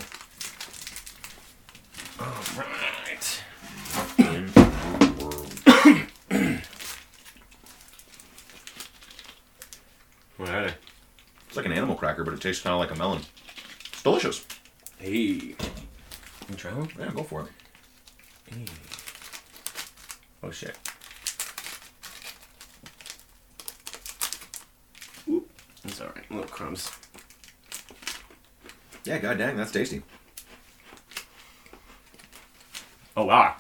all 2.20 2.28
right. 2.60 3.44
In 4.18 4.48
the 4.52 5.24
world. 5.24 5.54
What 10.36 10.50
are 10.50 10.68
they? 10.68 10.74
It's 11.48 11.56
like 11.56 11.66
an 11.66 11.72
animal 11.72 11.96
cracker, 11.96 12.26
but 12.26 12.34
it 12.34 12.42
tastes 12.42 12.62
kind 12.62 12.74
of 12.74 12.82
like 12.82 12.92
a 12.92 12.96
melon. 12.96 13.22
It's 13.94 14.04
delicious. 14.04 14.46
Hey. 15.00 15.56
You 16.50 16.56
try 16.58 16.74
one? 16.74 16.90
Yeah, 17.00 17.10
go 17.16 17.24
for 17.24 17.44
it. 17.44 17.48
Oh 20.44 20.52
shit. 20.52 20.78
Oop. 25.30 25.50
It's 25.84 26.00
alright. 26.02 26.30
Little 26.30 26.46
crumbs. 26.48 26.92
Yeah, 29.04 29.20
god 29.20 29.38
dang, 29.38 29.58
that's 29.58 29.72
tasty. 29.72 30.04
Oh 33.16 33.26
wow. 33.26 33.56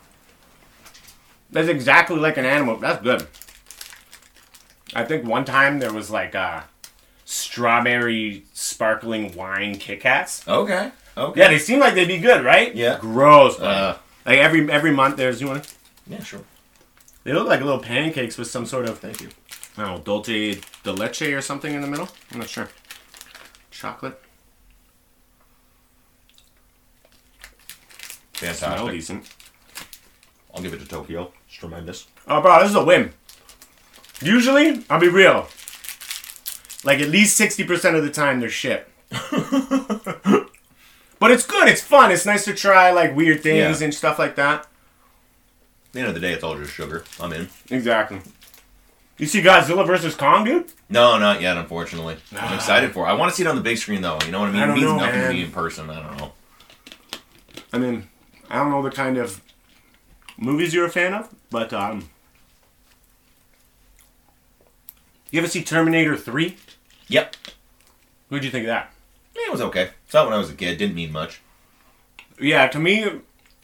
That's 1.49 1.69
exactly 1.69 2.17
like 2.17 2.37
an 2.37 2.45
animal. 2.45 2.77
That's 2.77 3.01
good. 3.01 3.27
I 4.93 5.03
think 5.05 5.25
one 5.25 5.45
time 5.45 5.79
there 5.79 5.93
was 5.93 6.09
like 6.11 6.35
uh, 6.35 6.61
strawberry 7.25 8.43
sparkling 8.53 9.35
wine 9.35 9.77
Kit 9.77 10.01
Kats. 10.01 10.47
Okay. 10.47 10.91
Okay. 11.15 11.39
Yeah, 11.39 11.47
they 11.47 11.57
seem 11.57 11.79
like 11.79 11.95
they'd 11.95 12.07
be 12.07 12.19
good, 12.19 12.43
right? 12.45 12.75
Yeah. 12.75 12.97
Gross. 12.99 13.59
Uh, 13.59 13.97
like 14.25 14.37
every 14.39 14.69
every 14.69 14.91
month 14.91 15.17
there's 15.17 15.41
you 15.41 15.47
want. 15.47 15.73
yeah, 16.05 16.21
sure. 16.21 16.41
They 17.27 17.33
look 17.33 17.47
like 17.49 17.59
little 17.59 17.77
pancakes 17.79 18.37
with 18.37 18.47
some 18.47 18.65
sort 18.65 18.87
of 18.87 18.99
Thank 18.99 19.19
you. 19.19 19.27
I 19.77 19.81
don't 19.85 19.97
know 19.97 20.01
dulce 20.01 20.27
de 20.83 20.93
leche 20.93 21.23
or 21.23 21.41
something 21.41 21.73
in 21.73 21.81
the 21.81 21.87
middle. 21.87 22.07
I'm 22.31 22.39
not 22.39 22.47
sure. 22.47 22.69
Chocolate. 23.69 24.17
Smell 28.33 28.53
Fantastic. 28.53 28.91
decent. 28.93 29.29
I'll 30.55 30.61
give 30.61 30.73
it 30.73 30.79
to 30.79 30.87
Tokyo. 30.87 31.33
It's 31.47 31.55
tremendous. 31.57 32.07
Oh, 32.29 32.41
bro, 32.41 32.61
this 32.61 32.69
is 32.69 32.75
a 32.77 32.85
win. 32.85 33.11
Usually, 34.21 34.85
I'll 34.89 35.01
be 35.01 35.09
real. 35.09 35.49
Like 36.85 37.01
at 37.01 37.09
least 37.09 37.35
sixty 37.35 37.65
percent 37.65 37.97
of 37.97 38.05
the 38.05 38.09
time, 38.09 38.39
they're 38.39 38.49
shit. 38.49 38.87
but 39.09 40.49
it's 41.31 41.45
good. 41.45 41.67
It's 41.67 41.81
fun. 41.81 42.09
It's 42.09 42.25
nice 42.25 42.45
to 42.45 42.53
try 42.53 42.89
like 42.91 43.17
weird 43.17 43.43
things 43.43 43.81
Yeah. 43.81 43.85
and 43.85 43.93
stuff 43.93 44.17
like 44.17 44.37
that. 44.37 44.65
At 45.87 45.93
the 45.93 45.99
end 45.99 46.09
of 46.09 46.13
the 46.15 46.19
day, 46.21 46.33
it's 46.33 46.43
all 46.43 46.57
just 46.57 46.73
sugar. 46.73 47.03
I'm 47.19 47.33
in. 47.33 47.49
Exactly. 47.69 48.19
You 49.17 49.25
see 49.25 49.41
Godzilla 49.41 49.85
versus 49.85 50.15
Kong, 50.15 50.43
dude? 50.43 50.71
No, 50.89 51.17
not 51.17 51.41
yet, 51.41 51.57
unfortunately. 51.57 52.17
I'm 52.35 52.53
excited 52.53 52.91
for 52.91 53.07
it. 53.07 53.09
I 53.09 53.13
want 53.13 53.31
to 53.31 53.35
see 53.35 53.43
it 53.43 53.47
on 53.47 53.55
the 53.55 53.61
big 53.61 53.77
screen, 53.77 54.01
though. 54.01 54.19
You 54.25 54.31
know 54.31 54.41
what 54.41 54.49
I 54.49 54.51
mean? 54.51 54.61
I 54.61 54.71
it 54.71 54.73
means 54.75 54.81
know, 54.83 54.97
nothing 54.97 55.19
man. 55.19 55.29
to 55.29 55.33
me 55.33 55.43
in 55.43 55.51
person. 55.51 55.89
I 55.89 56.03
don't 56.03 56.17
know. 56.17 56.31
I 57.73 57.77
mean, 57.79 58.07
I 58.49 58.57
don't 58.57 58.69
know 58.69 58.83
the 58.83 58.91
kind 58.91 59.17
of 59.17 59.41
movies 60.37 60.73
you're 60.73 60.85
a 60.85 60.89
fan 60.89 61.13
of, 61.13 61.33
but 61.49 61.73
um, 61.73 62.09
you 65.31 65.39
ever 65.39 65.47
see 65.47 65.63
Terminator 65.63 66.15
Three? 66.15 66.57
Yep. 67.07 67.35
What'd 68.29 68.45
you 68.45 68.51
think 68.51 68.65
of 68.65 68.69
that? 68.69 68.93
Yeah, 69.35 69.47
it 69.47 69.51
was 69.51 69.61
okay. 69.61 69.89
Saw 70.09 70.23
it 70.23 70.25
when 70.25 70.33
I 70.33 70.37
was 70.37 70.49
a 70.49 70.53
kid. 70.53 70.77
Didn't 70.77 70.95
mean 70.95 71.11
much. 71.11 71.41
Yeah, 72.39 72.67
to 72.67 72.79
me, 72.79 73.05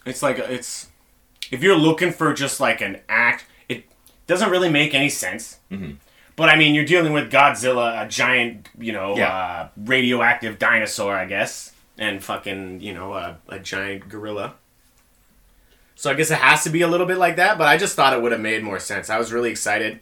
it's 0.04 0.22
like 0.22 0.38
it's 0.38 0.88
if 1.54 1.62
you're 1.62 1.76
looking 1.76 2.12
for 2.12 2.32
just 2.34 2.60
like 2.60 2.80
an 2.80 3.00
act, 3.08 3.44
it 3.68 3.84
doesn't 4.26 4.50
really 4.50 4.68
make 4.70 4.94
any 4.94 5.08
sense. 5.08 5.58
Mhm. 5.70 5.96
But 6.36 6.48
I 6.48 6.56
mean, 6.56 6.74
you're 6.74 6.84
dealing 6.84 7.12
with 7.12 7.30
Godzilla, 7.30 8.04
a 8.04 8.08
giant, 8.08 8.68
you 8.78 8.92
know, 8.92 9.16
Yeah. 9.16 9.34
uh, 9.34 9.68
radioactive 9.76 10.58
dinosaur, 10.58 11.14
I 11.16 11.26
guess, 11.26 11.72
and 11.96 12.22
fucking, 12.22 12.80
you 12.80 12.92
know, 12.92 13.14
a, 13.14 13.38
a 13.48 13.58
giant 13.60 14.08
gorilla. 14.08 14.54
So 15.94 16.10
I 16.10 16.14
guess 16.14 16.30
it 16.32 16.38
has 16.38 16.64
to 16.64 16.70
be 16.70 16.82
a 16.82 16.88
little 16.88 17.06
bit 17.06 17.18
like 17.18 17.36
that. 17.36 17.56
But 17.56 17.68
I 17.68 17.76
just 17.76 17.94
thought 17.94 18.12
it 18.12 18.20
would 18.20 18.32
have 18.32 18.40
made 18.40 18.64
more 18.64 18.80
sense. 18.80 19.08
I 19.08 19.16
was 19.18 19.32
really 19.32 19.50
excited. 19.50 20.00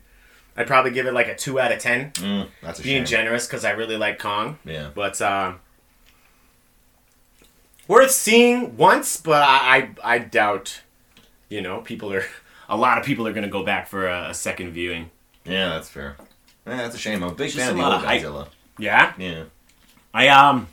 I'd 0.56 0.66
probably 0.66 0.90
give 0.90 1.06
it 1.06 1.12
like 1.12 1.28
a 1.28 1.34
two 1.34 1.60
out 1.60 1.70
of 1.72 1.78
ten, 1.80 2.12
Mm, 2.12 2.48
that's 2.62 2.80
a 2.80 2.82
being 2.82 3.04
shame. 3.04 3.06
generous 3.24 3.46
because 3.46 3.64
I 3.64 3.70
really 3.72 3.96
like 3.98 4.18
Kong. 4.18 4.58
yeah. 4.64 4.88
But 4.94 5.20
uh, 5.20 5.52
worth 7.88 8.10
seeing 8.10 8.76
once, 8.76 9.16
but 9.18 9.42
I, 9.42 9.90
I 10.02 10.14
I 10.14 10.18
doubt, 10.18 10.80
you 11.52 11.60
know, 11.60 11.80
people 11.82 12.12
are 12.12 12.24
a 12.68 12.76
lot 12.76 12.98
of 12.98 13.04
people 13.04 13.26
are 13.26 13.32
gonna 13.32 13.48
go 13.48 13.62
back 13.64 13.86
for 13.88 14.08
a, 14.08 14.30
a 14.30 14.34
second 14.34 14.72
viewing. 14.72 15.10
Yeah, 15.44 15.68
that's 15.70 15.88
fair. 15.88 16.16
Yeah, 16.66 16.76
that's 16.78 16.94
a 16.94 16.98
shame. 16.98 17.22
I'm 17.22 17.30
a 17.30 17.34
big 17.34 17.50
Just 17.50 17.58
fan 17.58 17.70
of 17.70 17.76
the 17.76 17.84
old. 17.84 18.02
Godzilla. 18.02 18.48
Yeah, 18.78 19.12
Yeah. 19.18 19.44
I 20.14 20.28
um. 20.28 20.68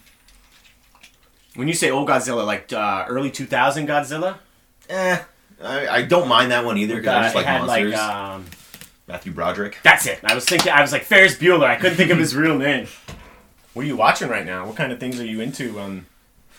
When 1.56 1.68
you 1.68 1.74
say 1.74 1.90
old 1.92 2.08
Godzilla, 2.08 2.46
like 2.46 2.72
uh, 2.72 3.06
early 3.08 3.32
two 3.32 3.46
thousand 3.46 3.88
Godzilla, 3.88 4.38
Eh, 4.90 5.20
I, 5.62 5.88
I 5.88 6.02
don't 6.04 6.28
mind 6.28 6.52
that 6.52 6.64
one 6.66 6.78
either 6.78 6.96
because 6.98 7.14
I 7.16 7.24
just 7.24 7.36
like 7.36 7.46
had 7.46 7.64
monsters. 7.66 7.92
like 7.94 8.02
um. 8.02 8.46
Matthew 9.08 9.32
Broderick. 9.34 9.80
That's 9.84 10.06
it. 10.06 10.20
I 10.24 10.36
was 10.36 10.46
thinking. 10.46 10.72
I 10.72 10.82
was 10.82 10.92
like 10.92 11.04
Ferris 11.04 11.36
Bueller. 11.36 11.66
I 11.66 11.76
couldn't 11.76 11.98
think 11.98 12.12
of 12.12 12.18
his 12.20 12.36
real 12.36 12.58
name. 12.58 12.88
What 13.74 13.84
are 13.84 13.88
you 13.88 13.96
watching 13.98 14.30
right 14.30 14.46
now? 14.46 14.66
What 14.68 14.76
kind 14.76 14.92
of 14.92 15.00
things 15.00 15.20
are 15.20 15.26
you 15.26 15.42
into? 15.42 15.80
Um, 15.80 16.06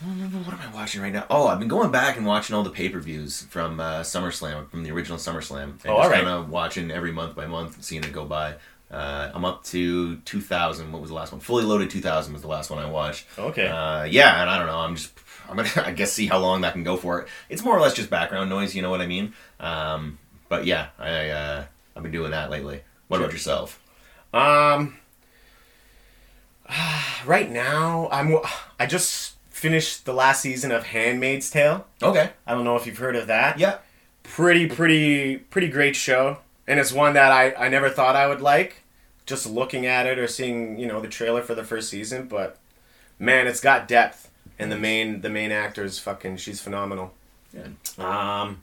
What 0.01 0.55
am 0.55 0.61
I 0.61 0.75
watching 0.75 1.03
right 1.03 1.13
now? 1.13 1.27
Oh, 1.29 1.47
I've 1.47 1.59
been 1.59 1.69
going 1.69 1.91
back 1.91 2.17
and 2.17 2.25
watching 2.25 2.57
all 2.57 2.63
the 2.63 2.71
pay 2.71 2.89
per 2.89 3.01
views 3.01 3.43
from 3.43 3.81
uh, 3.81 4.01
SummerSlam, 4.01 4.71
from 4.71 4.83
the 4.83 4.91
original 4.93 5.19
SummerSlam. 5.19 5.63
And 5.63 5.81
Oh, 5.87 5.99
just 6.03 6.13
kind 6.13 6.27
of 6.27 6.49
watching 6.49 6.91
every 6.91 7.13
month 7.13 7.37
by 7.37 7.47
month, 7.47 7.83
seeing 7.85 8.03
it 8.03 8.13
go 8.13 8.25
by. 8.25 8.55
Uh, 8.91 9.31
I'm 9.35 9.45
up 9.45 9.63
to 9.65 10.17
2000. 10.17 10.91
What 10.91 11.03
was 11.03 11.11
the 11.11 11.15
last 11.15 11.33
one? 11.33 11.41
Fully 11.41 11.65
Loaded 11.65 11.91
2000 11.91 12.33
was 12.33 12.41
the 12.41 12.49
last 12.49 12.71
one 12.71 12.79
I 12.83 12.89
watched. 12.91 13.27
Okay. 13.39 13.69
Uh, 13.69 14.05
yeah, 14.05 14.41
and 14.41 14.49
I 14.49 14.57
don't 14.59 14.67
know. 14.69 14.79
I'm 14.79 14.97
just, 14.97 15.13
I'm 15.49 15.57
gonna, 15.57 15.69
I 15.85 15.93
guess, 15.93 16.13
see 16.15 16.27
how 16.27 16.39
long 16.39 16.63
that 16.63 16.73
can 16.73 16.83
go 16.83 16.97
for. 16.97 17.21
It. 17.21 17.29
It's 17.51 17.63
more 17.63 17.77
or 17.77 17.81
less 17.81 17.93
just 17.95 18.09
background 18.09 18.49
noise. 18.49 18.75
You 18.75 18.81
know 18.81 18.91
what 18.91 19.03
I 19.03 19.07
mean? 19.07 19.35
Um, 19.61 20.19
but 20.49 20.65
yeah, 20.65 20.89
I, 20.99 21.29
uh, 21.29 21.65
I've 21.95 22.03
been 22.03 22.11
doing 22.11 22.31
that 22.31 22.51
lately. 22.51 22.81
What 23.09 23.21
about 23.21 23.33
yourself? 23.33 23.79
Um, 24.33 24.97
right 27.27 27.51
now, 27.51 28.09
I'm. 28.11 28.39
I 28.79 28.87
just 28.87 29.35
finished 29.61 30.07
the 30.07 30.13
last 30.13 30.41
season 30.41 30.73
of 30.73 30.85
*Handmaid's 30.85 31.51
Tale*. 31.51 31.87
Okay. 32.03 32.31
I 32.47 32.55
don't 32.55 32.65
know 32.65 32.77
if 32.77 32.87
you've 32.87 32.99
heard 32.99 33.17
of 33.17 33.27
that. 33.29 33.59
Yeah. 33.59 33.79
Pretty, 34.23 34.67
pretty, 34.67 35.37
pretty 35.37 35.69
great 35.69 35.97
show, 35.97 36.39
and 36.67 36.81
it's 36.81 36.93
one 36.93 37.15
that 37.15 37.33
I 37.33 37.53
I 37.55 37.69
never 37.69 37.91
thought 37.91 38.17
I 38.17 38.27
would 38.27 38.41
like. 38.41 38.83
Just 39.27 39.47
looking 39.47 39.87
at 39.87 40.07
it 40.07 40.19
or 40.19 40.27
seeing 40.27 40.79
you 40.79 40.87
know 40.87 41.01
the 41.01 41.09
trailer 41.09 41.43
for 41.43 41.55
the 41.55 41.65
first 41.65 41.89
season, 41.91 42.27
but 42.27 42.59
man, 43.19 43.47
it's 43.47 43.61
got 43.61 43.89
depth, 43.89 44.31
and 44.59 44.71
the 44.71 44.77
main 44.79 45.21
the 45.21 45.31
main 45.31 45.53
actor 45.53 45.85
is 45.85 45.99
fucking. 45.99 46.37
She's 46.37 46.61
phenomenal. 46.61 47.13
Yeah. 47.53 47.69
Um, 47.99 48.63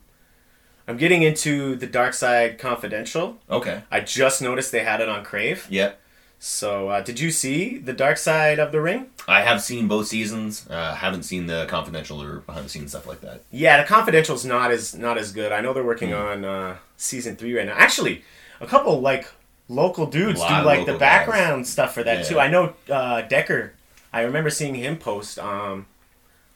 I'm 0.87 0.97
getting 0.97 1.21
into 1.21 1.75
the 1.75 1.87
Dark 1.87 2.13
Side 2.13 2.57
Confidential. 2.57 3.37
Okay. 3.49 3.83
I 3.91 3.99
just 3.99 4.41
noticed 4.41 4.71
they 4.71 4.83
had 4.83 5.01
it 5.01 5.09
on 5.09 5.25
Crave. 5.25 5.67
Yeah. 5.69 5.93
So, 6.39 6.89
uh, 6.89 7.01
did 7.01 7.19
you 7.19 7.31
see 7.31 7.77
the 7.79 7.93
Dark 7.93 8.17
Side 8.17 8.59
of 8.59 8.71
the 8.71 8.79
Ring? 8.79 9.07
I 9.27 9.41
have 9.41 9.61
seen 9.61 9.87
both 9.87 10.07
seasons. 10.07 10.67
Uh, 10.69 10.93
haven't 10.93 11.23
seen 11.23 11.47
the 11.47 11.65
confidential 11.67 12.21
or 12.21 12.37
behind 12.41 12.65
the 12.65 12.69
scenes 12.69 12.91
stuff 12.91 13.07
like 13.07 13.21
that. 13.21 13.41
Yeah, 13.51 13.77
the 13.81 13.87
Confidential's 13.87 14.45
not 14.45 14.71
as 14.71 14.93
not 14.95 15.17
as 15.17 15.31
good. 15.31 15.51
I 15.51 15.61
know 15.61 15.73
they're 15.73 15.83
working 15.83 16.13
on 16.13 16.45
uh, 16.45 16.77
season 16.95 17.35
three 17.35 17.57
right 17.57 17.65
now. 17.65 17.73
Actually, 17.75 18.23
a 18.61 18.67
couple 18.67 19.01
like 19.01 19.27
local 19.67 20.05
dudes 20.05 20.39
do 20.39 20.61
like 20.61 20.85
the 20.85 20.97
background 20.97 21.67
stuff 21.67 21.93
for 21.93 22.03
that 22.03 22.19
Yeah. 22.19 22.23
too. 22.23 22.39
I 22.39 22.47
know 22.49 22.73
uh, 22.89 23.21
Decker. 23.23 23.73
I 24.13 24.21
remember 24.21 24.49
seeing 24.51 24.75
him 24.75 24.97
post. 24.97 25.39
Um, 25.39 25.87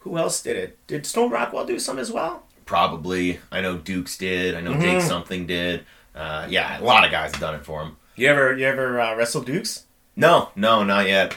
who 0.01 0.17
else 0.17 0.41
did 0.41 0.55
it? 0.57 0.77
Did 0.87 1.05
Stone 1.05 1.31
Rockwell 1.31 1.65
do 1.65 1.77
some 1.79 1.97
as 1.99 2.11
well? 2.11 2.43
Probably. 2.65 3.39
I 3.51 3.61
know 3.61 3.77
Dukes 3.77 4.17
did. 4.17 4.55
I 4.55 4.61
know 4.61 4.73
Mhm. 4.73 4.81
Jake 4.81 5.01
something 5.01 5.45
did. 5.45 5.85
Uh, 6.15 6.45
yeah, 6.49 6.79
a 6.79 6.83
lot 6.83 7.03
of 7.03 7.11
guys 7.11 7.31
have 7.31 7.41
done 7.41 7.55
it 7.55 7.65
for 7.65 7.81
him. 7.81 7.97
You 8.21 8.27
ever 8.27 8.55
you 8.55 8.67
ever 8.67 9.01
uh, 9.01 9.15
wrestle 9.15 9.41
Dukes? 9.41 9.85
No, 10.15 10.49
no, 10.55 10.83
not 10.83 11.07
yet. 11.07 11.35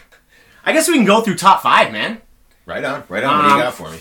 I 0.67 0.75
guess 0.75 0.87
we 0.87 0.97
can 0.97 1.07
go 1.07 1.23
through 1.23 1.37
top 1.37 1.63
five, 1.63 1.91
man. 1.91 2.21
Right 2.67 2.85
on, 2.85 3.05
right 3.09 3.25
on. 3.25 3.37
what 3.39 3.43
do 3.43 3.49
Um, 3.53 3.57
you 3.57 3.63
got 3.65 3.73
for 3.73 3.89
me? 3.91 3.99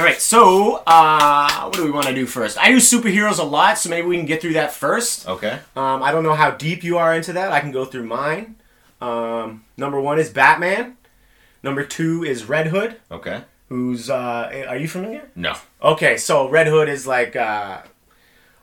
All 0.00 0.08
right, 0.08 0.20
so 0.20 0.84
uh, 0.86 1.62
what 1.64 1.72
do 1.74 1.84
we 1.84 1.90
want 1.90 2.06
to 2.06 2.14
do 2.14 2.26
first? 2.26 2.58
I 2.58 2.68
do 2.68 2.76
superheroes 2.76 3.40
a 3.40 3.42
lot, 3.42 3.76
so 3.76 3.90
maybe 3.90 4.06
we 4.06 4.16
can 4.16 4.24
get 4.26 4.40
through 4.40 4.52
that 4.52 4.72
first. 4.72 5.28
Okay. 5.28 5.58
Um, 5.74 6.00
I 6.00 6.12
don't 6.12 6.22
know 6.22 6.34
how 6.34 6.52
deep 6.52 6.84
you 6.84 6.96
are 6.96 7.12
into 7.12 7.32
that. 7.32 7.50
I 7.50 7.58
can 7.58 7.72
go 7.72 7.84
through 7.84 8.06
mine. 8.06 8.54
Um, 9.00 9.64
number 9.76 10.00
one 10.00 10.20
is 10.20 10.30
Batman. 10.30 10.96
Number 11.64 11.82
two 11.84 12.22
is 12.22 12.44
Red 12.44 12.68
Hood. 12.68 13.00
Okay. 13.10 13.42
Who's 13.68 14.08
uh, 14.08 14.64
are 14.68 14.76
you 14.76 14.86
familiar? 14.86 15.28
No. 15.34 15.54
Okay, 15.82 16.18
so 16.18 16.48
Red 16.48 16.68
Hood 16.68 16.88
is 16.88 17.04
like 17.04 17.34
uh, 17.34 17.80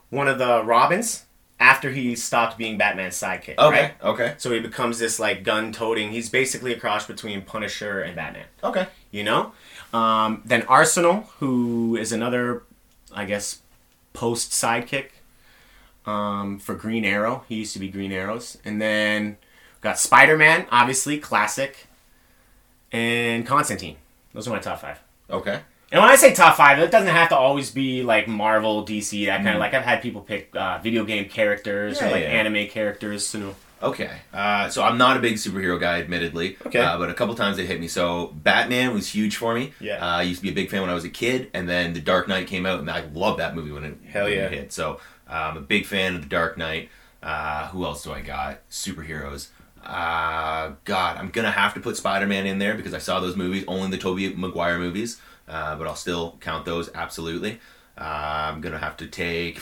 one 0.10 0.30
of 0.30 0.38
the 0.38 0.64
Robins 0.64 1.26
after 1.62 1.92
he 1.92 2.16
stopped 2.16 2.58
being 2.58 2.78
Batman's 2.78 3.16
sidekick. 3.16 3.58
Okay. 3.58 3.82
Right? 3.84 3.94
Okay. 4.04 4.36
So 4.38 4.52
he 4.52 4.60
becomes 4.60 5.00
this 5.00 5.20
like 5.20 5.44
gun-toting. 5.44 6.12
He's 6.12 6.30
basically 6.30 6.74
a 6.74 6.80
cross 6.80 7.06
between 7.06 7.44
Punisher 7.44 8.02
and 8.02 8.16
Batman. 8.16 8.46
Okay. 8.64 8.88
You 9.12 9.24
know. 9.24 9.54
Um, 9.94 10.42
then 10.44 10.64
Arsenal, 10.64 11.30
who 11.40 11.96
is 11.96 12.12
another, 12.12 12.64
I 13.14 13.26
guess, 13.26 13.60
post 14.14 14.52
sidekick 14.52 15.10
um, 16.06 16.60
for 16.60 16.76
Green 16.76 17.06
Arrow. 17.06 17.46
He 17.48 17.56
used 17.56 17.74
to 17.74 17.80
be 17.80 17.90
Green 17.90 18.12
Arrows. 18.12 18.58
And 18.66 18.82
then 18.82 19.38
we've 19.76 19.82
got 19.82 20.00
Spider 20.00 20.38
Man, 20.38 20.66
obviously, 20.72 21.20
classic. 21.20 21.88
And 22.92 23.46
Constantine. 23.46 23.98
Those 24.34 24.48
are 24.48 24.52
my 24.52 24.60
top 24.60 24.82
five. 24.82 25.00
Okay. 25.30 25.62
And 25.92 26.02
when 26.02 26.10
I 26.10 26.16
say 26.16 26.34
top 26.34 26.56
five, 26.56 26.80
it 26.80 26.90
doesn't 26.90 27.10
have 27.10 27.30
to 27.30 27.38
always 27.38 27.70
be 27.72 28.02
like 28.02 28.28
Marvel, 28.28 28.86
DC, 28.86 29.26
that 29.26 29.38
kind 29.44 29.50
of 29.56 29.60
like. 29.60 29.74
I've 29.74 29.84
had 29.84 30.02
people 30.02 30.22
pick 30.22 30.56
uh, 30.56 30.80
video 30.80 31.04
game 31.04 31.28
characters 31.28 32.00
Yeah, 32.00 32.08
or 32.08 32.12
like 32.12 32.24
yeah. 32.24 32.30
anime 32.30 32.68
characters. 32.68 33.34
Know. 33.36 33.56
Okay. 33.84 34.12
Uh, 34.34 34.70
so 34.70 34.84
I'm 34.84 34.98
not 34.98 35.18
a 35.18 35.20
big 35.20 35.36
superhero 35.36 35.80
guy, 35.80 36.00
admittedly. 36.00 36.56
Okay. 36.66 36.80
Uh, 36.80 36.98
but 36.98 37.10
a 37.10 37.14
couple 37.14 37.36
times 37.36 37.58
they 37.58 37.66
hit 37.66 37.80
me. 37.82 37.90
So 37.90 38.28
Batman 38.36 38.94
was 38.94 39.10
huge 39.10 39.36
for 39.36 39.54
me. 39.54 39.74
Yeah. 39.82 39.96
Uh, 39.96 40.18
I 40.18 40.22
used 40.22 40.40
to 40.40 40.44
be 40.44 40.50
a 40.52 40.54
big 40.56 40.70
fan 40.70 40.80
when 40.82 40.90
I 40.90 40.94
was 40.94 41.04
a 41.04 41.10
kid, 41.10 41.50
and 41.54 41.68
then 41.68 41.92
The 41.94 42.00
Dark 42.00 42.28
Knight 42.28 42.48
came 42.48 42.66
out, 42.66 42.80
and 42.80 42.90
I 42.90 43.02
loved 43.14 43.40
that 43.40 43.56
movie 43.56 43.72
when 43.72 43.84
it, 43.84 43.98
Hell 44.08 44.26
when 44.26 44.34
yeah. 44.34 44.46
it 44.46 44.52
hit. 44.52 44.72
So 44.72 45.00
I'm 45.28 45.58
a 45.58 45.62
big 45.62 45.86
fan 45.86 46.16
of 46.16 46.22
The 46.22 46.30
Dark 46.30 46.58
Knight. 46.58 46.90
Uh, 47.22 47.68
who 47.68 47.84
else 47.84 48.04
do 48.04 48.12
I 48.14 48.22
got? 48.22 48.68
Superheroes. 48.70 49.50
Uh, 49.84 50.74
God, 50.86 51.18
I'm 51.18 51.30
gonna 51.30 51.52
have 51.52 51.74
to 51.74 51.80
put 51.80 51.98
Spider-Man 51.98 52.46
in 52.46 52.60
there 52.60 52.76
because 52.76 52.94
I 52.94 53.00
saw 53.00 53.20
those 53.20 53.36
movies, 53.36 53.64
only 53.68 53.90
the 53.90 53.98
Tobey 53.98 54.34
Maguire 54.36 54.78
movies. 54.78 55.20
Uh, 55.52 55.76
but 55.76 55.86
I'll 55.86 55.96
still 55.96 56.38
count 56.40 56.64
those 56.66 56.90
absolutely. 56.96 57.60
Uh, 57.98 58.04
I'm 58.54 58.62
gonna 58.62 58.78
have 58.80 58.96
to 58.98 59.08
take 59.08 59.60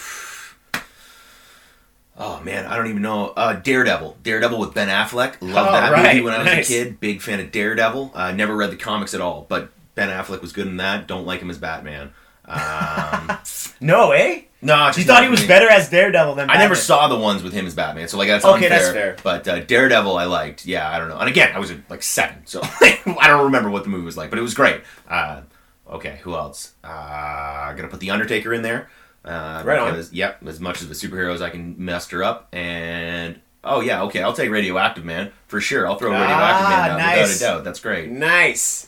Oh 2.22 2.42
man, 2.42 2.66
I 2.66 2.76
don't 2.76 2.88
even 2.88 3.02
know. 3.02 3.30
Uh, 3.30 3.54
Daredevil, 3.54 4.18
Daredevil 4.24 4.60
with 4.60 4.74
Ben 4.74 4.90
Affleck. 4.90 5.36
Love 5.42 5.68
Oh, 5.70 5.72
that 5.72 5.92
right. 5.94 6.08
movie 6.16 6.22
when 6.26 6.34
I 6.34 6.40
was 6.40 6.46
Nice. 6.48 6.70
a 6.70 6.74
kid. 6.74 7.00
Big 7.00 7.22
fan 7.22 7.40
of 7.40 7.50
Daredevil. 7.52 8.12
Uh, 8.14 8.32
never 8.34 8.56
read 8.58 8.72
the 8.72 8.76
comics 8.76 9.14
at 9.14 9.22
all, 9.22 9.46
but 9.48 9.70
Ben 9.96 10.10
Affleck 10.10 10.42
was 10.42 10.52
good 10.52 10.68
in 10.68 10.78
that. 10.78 11.08
Don't 11.08 11.26
like 11.26 11.40
him 11.40 11.50
as 11.50 11.58
Batman. 11.58 12.12
Um, 12.46 13.38
No, 13.82 14.12
eh? 14.12 14.42
no, 14.62 14.88
You 14.88 15.04
thought 15.06 15.24
he 15.24 15.30
was 15.30 15.42
me. 15.44 15.48
better 15.48 15.70
as 15.70 15.90
Daredevil 15.90 16.36
than 16.36 16.48
Batman. 16.48 16.58
I 16.58 16.64
never 16.66 16.76
saw 16.76 17.08
the 17.08 17.16
ones 17.18 17.42
with 17.42 17.54
him 17.54 17.66
as 17.66 17.74
Batman, 17.74 18.10
so 18.10 18.18
like 18.18 18.28
that's 18.28 18.44
Okay, 18.44 18.66
unfair. 18.66 18.70
that's 18.70 18.90
fair. 18.92 19.16
But 19.24 19.48
uh, 19.48 19.60
Daredevil, 19.62 20.18
I 20.18 20.26
liked. 20.26 20.66
Yeah, 20.66 20.90
I 20.90 21.00
don't 21.00 21.08
know. 21.08 21.18
And 21.20 21.30
again, 21.30 21.56
I 21.56 21.60
was 21.60 21.72
like 21.88 22.04
seven, 22.04 22.42
so 22.44 22.60
I 22.82 23.00
don't 23.28 23.46
remember 23.46 23.70
what 23.70 23.84
the 23.84 23.90
movie 23.90 24.04
was 24.04 24.18
like, 24.18 24.30
but 24.30 24.38
it 24.38 24.42
was 24.42 24.54
great. 24.54 24.82
Uh, 25.08 25.42
okay, 25.90 26.20
who 26.24 26.36
else? 26.36 26.74
Uh, 26.84 26.88
I'm 26.88 27.76
gonna 27.76 27.88
put 27.88 28.00
the 28.00 28.12
Undertaker 28.12 28.54
in 28.54 28.62
there. 28.62 28.90
Uh, 29.26 29.62
Right 29.66 29.78
on. 29.80 30.04
Yep, 30.12 30.48
as 30.48 30.60
much 30.60 30.82
of 30.82 30.88
the 30.90 30.96
superheroes 30.96 31.42
I 31.42 31.50
can 31.50 31.76
muster 31.84 32.24
up, 32.24 32.48
and 32.54 33.40
oh 33.64 33.82
yeah, 33.82 34.04
okay, 34.04 34.22
I'll 34.24 34.34
take 34.34 34.50
Radioactive 34.50 35.04
Man 35.04 35.32
for 35.48 35.60
sure. 35.60 35.86
I'll 35.88 35.98
throw 35.98 36.12
Radioactive 36.12 36.66
Ah, 36.66 36.70
Man 36.70 36.88
down 36.90 36.98
nice. 37.00 37.34
without 37.34 37.36
a 37.36 37.40
doubt. 37.58 37.64
That's 37.66 37.80
great. 37.80 38.10
Nice. 38.10 38.88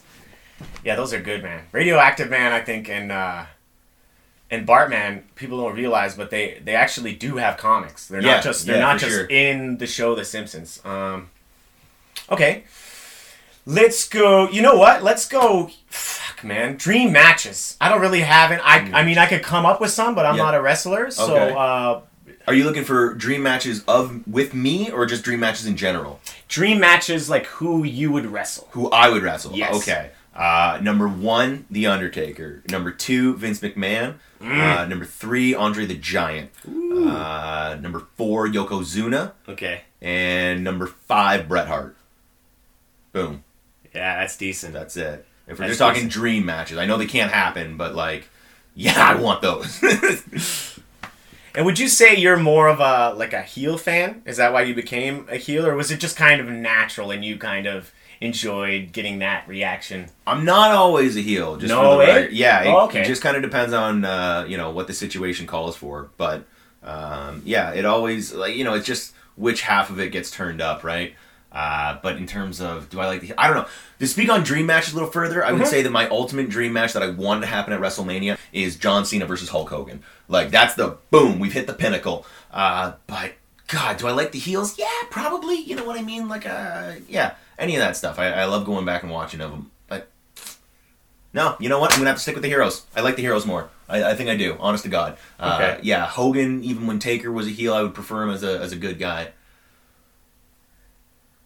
Yeah, 0.86 0.96
those 0.96 1.12
are 1.14 1.20
good, 1.20 1.44
man. 1.44 1.66
Radioactive 1.72 2.30
Man, 2.30 2.54
I 2.54 2.62
think, 2.62 2.88
and 2.90 3.12
uh, 3.12 3.46
and 4.50 4.66
Bartman, 4.68 5.24
people 5.36 5.58
don't 5.62 5.76
realize, 5.76 6.16
but 6.16 6.30
they 6.30 6.62
they 6.64 6.76
actually 6.76 7.14
do 7.16 7.38
have 7.38 7.58
comics. 7.58 8.08
They're 8.08 8.22
Yeah, 8.22 8.36
not 8.36 8.44
just 8.44 8.66
they're 8.66 8.76
yeah, 8.78 8.82
not 8.82 9.00
just 9.00 9.12
sure. 9.12 9.26
in 9.26 9.78
the 9.80 9.88
show 9.88 10.16
The 10.16 10.24
Simpsons. 10.24 10.80
Um, 10.86 11.30
okay, 12.32 12.64
let's 13.66 14.08
go. 14.08 14.50
You 14.50 14.62
know 14.62 14.76
what? 14.78 15.04
Let's 15.04 15.28
go. 15.28 15.72
Man. 16.44 16.76
Dream 16.78 17.12
matches. 17.12 17.78
I 17.82 17.90
don't 17.90 18.02
really 18.02 18.22
have 18.22 18.52
it. 18.52 18.60
I 18.64 18.90
I 18.94 19.04
mean, 19.04 19.18
I 19.18 19.26
could 19.28 19.44
come 19.44 19.66
up 19.66 19.80
with 19.82 19.92
some, 19.92 20.16
but 20.16 20.26
I'm 20.26 20.36
Yeah. 20.38 20.44
not 20.44 20.56
a 20.56 20.62
wrestler, 20.62 21.12
so. 21.12 21.36
Okay. 21.36 21.54
Uh, 21.56 22.02
Are 22.48 22.54
you 22.54 22.64
looking 22.64 22.84
for 22.84 23.14
dream 23.14 23.44
matches 23.44 23.84
of 23.88 24.26
with 24.28 24.54
me, 24.54 24.90
or 24.90 25.06
just 25.06 25.24
dream 25.24 25.40
matches 25.40 25.66
in 25.66 25.76
general? 25.78 26.20
dream 26.48 26.80
matches 26.80 27.30
like 27.30 27.46
who 27.46 27.84
you 27.84 28.12
would 28.12 28.26
wrestle. 28.26 28.68
who 28.72 28.90
I 28.90 29.10
would 29.10 29.24
wrestle. 29.24 29.54
Yes. 29.56 29.76
Okay. 29.76 30.10
Uh, 30.36 30.80
number 30.82 31.08
one, 31.10 31.66
The 31.70 31.88
Undertaker. 31.88 32.64
Number 32.70 32.90
two, 32.92 33.36
Vince 33.36 33.60
McMahon. 33.60 34.16
Mm. 34.42 34.58
Uh, 34.60 34.86
number 34.88 35.06
three, 35.06 35.54
Andre 35.54 35.86
the 35.86 35.94
Giant. 35.96 36.50
Uh, 36.66 37.78
number 37.80 38.04
four, 38.18 38.48
Yokozuna. 38.48 39.34
Okay. 39.48 39.82
And 40.02 40.64
number 40.64 40.88
five, 40.88 41.48
Bret 41.48 41.68
Hart. 41.68 41.96
Boom. 43.12 43.44
Yeah, 43.94 44.20
that's 44.22 44.38
decent. 44.38 44.74
That's 44.74 44.96
it. 44.98 45.28
If 45.52 45.60
we're 45.60 45.68
just 45.68 45.80
talking 45.80 46.08
dream 46.08 46.46
matches, 46.46 46.78
I 46.78 46.86
know 46.86 46.98
they 46.98 47.06
can't 47.06 47.32
happen, 47.32 47.78
but 47.78 47.94
like, 47.94 48.30
yeah, 48.76 48.94
I 49.10 49.16
want 49.16 49.42
those. 49.42 49.82
And 51.54 51.66
would 51.66 51.78
you 51.80 51.90
say 51.90 52.16
you're 52.16 52.38
more 52.38 52.70
of 52.70 52.80
a 52.80 53.14
like 53.18 53.34
a 53.34 53.42
heel 53.42 53.78
fan? 53.78 54.22
Is 54.26 54.38
that 54.38 54.54
why 54.54 54.62
you 54.62 54.74
became 54.74 55.28
a 55.30 55.36
heel, 55.36 55.66
or 55.68 55.76
was 55.76 55.92
it 55.92 56.00
just 56.00 56.16
kind 56.16 56.40
of 56.40 56.48
natural 56.48 57.12
and 57.12 57.26
you 57.26 57.38
kind 57.38 57.68
of 57.68 57.92
enjoyed 58.22 58.94
getting 58.94 59.20
that 59.20 59.46
reaction? 59.50 60.06
I'm 60.26 60.46
not 60.46 60.72
always 60.72 61.18
a 61.18 61.20
heel. 61.20 61.58
Just 61.58 61.70
No 61.70 61.82
for 61.82 61.90
the 61.92 61.98
way? 61.98 62.06
record. 62.22 62.32
Yeah, 62.34 62.64
it, 62.64 62.68
Oh, 62.70 62.86
okay. 62.86 63.02
it 63.02 63.06
just 63.06 63.22
kind 63.22 63.36
of 63.36 63.42
depends 63.44 63.74
on 63.74 64.06
uh, 64.06 64.46
you 64.48 64.56
know 64.56 64.72
what 64.72 64.88
the 64.88 64.94
situation 64.94 65.46
calls 65.46 65.76
for. 65.76 66.10
But 66.16 66.46
um, 66.84 67.42
yeah, 67.44 67.74
it 67.74 67.84
always 67.84 68.34
like 68.34 68.56
you 68.56 68.64
know 68.64 68.74
it's 68.76 68.88
just 68.88 69.14
which 69.36 69.64
half 69.64 69.90
of 69.90 70.00
it 70.00 70.14
gets 70.14 70.32
turned 70.32 70.62
up, 70.62 70.86
right? 70.86 71.16
Uh, 71.52 71.98
but 72.02 72.16
in 72.16 72.26
terms 72.26 72.62
of 72.62 72.90
do 72.90 73.00
I 73.02 73.08
like 73.08 73.20
the 73.22 73.34
I 73.38 73.48
don't 73.48 73.58
know. 73.58 73.68
To 74.00 74.08
speak 74.08 74.30
on 74.30 74.42
dream 74.44 74.66
matches 74.66 74.94
a 74.94 74.96
little 74.96 75.12
further, 75.12 75.44
I 75.46 75.52
would 75.52 75.64
Mhm. 75.64 75.68
say 75.68 75.82
that 75.82 75.90
my 75.92 76.08
ultimate 76.08 76.50
dream 76.50 76.72
match 76.74 76.94
that 76.94 77.04
I 77.04 77.10
wanted 77.10 77.42
to 77.42 77.48
happen 77.48 77.74
at 77.74 77.82
WrestleMania 77.82 78.38
is 78.54 78.78
John 78.78 79.04
Cena 79.06 79.26
versus 79.26 79.50
Hulk 79.50 79.70
Hogan. 79.70 80.02
Like 80.30 80.50
that's 80.50 80.76
the 80.76 80.98
boom, 81.10 81.40
we've 81.40 81.52
hit 81.54 81.68
the 81.68 81.74
pinnacle. 81.74 82.26
Uh, 82.54 82.94
but 83.06 83.34
God, 83.68 83.98
do 83.98 84.08
I 84.08 84.12
like 84.12 84.32
the 84.32 84.40
heels? 84.40 84.78
Yeah, 84.78 84.86
probably. 85.10 85.56
You 85.56 85.76
know 85.76 85.84
what 85.86 85.98
I 86.00 86.02
mean? 86.02 86.28
Like, 86.30 86.46
uh, 86.46 86.94
yeah, 87.10 87.34
any 87.60 87.76
of 87.76 87.82
that 87.82 87.96
stuff. 87.98 88.18
I, 88.20 88.28
I 88.32 88.46
love 88.46 88.66
going 88.66 88.86
back 88.86 89.04
and 89.04 89.12
watching 89.12 89.40
of 89.42 89.52
them. 89.52 89.72
But 89.88 90.10
no, 91.34 91.56
you 91.60 91.70
know 91.70 91.80
what? 91.80 91.92
I'm 91.94 92.00
gonna 92.00 92.10
have 92.10 92.18
to 92.18 92.22
stick 92.22 92.36
with 92.36 92.44
the 92.44 92.50
heroes. 92.50 92.84
I 92.96 93.02
like 93.02 93.16
the 93.16 93.22
heroes 93.22 93.46
more. 93.46 93.70
I, 93.88 94.12
I 94.12 94.16
think 94.16 94.30
I 94.30 94.36
do. 94.36 94.58
Honest 94.60 94.84
to 94.84 94.90
God. 94.90 95.18
Uh, 95.40 95.60
Okay. 95.62 95.80
Yeah, 95.84 96.06
Hogan. 96.06 96.64
Even 96.64 96.88
when 96.88 97.00
Taker 97.00 97.32
was 97.32 97.48
a 97.48 97.52
heel, 97.52 97.74
I 97.74 97.82
would 97.82 97.94
prefer 97.94 98.24
him 98.24 98.30
as 98.32 98.44
a 98.44 98.60
as 98.60 98.72
a 98.72 98.76
good 98.78 99.00
guy. 99.00 99.30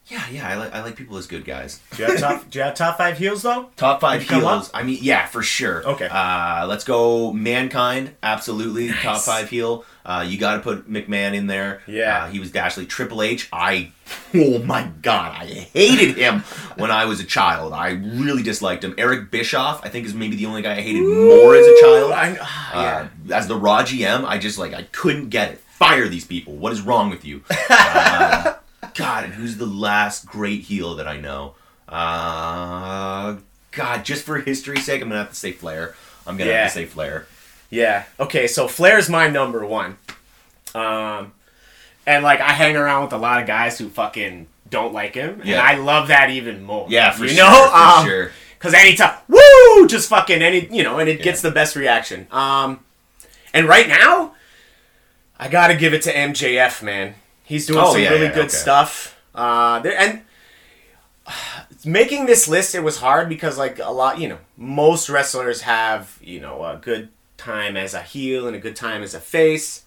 Yeah, 0.08 0.24
yeah. 0.32 0.48
I 0.48 0.56
like 0.56 0.74
I 0.76 0.84
like 0.84 0.96
people 0.96 1.18
as 1.18 1.26
good 1.26 1.46
guys. 1.46 1.80
Do 1.96 2.04
you 2.04 2.10
have 2.10 2.20
top? 2.20 2.50
do 2.52 2.60
you 2.60 2.64
have 2.66 2.76
top 2.76 2.98
five 2.98 3.18
heels 3.18 3.42
though? 3.42 3.70
Top 3.76 4.02
five 4.02 4.20
Did 4.22 4.30
you 4.30 4.30
come 4.36 4.42
heels. 4.44 4.70
I 4.72 4.84
mean, 4.84 5.00
yeah, 5.02 5.26
for 5.26 5.42
sure. 5.42 5.84
Okay. 5.84 6.08
Uh, 6.08 6.68
let's 6.68 6.84
go. 6.84 7.34
Mankind, 7.34 8.12
absolutely 8.22 8.90
Nice. 8.90 9.02
top 9.02 9.22
five 9.22 9.50
heel. 9.50 9.84
Uh, 10.06 10.24
you 10.28 10.38
got 10.38 10.58
to 10.58 10.60
put 10.62 10.88
McMahon 10.88 11.34
in 11.34 11.48
there. 11.48 11.82
Yeah. 11.88 12.26
Uh, 12.26 12.28
he 12.30 12.40
was 12.40 12.52
Dashley. 12.52 12.88
Triple 12.88 13.24
H. 13.24 13.50
I. 13.52 13.92
Oh 14.36 14.60
my 14.60 14.92
God, 15.02 15.32
I 15.32 15.46
hated 15.48 16.18
him 16.18 16.42
when 16.78 16.92
I 16.92 17.06
was 17.06 17.20
a 17.20 17.24
child. 17.24 17.74
I 17.74 17.90
really 17.90 18.44
disliked 18.44 18.84
him. 18.84 18.94
Eric 19.00 19.32
Bischoff, 19.32 19.84
I 19.84 19.90
think, 19.90 20.06
is 20.06 20.14
maybe 20.14 20.36
the 20.36 20.46
only 20.46 20.62
guy 20.62 20.74
I 20.74 20.82
hated 20.82 21.02
more 21.02 21.56
as 21.56 21.66
a 21.66 21.82
child. 21.82 22.12
I, 22.12 22.38
ah, 22.40 22.74
yeah. 22.84 23.08
Uh, 23.32 23.34
as 23.34 23.48
the 23.48 23.56
Raw 23.56 23.82
GM, 23.82 24.24
I 24.24 24.38
just 24.38 24.60
like 24.60 24.76
I 24.76 24.84
couldn't 24.92 25.30
get 25.30 25.52
it. 25.54 25.60
Fire 25.80 26.08
these 26.08 26.26
people. 26.26 26.56
What 26.56 26.72
is 26.74 26.82
wrong 26.82 27.10
with 27.10 27.26
you? 27.26 27.42
Uh, 27.70 28.54
God, 28.96 29.26
and 29.26 29.34
who's 29.34 29.58
the 29.58 29.66
last 29.66 30.26
great 30.26 30.62
heel 30.62 30.96
that 30.96 31.08
I 31.08 31.18
know? 31.18 31.56
Uh, 31.88 33.38
God, 33.72 34.06
just 34.06 34.24
for 34.24 34.38
history's 34.40 34.86
sake, 34.86 35.02
I'm 35.02 35.10
gonna 35.10 35.20
have 35.22 35.30
to 35.30 35.36
say 35.36 35.52
Flair. 35.52 35.96
I'm 36.26 36.38
gonna 36.38 36.50
Yeah. 36.52 36.64
have 36.64 36.70
to 36.74 36.80
say 36.80 36.86
Flair. 36.86 37.28
Yeah. 37.70 38.04
Okay, 38.20 38.48
so 38.48 38.68
Flair's 38.68 39.10
my 39.10 39.28
number 39.28 39.66
one. 39.66 39.98
Um, 40.74 41.34
and 42.06 42.24
like 42.24 42.40
I 42.40 42.52
hang 42.54 42.76
around 42.78 43.04
with 43.06 43.14
a 43.14 43.18
lot 43.18 43.42
of 43.42 43.48
guys 43.48 43.78
who 43.78 43.90
fucking 43.90 44.48
don't 44.70 44.94
like 44.94 45.14
him, 45.16 45.42
and 45.42 45.46
Yeah. 45.50 45.62
I 45.62 45.76
love 45.76 46.08
that 46.08 46.30
even 46.30 46.64
more. 46.64 46.88
Yeah, 46.90 47.12
for 47.12 47.24
you 47.26 47.30
sure. 47.36 47.38
know, 47.50 47.70
for 47.70 47.76
um, 47.78 48.06
sure. 48.06 48.32
Because 48.58 48.74
anytime, 48.74 49.16
woo, 49.28 49.88
just 49.88 50.10
fucking 50.10 50.42
any, 50.42 50.68
you 50.72 50.82
know, 50.84 50.98
and 51.00 51.08
it 51.10 51.22
gets 51.22 51.42
the 51.42 51.52
best 51.52 51.76
reaction. 51.76 52.28
Um, 52.32 52.80
and 53.54 53.68
right 53.68 53.88
now, 53.88 54.34
I 55.40 55.50
got 55.50 55.68
to 55.68 55.76
give 55.76 55.94
it 55.94 56.02
to 56.04 56.12
MJF, 56.14 56.82
man. 56.82 57.16
He's 57.46 57.66
doing 57.68 57.80
Oh, 57.80 57.94
some 57.94 58.02
yeah, 58.02 58.10
really 58.10 58.26
yeah, 58.26 58.34
good 58.34 58.46
okay. 58.46 58.56
stuff. 58.56 59.20
Uh, 59.34 59.80
there 59.80 59.98
and 59.98 60.22
making 61.84 62.26
this 62.26 62.48
list, 62.48 62.76
it 62.76 62.82
was 62.84 62.98
hard 62.98 63.30
because 63.30 63.58
like 63.58 63.80
a 63.80 63.92
lot, 63.92 64.20
you 64.20 64.28
know, 64.28 64.38
most 64.58 65.10
wrestlers 65.10 65.62
have 65.62 66.18
you 66.22 66.40
know 66.40 66.64
a 66.64 66.78
good 66.78 67.10
time 67.38 67.78
as 67.78 67.94
a 67.94 68.02
heel 68.02 68.48
and 68.48 68.56
a 68.56 68.60
good 68.60 68.76
time 68.76 69.04
as 69.04 69.14
a 69.14 69.20
face. 69.20 69.84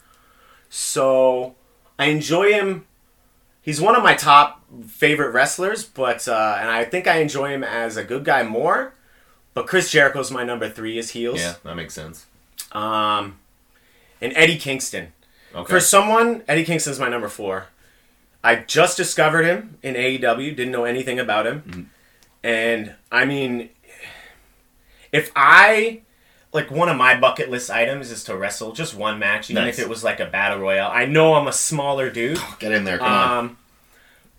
So 0.71 1.55
I 1.99 2.07
enjoy 2.07 2.53
him. 2.53 2.87
He's 3.63 3.81
one 3.81 3.97
of 3.97 4.03
my 4.03 4.15
top 4.15 4.63
favorite 4.87 5.33
wrestlers, 5.33 5.85
but 5.85 6.27
uh, 6.29 6.57
and 6.61 6.71
I 6.71 6.85
think 6.85 7.07
I 7.07 7.17
enjoy 7.19 7.51
him 7.51 7.65
as 7.65 7.97
a 7.97 8.05
good 8.05 8.25
guy 8.25 8.43
more. 8.43 8.95
But 9.55 9.67
Chris 9.67 9.91
Jericho's 9.91 10.31
my 10.31 10.45
number 10.45 10.69
three 10.69 10.99
as 10.99 11.11
heels. 11.11 11.41
Yeah, 11.41 11.55
that 11.65 11.75
makes 11.75 11.95
sense. 11.95 12.27
Um, 12.73 13.39
and 14.21 14.33
Eddie 14.37 14.59
Kingston. 14.59 15.13
Okay. 15.55 15.69
For 15.71 15.81
someone, 15.81 16.43
Eddie 16.49 16.65
Kingston's 16.65 16.99
my 17.01 17.09
number 17.09 17.29
four. 17.29 17.67
I 18.45 18.57
just 18.57 18.97
discovered 18.97 19.45
him 19.45 19.79
in 19.83 19.95
AEW. 19.95 20.55
Didn't 20.57 20.71
know 20.73 20.85
anything 20.85 21.19
about 21.19 21.47
him, 21.47 21.63
Mm-hmm. 21.63 21.83
and 22.45 22.95
I 23.11 23.25
mean, 23.25 23.71
if 25.13 25.31
I 25.35 26.03
like 26.53 26.71
one 26.71 26.89
of 26.89 26.97
my 26.97 27.19
bucket 27.19 27.51
list 27.51 27.71
items 27.71 28.11
is 28.11 28.25
to 28.25 28.37
wrestle 28.37 28.73
just 28.73 28.95
one 28.95 29.19
match, 29.19 29.51
even 29.51 29.65
Nice. 29.65 29.79
if 29.79 29.85
it 29.85 29.89
was 29.89 30.03
like 30.05 30.21
a 30.21 30.27
battle 30.27 30.59
royale. 30.59 30.91
I 30.93 31.05
know 31.05 31.35
I'm 31.35 31.47
a 31.47 31.53
smaller 31.53 32.11
dude. 32.11 32.39
Get 32.59 32.73
in 32.73 32.85
there, 32.85 32.99
come 32.99 33.13
on. 33.13 33.39
Um, 33.39 33.59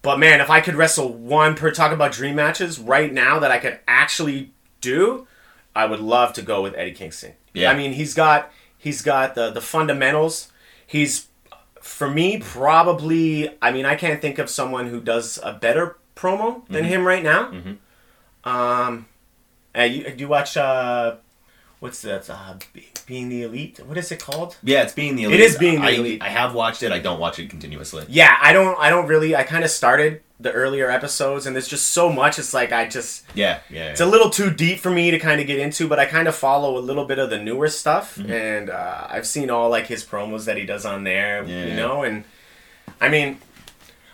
but 0.02 0.18
man, 0.18 0.40
if 0.42 0.50
I 0.50 0.62
could 0.62 0.76
wrestle 0.76 1.14
one 1.14 1.56
per 1.56 1.72
talk 1.72 1.92
about 1.92 2.12
dream 2.14 2.36
matches 2.36 2.80
right 2.80 3.12
now 3.14 3.38
that 3.40 3.52
I 3.52 3.60
could 3.60 3.80
actually 3.88 4.52
do, 4.82 5.28
I 5.76 5.86
would 5.86 6.00
love 6.00 6.34
to 6.34 6.42
go 6.42 6.62
with 6.64 6.74
Eddie 6.76 6.94
Kingston. 6.94 7.34
Yeah. 7.54 7.72
I 7.72 7.76
mean, 7.76 7.94
he's 7.94 8.14
got 8.14 8.52
he's 8.78 9.02
got 9.02 9.36
the 9.36 9.52
the 9.52 9.62
fundamentals. 9.62 10.52
He's 10.90 11.28
for 11.82 12.10
me 12.10 12.40
probably. 12.40 13.50
I 13.62 13.72
mean, 13.72 13.86
I 13.86 13.96
can't 13.96 14.20
think 14.22 14.40
of 14.40 14.50
someone 14.50 14.88
who 14.88 15.00
does 15.00 15.38
a 15.44 15.54
better 15.54 15.98
promo 16.16 16.66
than 16.68 16.84
Mm-hmm. 16.84 16.94
him 16.94 17.06
right 17.06 17.24
now. 17.24 17.44
Um, 18.44 19.06
uh, 19.78 19.82
you 19.84 20.04
do 20.12 20.22
you 20.24 20.28
watch 20.28 20.58
uh, 20.58 21.16
what's 21.80 22.02
that? 22.02 22.30
Uh, 22.30 22.56
being 23.06 23.30
the 23.30 23.44
elite. 23.44 23.80
What 23.86 23.98
is 23.98 24.12
it 24.12 24.20
called? 24.20 24.58
Yeah, 24.64 24.84
it's 24.84 24.94
being 24.94 25.16
the 25.16 25.24
elite. 25.26 25.40
It 25.40 25.44
is 25.44 25.58
Being 25.58 25.82
the 25.82 25.88
I, 25.88 25.92
Elite. 25.92 26.22
I 26.24 26.30
have 26.30 26.54
watched 26.54 26.84
it. 26.84 26.92
I 26.92 27.00
don't 27.00 27.20
watch 27.20 27.40
it 27.40 27.50
continuously. 27.50 28.06
Yeah, 28.08 28.36
I 28.42 28.54
don't. 28.54 28.78
I 28.80 28.90
don't 28.90 29.08
really. 29.08 29.36
I 29.36 29.44
kind 29.44 29.64
of 29.64 29.70
started 29.70 30.22
the 30.42 30.52
earlier 30.54 30.90
episodes, 30.90 31.46
and 31.46 31.56
there's 31.56 31.68
just 31.68 31.90
so 31.90 32.10
much. 32.12 32.40
It's 32.40 32.54
like 32.54 32.72
I 32.72 32.88
just. 32.88 33.26
Yeah, 33.36 33.60
yeah. 33.70 33.92
It's 33.92 34.00
a 34.02 34.06
little 34.06 34.30
too 34.30 34.50
deep 34.52 34.80
for 34.80 34.90
me 34.90 35.12
to 35.12 35.20
kind 35.20 35.42
of 35.42 35.48
get 35.48 35.60
into, 35.60 35.88
but 35.88 36.00
I 36.00 36.06
kind 36.06 36.28
of 36.28 36.36
follow 36.36 36.78
a 36.78 36.80
little 36.80 37.06
bit 37.06 37.20
of 37.20 37.30
the 37.30 37.38
newer 37.38 37.68
stuff, 37.68 38.18
and 38.18 38.70
uh, 38.70 39.08
I've 39.10 39.28
seen 39.28 39.50
all 39.50 39.70
like 39.70 39.88
his 39.88 40.04
promos 40.04 40.46
that 40.46 40.56
he 40.58 40.66
does 40.66 40.86
on 40.86 41.04
there, 41.04 41.44
Yeah. 41.44 41.66
you 41.66 41.76
know, 41.76 42.04
and 42.04 42.24
I 43.02 43.10
mean, 43.10 43.40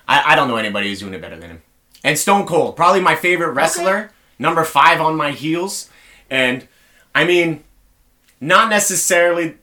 I, 0.07 0.34
I 0.34 0.36
don't 0.36 0.47
know 0.47 0.57
anybody 0.57 0.89
who's 0.89 0.99
doing 0.99 1.13
it 1.13 1.21
better 1.21 1.38
than 1.38 1.49
him. 1.51 1.61
And 2.03 2.17
Stone 2.17 2.45
Cold, 2.45 2.76
probably 2.76 3.01
my 3.01 3.15
favorite 3.15 3.51
wrestler, 3.51 4.11
number 4.39 4.63
five 4.63 5.01
on 5.01 5.15
my 5.15 5.32
heels, 5.32 5.89
and 6.30 6.67
I 7.13 7.23
mean, 7.26 7.63
not 8.41 8.69
necessarily 8.69 9.57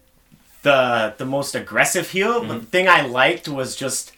the 0.62 1.14
the 1.18 1.26
most 1.26 1.54
aggressive 1.56 2.10
heel. 2.10 2.38
Mm-hmm. 2.38 2.48
But 2.48 2.60
the 2.60 2.66
thing 2.66 2.88
I 2.88 3.02
liked 3.02 3.48
was 3.48 3.74
just 3.76 4.12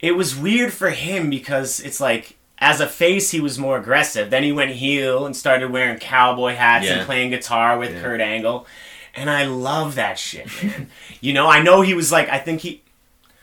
it 0.00 0.12
was 0.12 0.36
weird 0.36 0.72
for 0.72 0.90
him 0.90 1.30
because 1.30 1.80
it's 1.80 2.00
like 2.00 2.36
as 2.58 2.80
a 2.80 2.86
face 2.86 3.30
he 3.30 3.40
was 3.40 3.58
more 3.58 3.76
aggressive. 3.78 4.30
Then 4.30 4.42
he 4.42 4.52
went 4.52 4.72
heel 4.72 5.26
and 5.26 5.36
started 5.36 5.70
wearing 5.70 5.98
cowboy 5.98 6.54
hats 6.54 6.86
Yeah. 6.86 6.98
and 6.98 7.06
playing 7.06 7.30
guitar 7.30 7.78
with 7.78 7.92
Yeah. 7.94 8.02
Kurt 8.02 8.20
Angle. 8.20 8.66
And 9.14 9.30
I 9.30 9.44
love 9.46 9.94
that 9.94 10.18
shit, 10.18 10.46
man. 10.62 10.88
you 11.20 11.32
know, 11.32 11.48
I 11.48 11.62
know 11.62 11.80
he 11.82 11.94
was 11.94 12.10
like 12.12 12.28
I 12.28 12.38
think 12.38 12.60
he 12.60 12.82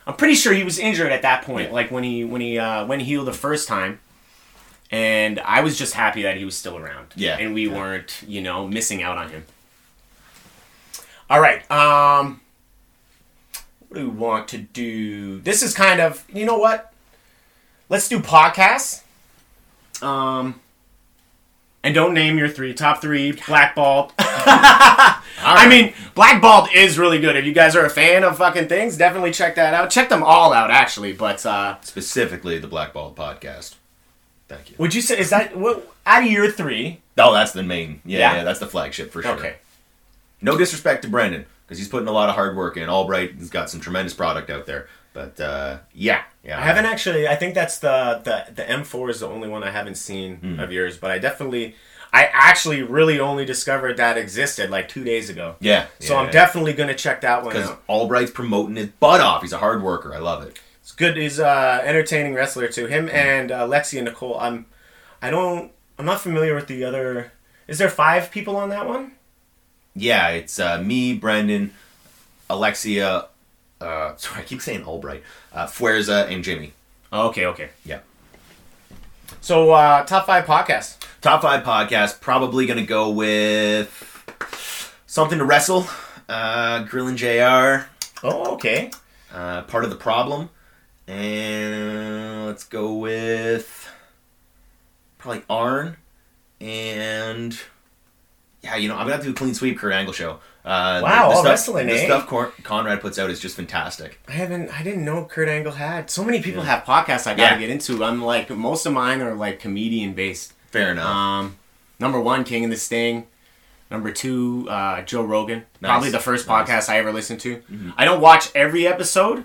I'm 0.05 0.15
pretty 0.15 0.35
sure 0.35 0.53
he 0.53 0.63
was 0.63 0.79
injured 0.79 1.11
at 1.11 1.21
that 1.21 1.43
point, 1.43 1.69
Yeah. 1.69 1.73
like 1.73 1.89
when 1.91 2.03
he 2.03 2.23
when 2.23 2.41
he 2.41 2.57
uh, 2.59 2.85
went 2.85 3.01
heel 3.03 3.23
the 3.23 3.33
first 3.33 3.67
time. 3.67 3.99
And 4.91 5.39
I 5.39 5.61
was 5.61 5.77
just 5.77 5.95
happy 5.95 6.21
that 6.23 6.37
he 6.37 6.45
was 6.45 6.55
still 6.55 6.77
around. 6.77 7.07
Yeah, 7.15 7.37
And 7.39 7.55
we 7.55 7.67
weren't, 7.67 8.21
you 8.27 8.41
know, 8.43 8.67
missing 8.67 9.01
out 9.01 9.17
on 9.17 9.29
him. 9.29 9.43
All 11.29 11.39
right. 11.41 11.69
Um 11.71 12.41
what 13.93 13.99
do 13.99 14.09
we 14.09 14.15
want 14.15 14.47
to 14.49 14.57
do? 14.57 15.39
This 15.41 15.61
is 15.61 15.75
kind 15.75 16.01
of, 16.01 16.25
you 16.33 16.45
know 16.45 16.57
what? 16.57 16.91
Let's 17.89 18.09
do 18.09 18.19
podcasts. 18.19 19.03
Um 20.01 20.59
and 21.83 21.93
don't 21.93 22.13
name 22.13 22.37
your 22.37 22.47
three 22.49 22.73
top 22.73 23.01
three 23.01 23.31
blackballed. 23.47 24.13
I 25.45 25.67
mean, 25.69 25.93
Blackballed 26.15 26.69
is 26.73 26.97
really 26.97 27.19
good. 27.19 27.35
If 27.35 27.43
you 27.45 27.51
guys 27.53 27.75
are 27.75 27.85
a 27.85 27.89
fan 27.89 28.23
of 28.23 28.37
fucking 28.37 28.67
things, 28.69 28.95
definitely 28.97 29.31
check 29.31 29.55
that 29.55 29.73
out. 29.73 29.89
Check 29.89 30.07
them 30.09 30.23
all 30.23 30.53
out, 30.53 30.71
actually. 30.71 31.11
But 31.13 31.45
uh, 31.45 31.75
Specifically, 31.81 32.57
the 32.59 32.67
Blackball 32.67 33.13
podcast. 33.13 33.75
Thank 34.47 34.69
you. 34.71 34.75
would 34.79 34.93
you 34.95 35.01
say 35.01 35.19
is 35.19 35.29
that 35.31 35.55
what 35.57 35.91
out 36.05 36.23
of 36.23 36.31
your 36.31 36.49
three? 36.51 37.01
Oh, 37.17 37.33
that's 37.33 37.51
the 37.51 37.63
main. 37.63 38.01
Yeah, 38.05 38.19
Yeah. 38.19 38.35
yeah, 38.37 38.43
that's 38.43 38.59
the 38.59 38.67
flagship 38.67 39.11
for 39.11 39.21
sure. 39.21 39.33
Okay, 39.33 39.55
No 40.41 40.57
disrespect 40.57 41.03
to 41.03 41.09
Brendan 41.09 41.45
because 41.73 41.79
he's 41.79 41.87
putting 41.89 42.07
a 42.07 42.11
lot 42.11 42.29
of 42.29 42.35
hard 42.35 42.55
work 42.55 42.77
in. 42.77 42.87
Albright 42.89 43.35
has 43.39 43.49
got 43.49 43.69
some 43.69 43.79
tremendous 43.79 44.13
product 44.13 44.49
out 44.51 44.65
there, 44.67 44.87
but 45.13 45.39
uh, 45.39 45.79
yeah, 45.93 46.21
yeah. 46.43 46.59
I 46.59 46.61
haven't 46.61 46.85
actually. 46.85 47.27
I 47.27 47.35
think 47.35 47.55
that's 47.55 47.79
the 47.79 48.21
the 48.23 48.53
the 48.53 48.63
M4 48.63 49.09
is 49.09 49.19
the 49.21 49.27
only 49.27 49.49
one 49.49 49.63
I 49.63 49.71
haven't 49.71 49.95
seen 49.95 50.37
Hmm. 50.37 50.59
of 50.59 50.71
yours. 50.71 50.97
But 50.97 51.09
I 51.11 51.17
definitely, 51.19 51.75
I 52.13 52.29
actually 52.31 52.83
really 52.83 53.19
only 53.19 53.43
discovered 53.45 53.97
that 53.97 54.17
existed 54.17 54.69
like 54.69 54.87
two 54.87 55.03
days 55.03 55.29
ago. 55.31 55.55
Yeah. 55.59 55.87
So 55.99 56.13
yeah, 56.13 56.19
I'm 56.21 56.31
definitely 56.31 56.73
gonna 56.73 56.93
check 56.95 57.21
that 57.21 57.43
one 57.43 57.53
because. 57.53 57.71
Albright's 57.89 58.31
promoting 58.31 58.75
his 58.75 58.87
butt 58.99 59.19
off. 59.21 59.41
He's 59.41 59.53
a 59.53 59.57
hard 59.57 59.81
worker. 59.81 60.13
I 60.13 60.19
love 60.19 60.43
it. 60.43 60.59
It's 60.81 60.91
good. 60.91 61.17
He's 61.17 61.39
uh 61.39 61.81
entertaining 61.83 62.33
wrestler 62.35 62.67
too. 62.67 62.85
Him 62.87 63.07
Hmm. 63.07 63.15
and 63.15 63.51
uh, 63.51 63.67
Lexi 63.67 63.97
and 63.97 64.05
Nicole. 64.05 64.37
I'm. 64.39 64.67
I 65.21 65.29
don't. 65.31 65.71
I'm 65.97 66.05
not 66.05 66.21
familiar 66.21 66.53
with 66.55 66.67
the 66.67 66.83
other. 66.83 67.31
Is 67.67 67.77
there 67.77 67.89
five 67.89 68.29
people 68.31 68.57
on 68.57 68.69
that 68.69 68.85
one? 68.87 69.13
Yeah, 69.95 70.29
it's 70.29 70.59
uh, 70.59 70.81
me, 70.81 71.13
Brendan, 71.13 71.73
Alexia. 72.49 73.27
Uh, 73.79 74.15
sorry, 74.17 74.41
I 74.41 74.43
keep 74.43 74.61
saying 74.61 74.83
Albright. 74.83 75.23
Uh, 75.51 75.67
Fuerza 75.67 76.29
and 76.31 76.43
Jimmy. 76.43 76.73
Okay, 77.11 77.45
okay. 77.45 77.69
Yeah. 77.85 77.99
So 79.41 79.71
uh 79.71 80.03
top 80.05 80.25
five 80.25 80.45
podcasts. 80.45 80.97
Top 81.21 81.41
five 81.41 81.63
podcast. 81.63 82.21
Probably 82.21 82.65
gonna 82.65 82.85
go 82.85 83.09
with 83.11 84.23
something 85.05 85.37
to 85.37 85.45
wrestle. 85.45 85.85
Uh, 86.27 86.85
Grillin' 86.85 87.17
JR. 87.17 87.87
Oh, 88.23 88.53
okay. 88.53 88.89
Uh, 89.31 89.63
part 89.63 89.83
of 89.83 89.89
the 89.89 89.95
problem. 89.95 90.49
And 91.07 92.45
let's 92.47 92.63
go 92.63 92.93
with 92.93 93.89
probably 95.17 95.43
Arn. 95.49 95.97
And 96.61 97.59
yeah, 98.63 98.75
you 98.77 98.87
know, 98.87 98.95
I'm 98.95 99.01
gonna 99.01 99.11
have 99.13 99.21
to 99.21 99.27
do 99.27 99.31
a 99.31 99.35
clean 99.35 99.53
sweep 99.53 99.77
Kurt 99.77 99.93
Angle 99.93 100.13
show. 100.13 100.39
Uh, 100.65 101.01
Wow, 101.03 101.25
all 101.25 101.31
stuff, 101.33 101.45
wrestling, 101.45 101.87
the 101.87 101.93
eh? 102.01 102.05
stuff 102.05 102.25
Cor- 102.27 102.53
Conrad 102.63 103.01
puts 103.01 103.19
out 103.19 103.29
is 103.29 103.39
just 103.41 103.55
fantastic. 103.57 104.19
I 104.29 104.31
haven't. 104.31 104.69
I 104.69 104.81
didn't 104.81 105.03
know 105.03 105.25
Kurt 105.25 105.49
Angle 105.49 105.73
had 105.73 106.09
so 106.09 106.23
many 106.23 106.41
people 106.41 106.63
Yeah. 106.63 106.69
have 106.77 106.85
podcasts. 106.85 107.27
I 107.27 107.33
gotta 107.35 107.55
Yeah. 107.55 107.59
get 107.59 107.69
into. 107.69 108.03
I'm 108.03 108.21
like 108.23 108.49
most 108.49 108.85
of 108.85 108.93
mine 108.93 109.21
are 109.21 109.33
like 109.35 109.59
comedian 109.59 110.13
based. 110.13 110.53
Fair 110.71 110.91
enough. 110.91 111.05
Um, 111.05 111.57
number 111.99 112.19
one, 112.19 112.43
King 112.45 112.63
of 112.65 112.69
the 112.71 112.77
Sting. 112.77 113.27
Number 113.91 114.09
two, 114.11 114.65
uh, 114.71 115.01
Joe 115.03 115.21
Rogan. 115.23 115.65
Nice. 115.81 115.89
Probably 115.89 116.09
the 116.09 116.19
first 116.19 116.47
Nice. 116.47 116.67
podcast 116.67 116.89
I 116.89 116.97
ever 116.97 117.11
listened 117.11 117.41
to. 117.41 117.61
I 117.97 118.05
don't 118.05 118.21
watch 118.21 118.49
every 118.55 118.87
episode, 118.87 119.43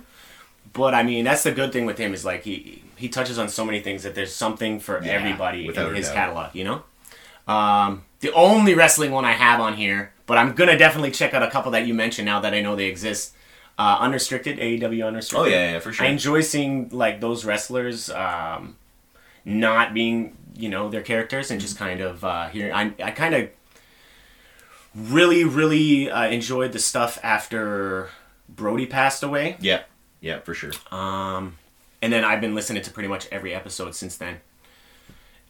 but 0.72 0.94
I 0.94 1.02
mean 1.02 1.24
that's 1.24 1.42
the 1.42 1.50
good 1.52 1.72
thing 1.72 1.84
with 1.84 1.98
him 1.98 2.14
is 2.14 2.24
like 2.24 2.44
he 2.44 2.82
he 2.96 3.08
touches 3.08 3.38
on 3.38 3.48
so 3.48 3.64
many 3.64 3.80
things 3.80 4.04
that 4.04 4.14
there's 4.14 4.34
something 4.34 4.78
for 4.80 5.02
Yeah, 5.04 5.12
everybody 5.12 5.66
in 5.66 5.94
his 5.94 6.06
doubt. 6.06 6.14
catalog. 6.14 6.54
You 6.54 6.64
know. 6.64 6.82
Um, 7.48 8.04
the 8.20 8.32
only 8.32 8.74
wrestling 8.74 9.10
one 9.10 9.24
I 9.24 9.32
have 9.32 9.60
on 9.60 9.74
here, 9.74 10.12
but 10.26 10.38
I'm 10.38 10.52
gonna 10.54 10.76
definitely 10.78 11.10
check 11.10 11.34
out 11.34 11.42
a 11.42 11.50
couple 11.50 11.72
that 11.72 11.86
you 11.86 11.94
mentioned 11.94 12.26
now 12.26 12.40
that 12.40 12.52
I 12.54 12.60
know 12.60 12.76
they 12.76 12.86
exist. 12.86 13.34
Uh, 13.78 13.96
unrestricted 14.00 14.58
AEW 14.58 15.06
unrestricted. 15.06 15.52
oh 15.52 15.56
yeah, 15.56 15.72
yeah, 15.72 15.78
for 15.78 15.92
sure. 15.92 16.04
I 16.04 16.10
enjoy 16.10 16.40
seeing 16.40 16.88
like 16.90 17.20
those 17.20 17.44
wrestlers 17.44 18.10
um, 18.10 18.76
not 19.44 19.94
being 19.94 20.36
you 20.56 20.68
know 20.68 20.88
their 20.90 21.02
characters 21.02 21.50
and 21.52 21.60
just 21.60 21.78
kind 21.78 22.00
of 22.00 22.24
uh, 22.24 22.48
here. 22.48 22.72
I 22.74 22.92
I 23.02 23.12
kind 23.12 23.34
of 23.34 23.50
really 24.94 25.44
really 25.44 26.10
uh, 26.10 26.26
enjoyed 26.28 26.72
the 26.72 26.78
stuff 26.80 27.18
after 27.22 28.10
Brody 28.48 28.86
passed 28.86 29.22
away, 29.22 29.56
yeah, 29.60 29.82
yeah, 30.20 30.40
for 30.40 30.54
sure. 30.54 30.72
um, 30.90 31.56
and 32.02 32.12
then 32.12 32.24
I've 32.24 32.40
been 32.40 32.54
listening 32.54 32.82
to 32.82 32.90
pretty 32.90 33.08
much 33.08 33.28
every 33.30 33.54
episode 33.54 33.94
since 33.94 34.16
then. 34.16 34.40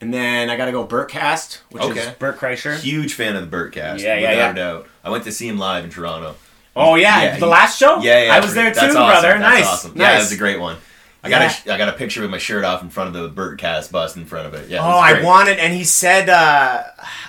And 0.01 0.13
then 0.13 0.49
I 0.49 0.55
gotta 0.55 0.71
go 0.71 0.87
Bertcast, 0.87 1.57
which 1.71 1.83
is 1.83 1.89
Okay. 1.91 2.15
Bert 2.19 2.37
Kreischer. 2.39 2.79
Huge 2.79 3.13
fan 3.13 3.35
of 3.35 3.49
the 3.49 3.55
Bertcast. 3.57 3.99
Yeah, 3.99 4.15
yeah, 4.17 4.31
yeah. 4.33 4.51
a 4.51 4.53
doubt. 4.53 4.87
I 5.03 5.09
went 5.09 5.25
to 5.25 5.31
see 5.31 5.47
him 5.47 5.57
live 5.57 5.83
in 5.83 5.89
Toronto. 5.89 6.35
Oh 6.75 6.95
yeah, 6.95 7.21
Yeah, 7.23 7.31
the 7.37 7.45
he- 7.45 7.51
last 7.51 7.77
show. 7.77 7.99
Yeah, 7.99 8.23
yeah. 8.25 8.35
I 8.35 8.39
was 8.39 8.53
there 8.53 8.69
too, 8.73 8.79
that's 8.79 8.95
awesome. 8.95 9.21
brother. 9.21 9.27
That's 9.39 9.41
nice, 9.41 9.67
awesome. 9.67 9.91
nice. 9.95 9.99
Yeah, 9.99 10.11
that 10.13 10.19
was 10.19 10.31
a 10.31 10.37
great 10.37 10.59
one. 10.59 10.77
I 11.21 11.29
got 11.29 11.41
Yeah. 11.41 11.73
a, 11.73 11.75
I 11.75 11.77
got 11.77 11.89
a 11.89 11.93
picture 11.93 12.21
with 12.21 12.29
my 12.31 12.37
shirt 12.37 12.63
off 12.63 12.81
in 12.81 12.89
front 12.89 13.13
of 13.13 13.21
the 13.21 13.41
Bertcast 13.41 13.91
bus 13.91 14.15
in 14.15 14.23
front 14.25 14.47
of 14.47 14.53
it. 14.53 14.69
Yeah. 14.69 14.77
it 14.77 14.81
Oh, 14.83 14.87
was 14.95 15.15
I 15.15 15.21
wanted, 15.21 15.57
and 15.59 15.73
he 15.73 15.83
said 15.83 16.29
uh, 16.29 16.83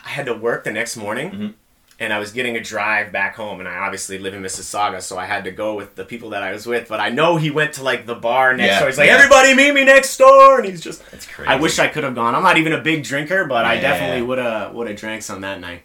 I 0.05 0.09
had 0.09 0.27
to 0.27 0.35
work 0.35 0.63
the 0.63 0.71
next 0.71 0.97
morning, 0.97 1.31
Mhm. 1.33 1.55
And 2.01 2.13
I 2.15 2.19
was 2.19 2.33
getting 2.33 2.57
a 2.57 2.61
drive 2.61 3.13
back 3.13 3.37
home, 3.37 3.61
and 3.61 3.69
I 3.69 3.77
obviously 3.77 4.19
live 4.19 4.33
in 4.35 4.43
Mississauga, 4.43 5.03
so 5.03 5.19
I 5.19 5.27
had 5.27 5.45
to 5.45 5.51
go 5.51 5.75
with 5.75 5.95
the 5.97 6.05
people 6.05 6.31
that 6.31 6.43
I 6.43 6.51
was 6.53 6.67
with. 6.67 6.89
But 6.89 6.99
I 6.99 7.11
know 7.11 7.37
he 7.37 7.51
went 7.51 7.75
to 7.75 7.83
like 7.83 8.07
the 8.07 8.15
bar 8.15 8.57
next 8.57 8.67
Yeah, 8.69 8.79
door. 8.81 8.89
He's 8.89 8.99
like, 8.99 9.07
yeah. 9.09 9.17
"Everybody, 9.17 9.55
meet 9.55 9.73
me 9.75 9.85
next 9.85 10.17
door," 10.17 10.59
and 10.61 10.69
he's 10.69 10.81
just. 10.81 11.09
That's 11.11 11.27
crazy. 11.27 11.49
I 11.49 11.57
wish 11.57 11.79
I 11.79 11.89
could 11.89 12.03
have 12.05 12.15
gone. 12.15 12.35
I'm 12.35 12.43
not 12.43 12.57
even 12.57 12.73
a 12.73 12.81
big 12.81 13.05
drinker, 13.05 13.45
but 13.45 13.65
I 13.67 13.75
Yeah. 13.75 13.81
definitely 13.83 14.23
would 14.23 14.39
have 14.39 14.73
would 14.75 14.89
have 14.89 14.97
drank 14.97 15.23
some 15.23 15.43
that 15.43 15.61
night. 15.61 15.83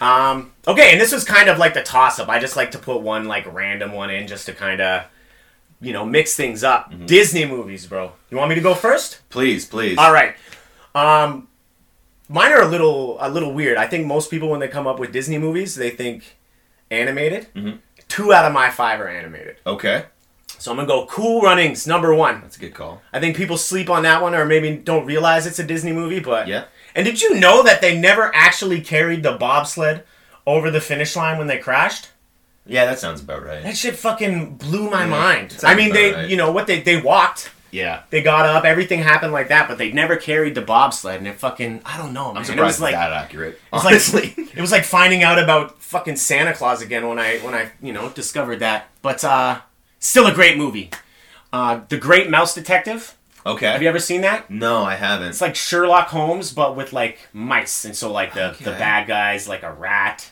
Um, 0.00 0.52
okay, 0.66 0.92
and 0.92 1.00
this 1.00 1.12
was 1.12 1.24
kind 1.24 1.48
of 1.48 1.58
like 1.58 1.74
the 1.74 1.82
toss 1.82 2.18
up. 2.18 2.28
I 2.28 2.38
just 2.38 2.56
like 2.56 2.70
to 2.72 2.78
put 2.78 3.00
one 3.00 3.24
like 3.26 3.52
random 3.52 3.92
one 3.92 4.10
in 4.10 4.26
just 4.26 4.46
to 4.46 4.52
kind 4.52 4.80
of, 4.80 5.04
you 5.80 5.92
know, 5.92 6.04
mix 6.04 6.34
things 6.34 6.62
up. 6.64 6.92
Mm-hmm. 6.92 7.06
Disney 7.06 7.44
movies, 7.44 7.86
bro. 7.86 8.12
You 8.30 8.36
want 8.36 8.48
me 8.50 8.54
to 8.56 8.60
go 8.60 8.74
first? 8.74 9.20
Please, 9.30 9.64
please. 9.66 9.96
All 9.98 10.12
right. 10.12 10.34
Um, 10.94 11.48
mine 12.28 12.52
are 12.52 12.62
a 12.62 12.66
little 12.68 13.16
a 13.20 13.28
little 13.28 13.52
weird. 13.52 13.76
I 13.76 13.86
think 13.86 14.06
most 14.06 14.30
people 14.30 14.48
when 14.48 14.60
they 14.60 14.68
come 14.68 14.86
up 14.86 14.98
with 14.98 15.12
Disney 15.12 15.38
movies, 15.38 15.74
they 15.74 15.90
think 15.90 16.36
animated. 16.90 17.46
Mhm. 17.54 17.78
Two 18.08 18.32
out 18.32 18.44
of 18.44 18.52
my 18.52 18.70
five 18.70 19.00
are 19.00 19.08
animated. 19.08 19.56
Okay, 19.66 20.04
So 20.58 20.70
I'm 20.70 20.76
gonna 20.76 20.86
go 20.88 21.06
Cool 21.06 21.42
Runnings 21.42 21.86
number 21.86 22.14
one. 22.14 22.40
that's 22.42 22.56
a 22.56 22.60
good 22.60 22.74
call. 22.74 23.02
I 23.12 23.20
think 23.20 23.36
people 23.36 23.56
sleep 23.58 23.90
on 23.90 24.02
that 24.04 24.22
one 24.22 24.34
or 24.34 24.44
maybe 24.44 24.70
don't 24.76 25.04
realize 25.06 25.46
it's 25.46 25.58
a 25.58 25.64
Disney 25.64 25.92
movie, 25.92 26.20
but 26.20 26.46
Yeah. 26.48 26.64
And 26.94 27.04
did 27.04 27.20
you 27.20 27.34
know 27.34 27.62
that 27.64 27.80
they 27.80 27.98
never 27.98 28.30
actually 28.34 28.80
carried 28.80 29.22
the 29.24 29.32
bobsled 29.32 30.04
over 30.46 30.70
the 30.70 30.80
finish 30.80 31.16
line 31.16 31.38
when 31.38 31.48
they 31.48 31.58
crashed? 31.58 32.08
Yeah, 32.66 32.84
that 32.86 32.98
sounds 33.00 33.20
about 33.20 33.44
right. 33.44 33.62
That 33.62 33.76
shit 33.76 33.96
fucking 33.96 34.54
blew 34.56 34.88
my 34.88 35.00
Yeah, 35.04 35.10
mind. 35.10 35.56
I 35.64 35.74
mean, 35.74 35.92
they, 35.92 36.12
right. 36.14 36.28
you 36.28 36.36
know 36.36 36.50
what 36.52 36.66
they 36.66 36.80
they 36.80 36.96
walked, 37.00 37.50
Yeah. 37.74 38.02
they 38.10 38.22
got 38.22 38.46
up, 38.46 38.64
everything 38.64 39.00
happened 39.00 39.32
like 39.32 39.48
that, 39.48 39.68
but 39.68 39.78
they 39.78 39.90
never 39.92 40.16
carried 40.16 40.54
the 40.54 40.62
bobsled, 40.62 41.18
and 41.18 41.26
it 41.26 41.36
fucking 41.38 41.82
I 41.84 41.96
don't 41.98 42.12
know, 42.12 42.28
man. 42.28 42.36
I'm 42.38 42.42
it 42.42 42.46
surprised 42.46 42.78
was 42.78 42.80
like 42.80 42.94
that 42.94 43.12
accurate. 43.12 43.60
was 43.72 43.84
like- 43.84 43.92
Honestly. 43.92 44.34
it 44.54 44.60
was 44.60 44.72
like 44.72 44.84
finding 44.84 45.22
out 45.22 45.38
about 45.38 45.80
fucking 45.82 46.16
Santa 46.16 46.54
Claus 46.54 46.80
again 46.82 47.08
when 47.08 47.18
I 47.18 47.38
when 47.38 47.54
I 47.54 47.72
you 47.82 47.92
know 47.92 48.08
discovered 48.10 48.60
that. 48.60 48.88
But 49.02 49.24
uh, 49.24 49.60
still 49.98 50.26
a 50.26 50.32
great 50.34 50.56
movie. 50.56 50.90
Uh, 51.52 51.80
the 51.88 51.96
Great 51.98 52.28
Mouse 52.30 52.54
Detective. 52.54 53.16
okay. 53.46 53.66
Have 53.66 53.82
you 53.82 53.88
ever 53.88 54.00
seen 54.00 54.22
that? 54.22 54.50
No, 54.50 54.82
I 54.84 54.94
haven't. 54.96 55.28
It's 55.28 55.40
like 55.40 55.54
Sherlock 55.54 56.08
Holmes, 56.08 56.52
but 56.52 56.74
with 56.76 56.92
like 56.92 57.18
mice, 57.32 57.84
and 57.84 57.94
so 57.96 58.10
like 58.12 58.34
the 58.34 58.56
the 58.60 58.70
bad 58.72 59.06
guy's 59.06 59.48
like 59.48 59.62
a 59.62 59.72
rat. 59.72 60.30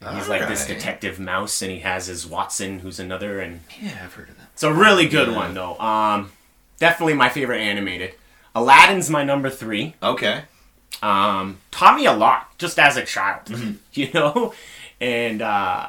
And 0.00 0.16
he's 0.16 0.28
like 0.28 0.46
this 0.46 0.64
detective 0.66 1.18
mouse, 1.18 1.60
and 1.60 1.72
he 1.72 1.80
has 1.80 2.06
his 2.06 2.24
Watson, 2.24 2.78
who's 2.80 3.00
another, 3.00 3.40
and 3.40 3.62
Yeah, 3.80 3.98
I've 4.04 4.14
heard 4.14 4.28
of 4.28 4.36
that. 4.38 4.46
it's 4.52 4.62
a 4.62 4.72
really 4.72 5.08
good 5.08 5.28
Yeah. 5.28 5.36
one 5.36 5.54
though. 5.54 5.76
Um, 5.80 6.30
definitely 6.78 7.14
my 7.14 7.28
favorite 7.28 7.60
animated. 7.60 8.14
Aladdin's 8.54 9.08
my 9.10 9.22
number 9.24 9.50
three. 9.50 9.94
Okay. 10.02 10.42
um, 11.02 11.58
taught 11.70 11.96
me 11.96 12.06
a 12.06 12.12
lot 12.12 12.56
just 12.58 12.78
as 12.78 12.96
a 12.96 13.04
child, 13.04 13.44
Mm-hmm. 13.46 13.72
you 13.92 14.10
know? 14.12 14.52
And 15.00 15.42
uh, 15.42 15.88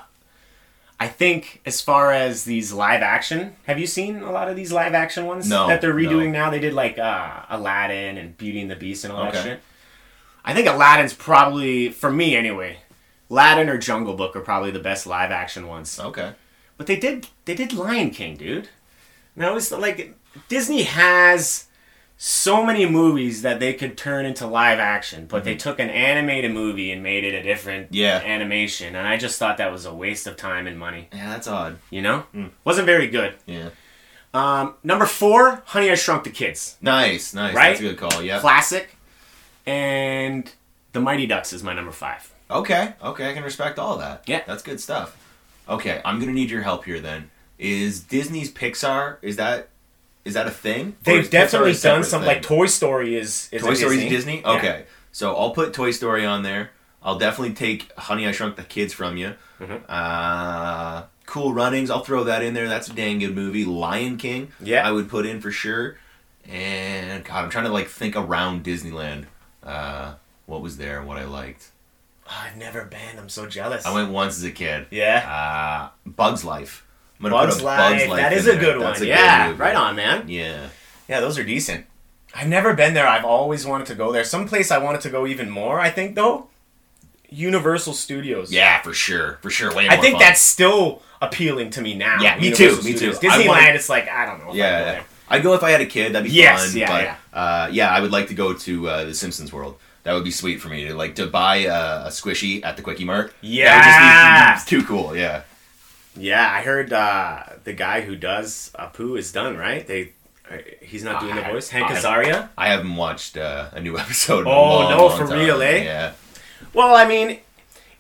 I 1.00 1.08
think 1.08 1.62
as 1.66 1.82
far 1.82 2.12
as 2.12 2.44
these 2.44 2.72
live 2.74 3.02
action, 3.02 3.56
have 3.66 3.80
you 3.80 3.88
seen 3.88 4.18
a 4.22 4.32
lot 4.32 4.50
of 4.50 4.56
these 4.56 4.72
live 4.72 4.94
action 4.94 5.26
ones 5.26 5.50
No, 5.50 5.68
that 5.68 5.82
they're 5.82 5.94
redoing 5.94 6.28
no. 6.32 6.40
now? 6.46 6.50
They 6.52 6.60
did 6.60 6.74
like 6.74 7.00
uh, 7.00 7.42
Aladdin 7.50 8.18
and 8.18 8.38
Beauty 8.38 8.62
and 8.62 8.70
the 8.70 8.76
Beast 8.76 9.04
and 9.04 9.14
all 9.14 9.24
that 9.24 9.36
Okay. 9.36 9.44
shit. 9.44 9.62
I 10.46 10.54
think 10.54 10.68
Aladdin's 10.68 11.14
probably, 11.14 11.90
for 11.90 12.12
me 12.12 12.36
anyway, 12.36 12.80
Aladdin 13.32 13.70
or 13.70 13.78
Jungle 13.78 14.14
Book 14.16 14.36
are 14.36 14.42
probably 14.42 14.72
the 14.72 14.80
best 14.80 15.08
live 15.08 15.32
action 15.32 15.68
ones. 15.68 16.00
Okay. 16.00 16.34
but 16.78 16.86
they 16.88 16.96
did 16.98 17.28
they 17.46 17.56
did 17.56 17.74
Lion 17.74 18.10
King, 18.12 18.36
dude. 18.38 18.70
Now 19.36 19.56
it's 19.56 19.72
like 19.72 20.16
Disney 20.48 20.84
has 20.84 21.66
so 22.18 22.66
many 22.66 22.86
movies 22.86 23.42
that 23.44 23.60
they 23.62 23.74
could 23.74 23.98
turn 23.98 24.26
into 24.26 24.46
live 24.46 24.78
action, 24.78 25.26
but 25.26 25.44
they 25.46 25.56
took 25.56 25.80
an 25.80 25.90
animated 25.90 26.52
movie 26.52 26.92
and 26.92 27.02
made 27.02 27.24
it 27.24 27.34
a 27.34 27.42
different 27.42 27.88
Mm-hmm. 27.88 27.96
Yeah. 27.96 28.22
animation, 28.26 28.96
and 28.96 29.08
I 29.08 29.18
just 29.18 29.40
thought 29.40 29.58
that 29.58 29.72
was 29.72 29.86
a 29.86 29.94
waste 29.94 30.28
of 30.28 30.36
time 30.36 30.68
and 30.68 30.78
money. 30.78 31.08
Yeah, 31.14 31.30
that's 31.30 31.48
odd. 31.48 31.78
You 31.90 32.02
know, 32.02 32.20
Hmm. 32.34 32.48
wasn't 32.66 32.86
very 32.88 33.08
good. 33.08 33.36
Yeah. 33.46 33.70
Um, 34.34 34.76
number 34.84 35.06
four, 35.06 35.64
Honey 35.68 35.90
I 35.90 35.96
Shrunk 35.96 36.24
the 36.26 36.30
Kids, 36.30 36.78
Nice, 36.82 37.34
nice. 37.34 37.56
Right? 37.56 37.70
That's 37.70 37.80
a 37.80 37.84
good 37.84 37.98
call. 37.98 38.22
Yeah. 38.22 38.40
classic, 38.40 38.96
and 39.66 40.52
The 40.94 41.00
Mighty 41.00 41.26
Ducks 41.26 41.54
is 41.54 41.64
my 41.64 41.74
number 41.74 41.92
five. 41.92 42.32
Okay, 42.52 42.94
okay, 43.04 43.30
I 43.30 43.34
can 43.34 43.44
respect 43.44 43.78
all 43.80 43.98
that. 43.98 44.24
Yeah. 44.28 44.42
That's 44.46 44.64
good 44.64 44.80
stuff. 44.80 45.16
Okay, 45.68 46.02
I'm 46.04 46.20
gonna 46.20 46.32
need 46.34 46.50
your 46.50 46.64
help 46.64 46.86
here 46.86 47.00
then. 47.00 47.30
Is 47.60 48.02
Disney's 48.02 48.52
Pixar 48.52 49.18
is 49.22 49.36
that 49.36 49.70
is 50.30 50.36
that 50.36 50.48
a 50.48 50.52
thing? 50.52 50.96
They've 51.04 51.30
definitely 51.30 51.74
done 51.74 52.04
some 52.04 52.22
thing? 52.22 52.28
like 52.28 52.42
Toy 52.42 52.68
Story 52.68 53.16
is, 53.18 53.50
is 53.52 53.62
Toy 53.62 53.74
Story 53.74 53.96
Disney. 53.98 54.10
Disney? 54.10 54.42
Yeah. 54.42 54.52
Okay. 54.58 54.86
So 55.12 55.36
I'll 55.36 55.52
put 55.52 55.74
Toy 55.74 55.92
Story 55.92 56.26
on 56.26 56.44
there. 56.44 56.72
I'll 57.04 57.18
definitely 57.18 57.56
take 57.56 57.92
Honey 57.98 58.28
I 58.28 58.32
Shrunk 58.32 58.56
the 58.56 58.64
Kids 58.64 58.94
from 58.94 59.18
you. 59.18 59.36
Mhm. 59.60 59.82
Uh, 59.90 61.04
cool 61.26 61.54
Runnings, 61.54 61.90
I'll 61.90 62.04
throw 62.04 62.24
that 62.26 62.44
in 62.44 62.54
there. 62.54 62.68
That's 62.70 62.88
a 62.90 62.94
dang 62.94 63.20
good 63.20 63.36
movie. 63.36 63.66
Lion 63.66 64.18
King, 64.18 64.52
Yeah. 64.62 64.88
I 64.88 64.92
would 64.92 65.10
put 65.10 65.26
in 65.26 65.42
for 65.42 65.52
sure. 65.52 65.98
And 66.48 67.24
God, 67.26 67.44
I'm 67.44 67.50
trying 67.50 67.66
to 67.66 67.72
like 67.72 67.88
think 67.88 68.16
around 68.16 68.64
Disneyland. 68.64 69.26
Uh, 69.64 70.14
what 70.46 70.62
was 70.62 70.78
there 70.78 71.02
what 71.04 71.18
I 71.18 71.26
liked. 71.26 71.68
Oh, 72.28 72.32
I've 72.46 72.58
never 72.58 72.86
been. 72.86 73.18
I'm 73.18 73.30
so 73.30 73.46
jealous. 73.48 73.86
I 73.86 73.94
went 73.94 74.12
once 74.12 74.38
as 74.38 74.44
a 74.44 74.52
kid. 74.52 74.88
Yeah. 74.92 75.90
Uh, 76.06 76.10
Bugs 76.10 76.44
Life. 76.46 76.86
I'm 77.28 77.32
Bugs 77.32 77.55
put 77.55 77.63
a 77.63 77.65
Life. 77.65 78.09
That 78.09 78.32
in 78.34 78.38
is 78.39 78.47
a 78.47 78.51
there. 78.51 78.59
good 78.59 78.76
one. 78.78 78.86
That's 78.88 79.01
a 79.01 79.07
yeah. 79.07 79.47
movie. 79.47 79.59
right 79.59 79.76
on, 79.76 79.95
man. 79.95 80.28
Yeah. 80.28 80.70
Yeah, 81.07 81.20
those 81.20 81.38
are 81.38 81.43
decent. 81.43 81.86
I've 82.36 82.47
never 82.47 82.74
been 82.74 82.93
there. 82.93 83.07
I've 83.07 83.26
always 83.26 83.65
wanted 83.65 83.88
to 83.88 83.95
go 83.95 84.11
there. 84.11 84.24
Some 84.24 84.47
place 84.47 84.70
I 84.72 84.78
wanted 84.78 85.01
to 85.01 85.09
go 85.09 85.26
even 85.28 85.49
more. 85.49 85.80
I 85.80 85.89
think 85.89 86.15
though, 86.15 86.47
Universal 87.30 87.93
Studios. 87.93 88.51
Yeah, 88.51 88.82
for 88.82 88.93
sure. 88.93 89.39
For 89.41 89.49
sure. 89.49 89.74
Way 89.76 89.88
I 89.89 89.97
think 89.97 90.13
fun. 90.13 90.20
that's 90.22 90.41
still 90.41 91.01
appealing 91.22 91.70
to 91.72 91.82
me 91.82 91.95
now. 91.95 92.17
Yeah, 92.22 92.38
me 92.38 92.45
Universal 92.45 92.78
too, 92.78 92.84
me 92.84 92.95
Studios. 92.95 93.20
too. 93.20 93.28
Disneyland, 93.28 93.47
wanna- 93.47 93.67
it's 93.74 93.89
like 93.89 94.07
I 94.09 94.26
don't 94.26 94.39
know. 94.39 94.45
If 94.45 94.51
I'd 94.51 94.53
go 94.53 94.57
Yeah, 94.57 94.84
there. 94.84 95.05
I'd 95.32 95.43
go 95.43 95.53
if 95.53 95.63
I 95.63 95.72
had 95.72 95.82
a 95.82 95.86
kid. 95.86 96.13
That'd 96.13 96.30
be 96.30 96.36
Yes, 96.36 96.70
fun. 96.72 96.78
yeah, 96.80 96.88
but, 96.88 97.03
yeah. 97.03 97.15
Uh, 97.39 97.70
yeah, 97.72 97.89
I 97.89 97.99
would 97.99 98.11
like 98.11 98.28
to 98.30 98.34
go 98.34 98.53
to 98.53 98.89
uh, 98.89 99.03
the 99.05 99.13
Simpsons 99.13 99.51
World. 99.53 99.78
That 100.03 100.13
would 100.13 100.24
be 100.24 100.32
sweet 100.32 100.59
for 100.61 100.70
me 100.70 100.86
to 100.88 100.95
like 100.95 101.15
to 101.15 101.28
buy 101.28 101.65
uh, 101.67 102.05
a 102.05 102.09
squishy 102.09 102.63
at 102.63 102.78
the 102.78 102.82
Kwik-E-Mart. 102.84 103.34
Yeah. 103.41 103.65
that 103.80 104.55
would 104.55 104.55
just 104.55 104.67
be 104.67 104.74
it's 104.78 104.84
too 104.84 104.88
cool. 104.88 105.15
Yeah, 105.15 105.41
Yeah, 106.20 106.49
I 106.51 106.61
heard 106.61 106.91
uh, 106.93 107.43
the 107.63 107.74
guy 107.74 108.01
who 108.01 108.15
does 108.15 108.72
Apu 108.78 109.17
is 109.17 109.32
done 109.32 109.57
right. 109.57 109.86
They, 109.88 110.13
uh, 110.51 110.57
he's 110.82 111.03
not 111.03 111.22
doing 111.22 111.36
the 111.36 111.41
voice. 111.43 111.70
Hank 111.70 111.89
I- 111.91 111.95
Azaria. 111.95 112.49
I 112.57 112.67
haven't 112.70 112.95
watched 112.95 113.38
uh, 113.38 113.70
a 113.72 113.80
new 113.82 113.97
episode. 114.03 114.45
Oh, 114.47 114.51
long, 114.51 114.89
no, 114.91 115.09
for 115.09 115.26
time. 115.28 115.39
real, 115.39 115.61
eh? 115.61 115.84
Yeah, 115.84 116.13
Well, 116.74 116.93
I 116.95 117.07
mean, 117.07 117.39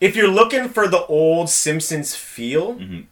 if 0.01 0.15
you're 0.15 0.27
looking 0.29 0.69
for 0.69 0.87
the 0.87 1.05
old 1.05 1.49
Simpsons 1.49 2.15
feel, 2.15 2.75
Mhm. 2.75 3.05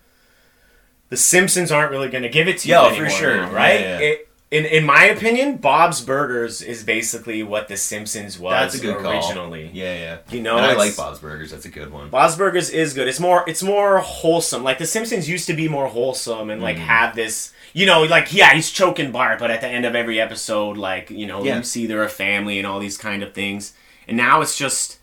the 1.10 1.18
Simpsons 1.18 1.72
aren't 1.72 1.92
really 1.92 2.10
going 2.10 2.24
to 2.24 2.30
give 2.30 2.48
it 2.48 2.60
to 2.60 2.68
you 2.68 2.74
Yeah, 2.76 2.94
for 2.94 3.10
sure. 3.10 3.42
right? 3.48 3.80
Yeah, 3.80 4.00
yeah. 4.00 4.06
It, 4.06 4.27
in 4.50 4.66
in 4.66 4.86
my 4.86 5.04
opinion, 5.06 5.58
Bob's 5.58 6.00
Burgers 6.02 6.62
is 6.62 6.84
basically 6.84 7.44
what 7.44 7.68
the 7.68 7.76
Simpsons 7.76 8.40
was 8.40 8.54
that's 8.54 8.76
a 8.76 8.80
good 8.80 8.98
call. 9.02 9.12
originally. 9.12 9.70
Yeah, 9.74 9.94
yeah. 9.94 10.18
You 10.30 10.42
know, 10.42 10.56
and 10.58 10.66
I 10.66 10.74
like 10.76 10.96
Bob's 10.96 11.20
Burgers. 11.20 11.52
That's 11.52 11.66
a 11.66 11.70
good 11.70 11.92
one. 11.92 12.10
Bob's 12.10 12.36
Burgers 12.38 12.70
is 12.70 12.94
good. 12.94 13.08
It's 13.10 13.20
more 13.20 13.44
it's 13.48 13.62
more 13.62 14.00
wholesome. 14.00 14.64
Like 14.64 14.78
the 14.78 14.86
Simpsons 14.86 15.28
used 15.30 15.48
to 15.48 15.54
be 15.54 15.68
more 15.68 15.88
wholesome 15.88 16.50
and 16.50 16.62
Mm. 16.62 16.64
like 16.64 16.78
have 16.78 17.16
this 17.16 17.52
you 17.74 17.86
know, 17.86 18.04
like 18.04 18.34
yeah, 18.34 18.54
he's 18.54 18.72
choking 18.72 19.12
Bart, 19.12 19.38
but 19.40 19.52
at 19.52 19.60
the 19.62 19.68
end 19.68 19.86
of 19.86 19.94
every 19.96 20.20
episode, 20.20 20.78
like, 20.78 21.10
you 21.12 21.28
know, 21.28 21.44
Yeah. 21.44 21.58
you 21.58 21.64
see 21.64 21.86
they're 21.86 22.04
a 22.04 22.10
family 22.10 22.58
and 22.58 22.66
all 22.66 22.80
these 22.80 22.98
kind 22.98 23.22
of 23.24 23.34
things. 23.34 23.74
And 24.08 24.16
now 24.18 24.40
it's 24.42 24.58
just 24.58 24.98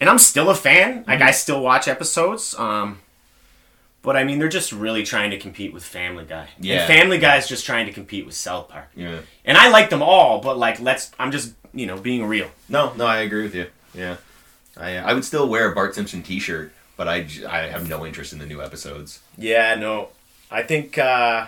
and 0.00 0.08
I'm 0.10 0.18
still 0.18 0.50
a 0.50 0.54
fan. 0.54 1.04
Like 1.08 1.20
Mm-hmm. 1.20 1.28
I 1.28 1.30
still 1.30 1.62
watch 1.62 1.88
episodes. 1.88 2.54
Um 2.58 2.98
but 4.02 4.16
I 4.16 4.24
mean 4.24 4.38
they're 4.38 4.48
just 4.48 4.72
really 4.72 5.02
trying 5.02 5.30
to 5.30 5.38
compete 5.38 5.72
with 5.72 5.84
Family 5.84 6.24
Guy. 6.24 6.48
Yeah. 6.58 6.80
And 6.80 6.86
Family 6.86 7.18
Guy 7.18 7.36
is 7.36 7.46
just 7.46 7.66
trying 7.66 7.86
to 7.86 7.92
compete 7.92 8.26
with 8.26 8.34
South 8.34 8.68
Park. 8.68 8.88
Yeah. 8.94 9.20
And 9.44 9.56
I 9.58 9.68
like 9.68 9.90
them 9.90 10.02
all, 10.02 10.40
but 10.40 10.58
like 10.58 10.80
let's 10.80 11.10
I'm 11.18 11.30
just, 11.30 11.54
you 11.72 11.86
know, 11.86 11.96
being 11.98 12.24
real. 12.24 12.50
No, 12.68 12.92
no, 12.94 13.06
I 13.06 13.18
agree 13.18 13.42
with 13.42 13.54
you. 13.54 13.66
Yeah, 13.94 14.16
I 14.76 14.96
I 14.98 15.14
would 15.14 15.24
still 15.24 15.48
wear 15.48 15.70
a 15.70 15.74
Bart 15.74 15.94
Simpson 15.94 16.22
T-shirt, 16.22 16.72
but 16.96 17.08
I 17.08 17.26
I 17.48 17.58
have 17.68 17.88
no 17.88 18.06
interest 18.06 18.32
in 18.32 18.38
the 18.38 18.46
new 18.46 18.62
episodes. 18.62 19.20
Yeah, 19.36 19.74
no. 19.74 20.08
I 20.50 20.62
think 20.62 20.98
uh 20.98 21.46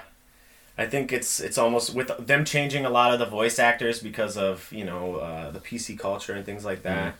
I 0.79 0.87
think 0.87 1.13
it's 1.13 1.39
it's 1.41 1.59
almost 1.59 1.95
with 1.95 2.11
them 2.19 2.45
changing 2.45 2.85
a 2.85 2.91
lot 2.91 3.13
of 3.13 3.19
the 3.19 3.27
voice 3.27 3.59
actors 3.59 4.01
because 4.03 4.37
of, 4.37 4.73
you 4.73 4.85
know, 4.85 5.17
uh, 5.17 5.51
the 5.51 5.61
PC 5.61 5.99
culture 5.99 6.33
and 6.33 6.47
things 6.47 6.65
like 6.65 6.83
that. 6.83 7.15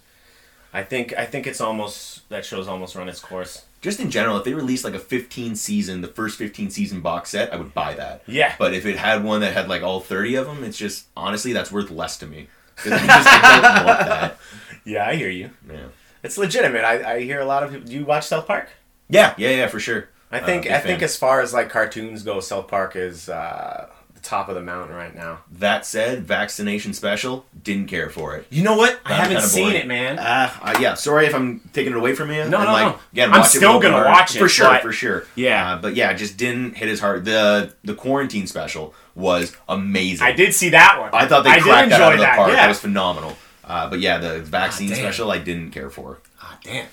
I 0.73 0.83
think 0.83 1.15
I 1.17 1.27
think 1.27 1.47
it's 1.47 1.61
almost 1.61 2.29
that 2.31 2.45
show's 2.45 2.67
almost 2.69 2.95
run 2.95 3.09
its 3.09 3.21
course. 3.21 3.67
Just 3.81 4.01
in 4.01 4.11
general, 4.11 4.37
if 4.37 4.45
they 4.45 4.55
released 4.55 4.85
like 4.85 4.95
a 4.95 4.99
15 4.99 5.57
season, 5.57 6.01
the 6.03 6.09
first 6.09 6.39
15 6.39 6.71
season 6.71 7.01
box 7.01 7.31
set, 7.31 7.53
I 7.53 7.57
would 7.57 7.75
buy 7.75 7.95
that. 7.95 8.23
Yeah. 8.27 8.55
But 8.59 8.75
if 8.75 8.87
it 8.87 8.97
had 8.97 9.25
one 9.25 9.41
that 9.41 9.53
had 9.53 9.69
like 9.69 9.83
all 9.83 9.99
30 10.01 10.37
of 10.37 10.47
them, 10.47 10.63
it's 10.63 10.79
just 10.79 11.07
honestly 11.17 11.53
that's 11.53 11.73
worth 11.73 11.91
less 11.91 12.17
to 12.19 12.27
me. 12.27 12.49
Just 12.85 12.97
I 13.05 13.61
that. 13.61 14.39
Yeah, 14.85 15.07
I 15.07 15.15
hear 15.15 15.29
you. 15.29 15.51
Yeah. 15.71 15.89
It's 16.23 16.39
legitimate. 16.39 16.85
I, 16.85 17.15
I 17.17 17.21
hear 17.21 17.41
a 17.41 17.45
lot 17.45 17.63
of 17.63 17.71
people 17.71 17.87
do 17.87 17.95
you 17.95 18.05
watch 18.05 18.25
South 18.25 18.47
Park? 18.47 18.71
Yeah, 19.09 19.35
yeah, 19.37 19.51
yeah, 19.51 19.67
for 19.67 19.79
sure. 19.79 20.09
I 20.31 20.41
think 20.41 20.63
big 20.63 20.73
I 20.73 20.79
think 20.79 21.03
as 21.03 21.17
far 21.17 21.43
as 21.43 21.53
like 21.53 21.69
cartoons 21.69 22.23
go, 22.23 22.41
South 22.41 22.69
Park 22.69 22.97
is 22.97 23.29
uh 23.29 23.89
top 24.23 24.49
of 24.49 24.55
the 24.55 24.63
mountain 24.63 24.95
right 24.97 25.15
now. 25.15 25.41
That 25.51 25.85
said, 25.85 26.25
vaccination 26.25 26.93
special, 26.95 27.45
didn't 27.63 27.89
care 27.89 28.09
for 28.09 28.37
it. 28.37 28.47
You 28.51 28.63
know 28.63 28.77
what? 28.77 29.01
I 29.05 29.15
haven't 29.15 29.43
seen 29.43 29.73
it, 29.73 29.87
man. 29.87 30.19
Uh, 30.19 30.51
uh, 30.63 30.79
yeah, 30.81 30.95
sorry 30.95 31.27
if 31.27 31.35
I'm 31.35 31.61
taking 31.73 31.93
it 31.93 31.97
away 31.99 32.15
from 32.15 32.31
you. 32.31 32.37
No, 32.37 32.43
and, 32.43 32.51
no, 32.67 32.73
like, 32.73 32.95
no. 32.95 32.99
Again, 33.13 33.33
I'm 33.33 33.45
still 33.45 33.81
gonna 33.81 33.97
open 33.97 34.11
watch 34.11 34.37
it, 34.37 34.39
for 34.39 34.49
sure, 34.49 34.69
but- 34.69 34.83
for 34.83 34.93
sure. 34.93 35.27
Yeah. 35.35 35.73
uh, 35.75 35.77
but 35.83 35.95
yeah, 35.95 36.13
just 36.13 36.37
didn't 36.37 36.77
hit 36.77 36.89
as 36.89 37.01
hard. 37.01 37.25
the 37.25 37.75
The 37.85 37.95
quarantine 37.95 38.47
special 38.47 38.95
was 39.15 39.55
amazing. 39.69 40.27
I 40.27 40.33
did 40.33 40.55
see 40.55 40.71
that 40.71 40.99
one. 41.01 41.11
I 41.13 41.27
thought 41.27 41.45
they 41.45 41.51
I 41.51 41.55
did 41.57 41.65
cracked 41.65 41.91
that 41.91 42.01
out 42.01 42.13
of 42.13 42.19
the 42.19 42.25
that, 42.25 42.37
park. 42.37 42.51
Yeah. 42.51 42.57
That 42.57 42.69
was 42.69 42.79
phenomenal. 42.81 43.37
Uh, 43.65 43.89
but 43.91 44.01
yeah, 44.01 44.19
the 44.19 44.41
vaccine 44.41 44.91
Ah, 44.93 44.95
special 44.97 45.31
I 45.31 45.39
didn't 45.39 45.71
care 45.71 45.91
for. 45.91 46.19
Ah, 46.41 46.59
damn. 46.65 46.87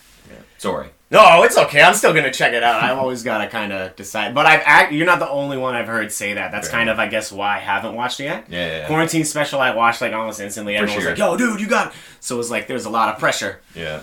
Sorry. 0.58 0.90
No, 1.12 1.42
it's 1.42 1.58
okay. 1.58 1.82
I'm 1.82 1.96
still 1.96 2.14
gonna 2.14 2.32
check 2.32 2.54
it 2.54 2.62
out. 2.62 2.84
I've 2.84 2.98
always 2.98 3.24
gotta 3.24 3.48
kind 3.48 3.74
of 3.74 3.96
decide. 3.96 4.36
But 4.36 4.46
I've 4.46 4.62
act, 4.64 4.94
you're 4.94 5.08
not 5.08 5.18
the 5.18 5.30
only 5.30 5.58
one 5.58 5.76
I've 5.76 5.88
heard 5.88 6.12
say 6.12 6.36
that. 6.36 6.52
That's 6.52 6.68
Fair 6.68 6.78
kind 6.78 6.90
of, 6.90 7.00
I 7.00 7.08
guess, 7.08 7.32
why 7.32 7.56
I 7.56 7.60
haven't 7.60 7.96
watched 7.96 8.20
it 8.20 8.26
yet. 8.26 8.46
Yeah, 8.48 8.58
yeah, 8.58 8.78
yeah. 8.78 8.88
Quarantine 8.88 9.26
special, 9.26 9.60
I 9.60 9.74
watched 9.74 10.02
like 10.02 10.14
almost 10.14 10.40
instantly. 10.40 10.76
Everyone 10.76 11.02
sure. 11.02 11.12
was 11.12 11.20
like, 11.20 11.30
"Yo, 11.30 11.36
dude, 11.36 11.60
you 11.60 11.68
got." 11.68 11.88
It. 11.88 11.94
So 12.20 12.36
it 12.36 12.38
was 12.38 12.52
like 12.52 12.68
there's 12.68 12.86
a 12.86 12.92
lot 12.92 13.14
of 13.14 13.20
pressure. 13.20 13.60
yeah. 13.74 14.02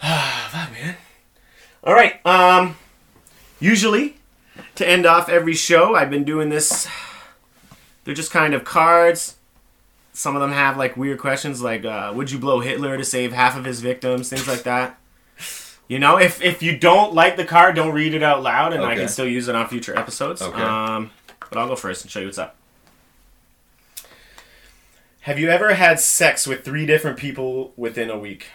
Fuck, 0.00 0.72
man. 0.72 0.96
All 1.82 1.94
right. 1.94 2.24
Um, 2.24 2.76
usually 3.58 4.16
to 4.76 4.88
end 4.88 5.06
off 5.06 5.28
every 5.28 5.54
show, 5.54 5.96
I've 5.96 6.10
been 6.10 6.24
doing 6.24 6.50
this. 6.50 6.86
They're 8.04 8.14
just 8.14 8.30
kind 8.30 8.54
of 8.54 8.62
cards. 8.62 9.36
Some 10.12 10.36
of 10.36 10.40
them 10.40 10.52
have 10.52 10.76
like 10.76 10.96
weird 10.96 11.18
questions, 11.18 11.62
like 11.62 11.84
uh, 11.84 12.12
"Would 12.14 12.30
you 12.30 12.38
blow 12.38 12.60
Hitler 12.60 12.96
to 12.96 13.04
save 13.04 13.32
half 13.32 13.56
of 13.56 13.64
his 13.64 13.80
victims?" 13.80 14.28
Things 14.28 14.46
like 14.46 14.62
that. 14.62 14.98
You 15.88 15.98
know, 16.00 16.18
if 16.18 16.42
if 16.42 16.62
you 16.62 16.76
don't 16.76 17.14
like 17.14 17.36
the 17.36 17.44
card, 17.44 17.76
don't 17.76 17.94
read 17.94 18.12
it 18.14 18.22
out 18.22 18.42
loud, 18.42 18.72
and 18.72 18.82
I 18.84 18.96
can 18.96 19.08
still 19.08 19.26
use 19.28 19.46
it 19.48 19.54
on 19.54 19.68
future 19.68 19.96
episodes. 19.96 20.42
Okay. 20.42 20.60
Um, 20.60 21.10
but 21.48 21.58
I'll 21.58 21.68
go 21.68 21.76
first 21.76 22.02
and 22.02 22.10
show 22.10 22.20
you 22.20 22.26
what's 22.26 22.38
up. 22.38 22.56
Have 25.20 25.38
you 25.38 25.48
ever 25.48 25.74
had 25.74 25.98
sex 26.00 26.46
with 26.46 26.64
three 26.64 26.86
different 26.86 27.18
people 27.18 27.72
within 27.76 28.10
a 28.10 28.18
week? 28.18 28.46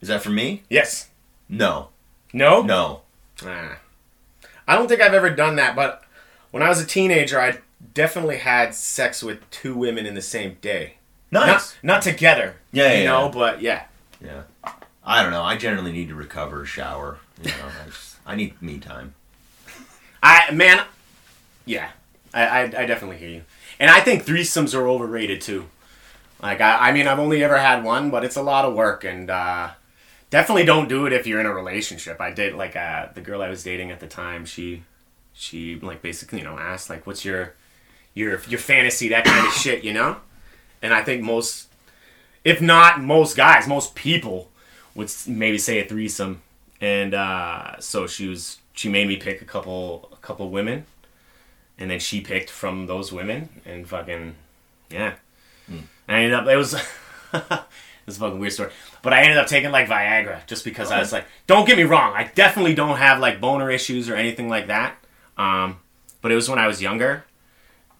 Is 0.00 0.08
that 0.08 0.22
for 0.22 0.30
me? 0.30 0.62
Yes. 0.68 1.08
No. 1.48 1.88
No. 2.32 2.62
No. 2.62 3.02
Ah. 3.44 3.78
I 4.66 4.76
don't 4.76 4.88
think 4.88 5.00
I've 5.00 5.14
ever 5.14 5.30
done 5.30 5.56
that, 5.56 5.74
but 5.74 6.04
when 6.50 6.62
I 6.62 6.68
was 6.68 6.80
a 6.80 6.86
teenager, 6.86 7.40
I 7.40 7.58
definitely 7.94 8.38
had 8.38 8.74
sex 8.74 9.22
with 9.22 9.48
two 9.50 9.74
women 9.76 10.06
in 10.06 10.14
the 10.14 10.22
same 10.22 10.58
day. 10.60 10.94
Nice. 11.30 11.46
Not, 11.46 11.76
not 11.82 12.02
together. 12.02 12.56
Yeah, 12.72 12.92
You 12.92 12.98
yeah, 13.00 13.04
know, 13.10 13.24
yeah. 13.26 13.30
but 13.32 13.62
yeah. 13.62 13.82
Yeah. 14.24 14.42
I 15.04 15.22
don't 15.22 15.32
know. 15.32 15.42
I 15.42 15.56
generally 15.56 15.92
need 15.92 16.08
to 16.08 16.14
recover, 16.14 16.64
shower. 16.64 17.18
You 17.42 17.50
know, 17.50 17.56
I, 17.82 17.86
just, 17.86 18.16
I 18.24 18.36
need 18.36 18.60
me 18.62 18.78
time. 18.78 19.14
I 20.22 20.50
man, 20.52 20.84
yeah, 21.64 21.90
I, 22.32 22.44
I 22.44 22.60
I 22.62 22.86
definitely 22.86 23.16
hear 23.16 23.28
you, 23.30 23.42
and 23.80 23.90
I 23.90 24.00
think 24.00 24.24
threesomes 24.24 24.74
are 24.78 24.86
overrated 24.86 25.40
too. 25.40 25.66
Like 26.40 26.60
I, 26.60 26.88
I 26.88 26.92
mean, 26.92 27.08
I've 27.08 27.18
only 27.18 27.42
ever 27.42 27.58
had 27.58 27.82
one, 27.82 28.10
but 28.10 28.24
it's 28.24 28.36
a 28.36 28.42
lot 28.42 28.64
of 28.64 28.74
work, 28.74 29.02
and 29.02 29.28
uh, 29.28 29.70
definitely 30.30 30.64
don't 30.64 30.88
do 30.88 31.06
it 31.06 31.12
if 31.12 31.26
you're 31.26 31.40
in 31.40 31.46
a 31.46 31.54
relationship. 31.54 32.20
I 32.20 32.30
did 32.30 32.54
like 32.54 32.76
uh, 32.76 33.08
the 33.14 33.20
girl 33.20 33.42
I 33.42 33.48
was 33.48 33.64
dating 33.64 33.90
at 33.90 33.98
the 33.98 34.06
time. 34.06 34.44
She, 34.44 34.84
she 35.32 35.76
like 35.80 36.00
basically 36.00 36.38
you 36.38 36.44
know 36.44 36.58
asked 36.58 36.88
like, 36.88 37.06
"What's 37.06 37.24
your, 37.24 37.54
your 38.14 38.40
your 38.48 38.60
fantasy?" 38.60 39.08
That 39.08 39.24
kind 39.24 39.46
of 39.46 39.52
shit, 39.54 39.82
you 39.82 39.92
know. 39.92 40.18
And 40.80 40.94
I 40.94 41.02
think 41.02 41.22
most, 41.22 41.68
if 42.44 42.60
not 42.60 43.00
most 43.00 43.36
guys, 43.36 43.66
most 43.66 43.96
people 43.96 44.51
would 44.94 45.10
maybe 45.26 45.58
say 45.58 45.80
a 45.80 45.84
threesome, 45.84 46.42
and 46.80 47.14
uh, 47.14 47.78
so 47.80 48.06
she 48.06 48.28
was 48.28 48.58
she 48.72 48.88
made 48.88 49.08
me 49.08 49.16
pick 49.16 49.42
a 49.42 49.44
couple 49.44 50.08
a 50.12 50.16
couple 50.16 50.50
women, 50.50 50.86
and 51.78 51.90
then 51.90 52.00
she 52.00 52.20
picked 52.20 52.50
from 52.50 52.86
those 52.86 53.12
women, 53.12 53.48
and 53.64 53.88
fucking 53.88 54.34
yeah. 54.90 55.14
And 56.08 56.16
I 56.16 56.20
ended 56.20 56.34
up 56.34 56.46
it 56.46 56.56
was 56.56 56.72
this 57.32 58.16
a 58.16 58.20
fucking 58.20 58.38
weird 58.38 58.52
story, 58.52 58.70
but 59.02 59.12
I 59.12 59.22
ended 59.22 59.38
up 59.38 59.46
taking 59.46 59.70
like 59.70 59.88
Viagra 59.88 60.46
just 60.46 60.64
because 60.64 60.90
I 60.90 60.98
was 60.98 61.12
like, 61.12 61.24
don't 61.46 61.66
get 61.66 61.76
me 61.76 61.84
wrong, 61.84 62.12
I 62.14 62.30
definitely 62.34 62.74
don't 62.74 62.98
have 62.98 63.20
like 63.20 63.40
boner 63.40 63.70
issues 63.70 64.08
or 64.08 64.14
anything 64.14 64.48
like 64.48 64.66
that. 64.66 64.96
Um, 65.38 65.78
but 66.20 66.30
it 66.30 66.34
was 66.34 66.48
when 66.48 66.58
I 66.58 66.66
was 66.66 66.82
younger, 66.82 67.24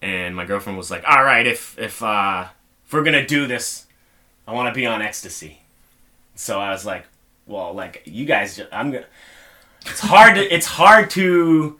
and 0.01 0.35
my 0.35 0.45
girlfriend 0.45 0.77
was 0.77 0.91
like, 0.91 1.03
all 1.07 1.23
right, 1.23 1.47
if 1.47 1.77
if 1.79 2.03
uh, 2.03 2.47
if 2.85 2.93
we're 2.93 3.03
gonna 3.03 3.25
do 3.25 3.47
this, 3.47 3.87
I 4.47 4.53
want 4.53 4.73
to 4.73 4.77
be 4.77 4.85
on 4.85 5.01
ecstasy. 5.01 5.62
So 6.35 6.59
I 6.59 6.71
was 6.71 6.85
like, 6.85 7.05
well, 7.45 7.73
like 7.73 8.01
you 8.05 8.25
guys, 8.25 8.59
I'm 8.71 8.91
gonna. 8.91 9.05
It's 9.85 9.99
hard 9.99 10.35
to 10.35 10.41
it's 10.53 10.65
hard 10.65 11.09
to 11.11 11.79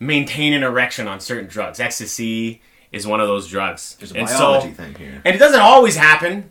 maintain 0.00 0.52
an 0.52 0.62
erection 0.62 1.08
on 1.08 1.20
certain 1.20 1.46
drugs. 1.48 1.80
Ecstasy 1.80 2.60
is 2.92 3.06
one 3.06 3.20
of 3.20 3.26
those 3.28 3.48
drugs. 3.48 3.96
There's 3.98 4.12
a 4.12 4.18
And 4.18 4.26
biology 4.28 4.68
so- 4.68 4.74
thing 4.82 4.94
here. 4.94 5.20
and 5.24 5.34
it 5.34 5.38
doesn't 5.38 5.60
always 5.60 5.96
happen, 5.96 6.50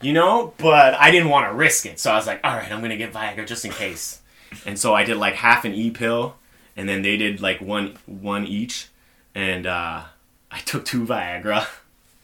you 0.00 0.12
know, 0.12 0.54
but 0.58 0.94
I 0.94 1.10
didn't 1.10 1.28
want 1.30 1.50
to 1.50 1.54
risk 1.54 1.86
it. 1.86 1.98
So 1.98 2.12
I 2.12 2.16
was 2.16 2.26
like, 2.26 2.40
all 2.44 2.54
right, 2.56 2.70
I'm 2.70 2.78
going 2.80 2.90
to 2.90 2.96
get 2.96 3.12
Viagra 3.12 3.46
just 3.46 3.64
in 3.64 3.72
case. 3.72 4.20
And 4.64 4.78
so 4.78 4.94
I 4.94 5.04
did 5.04 5.16
like 5.16 5.34
half 5.34 5.64
an 5.64 5.72
E 5.74 5.90
pill, 5.90 6.36
and 6.76 6.88
then 6.88 7.02
they 7.02 7.16
did 7.16 7.40
like 7.40 7.60
one 7.60 7.96
one 8.06 8.46
each. 8.46 8.88
And 9.34 9.66
uh, 9.66 10.04
I 10.50 10.58
took 10.60 10.84
two 10.84 11.04
Viagra, 11.04 11.66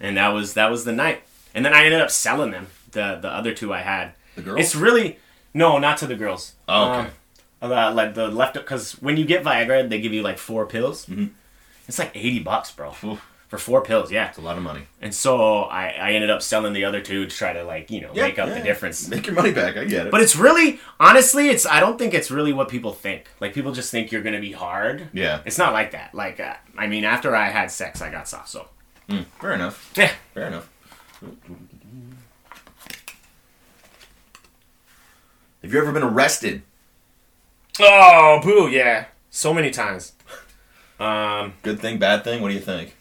and 0.00 0.16
that 0.16 0.28
was 0.28 0.54
that 0.54 0.70
was 0.70 0.84
the 0.84 0.92
night. 0.92 1.22
And 1.54 1.64
then 1.64 1.74
I 1.74 1.84
ended 1.84 2.00
up 2.00 2.10
selling 2.10 2.50
them, 2.52 2.68
the, 2.92 3.18
the 3.20 3.28
other 3.28 3.52
two 3.52 3.72
I 3.74 3.80
had. 3.80 4.12
The 4.36 4.42
girls? 4.42 4.60
It's 4.60 4.74
really, 4.74 5.18
no, 5.54 5.78
not 5.78 5.98
to 5.98 6.06
the 6.06 6.16
girls. 6.16 6.52
Oh, 6.68 6.92
okay. 6.92 7.10
Um, 7.60 7.72
uh, 7.72 7.92
like 7.92 8.14
the 8.14 8.28
left, 8.28 8.54
because 8.54 8.92
when 9.02 9.16
you 9.16 9.24
get 9.24 9.44
Viagra, 9.44 9.88
they 9.88 10.00
give 10.00 10.12
you 10.12 10.22
like 10.22 10.38
four 10.38 10.66
pills. 10.66 11.06
Mhm. 11.06 11.30
It's 11.88 11.98
like 11.98 12.12
80 12.14 12.40
bucks, 12.40 12.70
bro. 12.72 12.94
Oof. 13.04 13.22
For 13.48 13.58
four 13.58 13.82
pills, 13.82 14.10
yeah. 14.10 14.28
It's 14.30 14.38
a 14.38 14.40
lot 14.40 14.56
of 14.56 14.62
money. 14.62 14.86
And 15.02 15.14
so 15.14 15.64
I, 15.64 15.88
I 15.90 16.12
ended 16.12 16.30
up 16.30 16.40
selling 16.40 16.72
the 16.72 16.86
other 16.86 17.02
two 17.02 17.26
to 17.26 17.36
try 17.36 17.52
to 17.52 17.64
like 17.64 17.90
you 17.90 18.00
know 18.00 18.10
Yeah, 18.14 18.22
make 18.28 18.38
up 18.38 18.48
yeah. 18.48 18.54
the 18.54 18.62
difference. 18.64 19.06
Make 19.08 19.26
your 19.26 19.34
money 19.34 19.52
back. 19.52 19.76
I 19.76 19.84
get 19.84 20.06
it. 20.06 20.10
But 20.10 20.22
it's 20.22 20.34
really 20.34 20.80
honestly, 20.98 21.50
it's 21.50 21.66
I 21.66 21.78
don't 21.78 21.98
think 21.98 22.14
it's 22.14 22.30
really 22.30 22.54
what 22.54 22.70
people 22.70 22.94
think. 22.94 23.26
Like 23.40 23.52
people 23.52 23.72
just 23.72 23.90
think 23.90 24.10
you're 24.10 24.22
gonna 24.22 24.40
be 24.40 24.52
hard. 24.52 25.08
yeah, 25.12 25.42
It's 25.44 25.58
not 25.58 25.74
like 25.74 25.90
that. 25.90 26.14
Like 26.14 26.40
uh, 26.40 26.54
I 26.78 26.86
mean, 26.86 27.04
after 27.04 27.36
I 27.36 27.50
had 27.50 27.70
sex, 27.70 28.00
I 28.00 28.10
got 28.10 28.26
soft. 28.26 28.48
So 28.48 28.68
Mm, 29.10 29.26
fair 29.38 29.52
enough. 29.52 29.92
yeah. 29.96 30.12
Fair 30.32 30.46
enough. 30.46 30.70
Have 35.62 35.72
you 35.72 35.80
ever 35.80 35.92
been 35.92 36.02
arrested? 36.02 36.62
Oh, 37.80 38.40
boo, 38.42 38.68
yeah. 38.68 39.06
So 39.30 39.52
many 39.54 39.70
times. 39.70 40.12
Um, 41.00 41.54
Good 41.62 41.80
thing, 41.80 41.98
bad 41.98 42.22
thing? 42.22 42.40
What 42.40 42.48
do 42.50 42.54
you 42.54 42.60
think? 42.60 42.94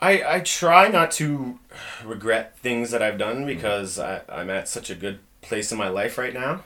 I 0.00 0.36
I 0.36 0.40
try 0.40 0.88
not 0.88 1.12
to 1.12 1.60
regret 2.04 2.58
things 2.58 2.90
that 2.90 3.02
I've 3.02 3.18
done 3.18 3.46
because 3.46 3.96
I, 3.96 4.22
I'm 4.28 4.50
at 4.50 4.68
such 4.68 4.90
a 4.90 4.96
good 4.96 5.20
place 5.42 5.70
in 5.70 5.78
my 5.78 5.86
life 5.88 6.18
right 6.18 6.34
now. 6.34 6.64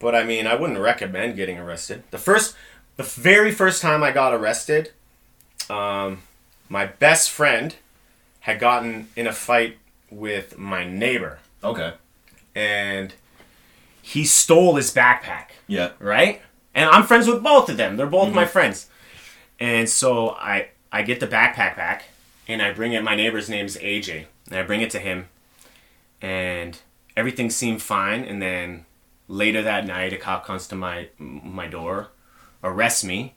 But 0.00 0.16
I 0.16 0.24
mean, 0.24 0.48
I 0.48 0.56
wouldn't 0.56 0.80
recommend 0.80 1.36
getting 1.36 1.56
arrested. 1.58 2.02
The 2.10 2.18
first, 2.18 2.56
the 2.96 3.04
very 3.04 3.52
first 3.52 3.80
time 3.80 4.02
I 4.02 4.10
got 4.10 4.34
arrested, 4.34 4.90
um, 5.70 6.22
my 6.68 6.86
best 6.86 7.30
friend 7.30 7.76
had 8.40 8.58
gotten 8.58 9.06
in 9.14 9.28
a 9.28 9.32
fight 9.32 9.78
with 10.10 10.58
my 10.58 10.84
neighbor, 10.84 11.38
Okay. 11.62 11.92
And 12.54 13.14
he 14.00 14.24
stole 14.24 14.76
his 14.76 14.92
backpack 14.92 15.50
Yeah. 15.66 15.90
right? 15.98 16.42
And 16.74 16.88
I'm 16.88 17.04
friends 17.04 17.26
with 17.26 17.42
both 17.42 17.68
of 17.68 17.76
them. 17.76 17.96
They're 17.96 18.06
both 18.06 18.32
my 18.32 18.44
mm-hmm. 18.44 18.52
friends. 18.52 18.88
And 19.60 19.88
so 19.88 20.30
I 20.30 20.68
I 20.90 21.02
get 21.02 21.20
the 21.20 21.26
backpack 21.26 21.76
back 21.76 22.04
and 22.48 22.60
I 22.60 22.72
bring 22.72 22.92
it 22.92 23.02
my 23.02 23.14
neighbor's 23.14 23.48
name's 23.48 23.76
AJ. 23.76 24.26
And 24.48 24.58
I 24.58 24.62
bring 24.62 24.80
it 24.80 24.90
to 24.90 24.98
him 24.98 25.28
and 26.20 26.78
everything 27.16 27.50
seemed 27.50 27.82
fine 27.82 28.24
and 28.24 28.40
then 28.40 28.86
later 29.28 29.62
that 29.62 29.86
night 29.86 30.12
a 30.12 30.16
cop 30.16 30.44
comes 30.44 30.66
to 30.68 30.74
my 30.74 31.08
my 31.18 31.66
door, 31.66 32.08
arrests 32.62 33.04
me, 33.04 33.34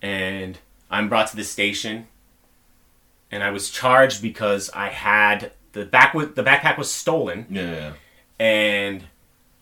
and 0.00 0.58
I'm 0.90 1.08
brought 1.08 1.28
to 1.28 1.36
the 1.36 1.44
station 1.44 2.06
and 3.30 3.42
I 3.42 3.50
was 3.50 3.70
charged 3.70 4.22
because 4.22 4.70
I 4.70 4.88
had 4.88 5.52
the 5.72 5.84
back 5.84 6.12
the 6.12 6.44
backpack 6.44 6.78
was 6.78 6.90
stolen 6.90 7.46
Yeah. 7.50 7.92
And 8.38 9.04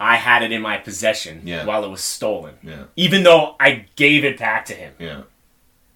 I 0.00 0.16
had 0.16 0.42
it 0.42 0.50
in 0.52 0.62
my 0.62 0.78
possession 0.78 1.42
Yeah. 1.44 1.64
while 1.64 1.84
it 1.84 1.88
was 1.88 2.02
stolen. 2.02 2.54
Yeah. 2.62 2.84
Even 2.96 3.22
though 3.22 3.56
I 3.60 3.86
gave 3.96 4.24
it 4.24 4.38
back 4.38 4.64
to 4.66 4.74
him. 4.74 4.94
Yeah. 4.98 5.22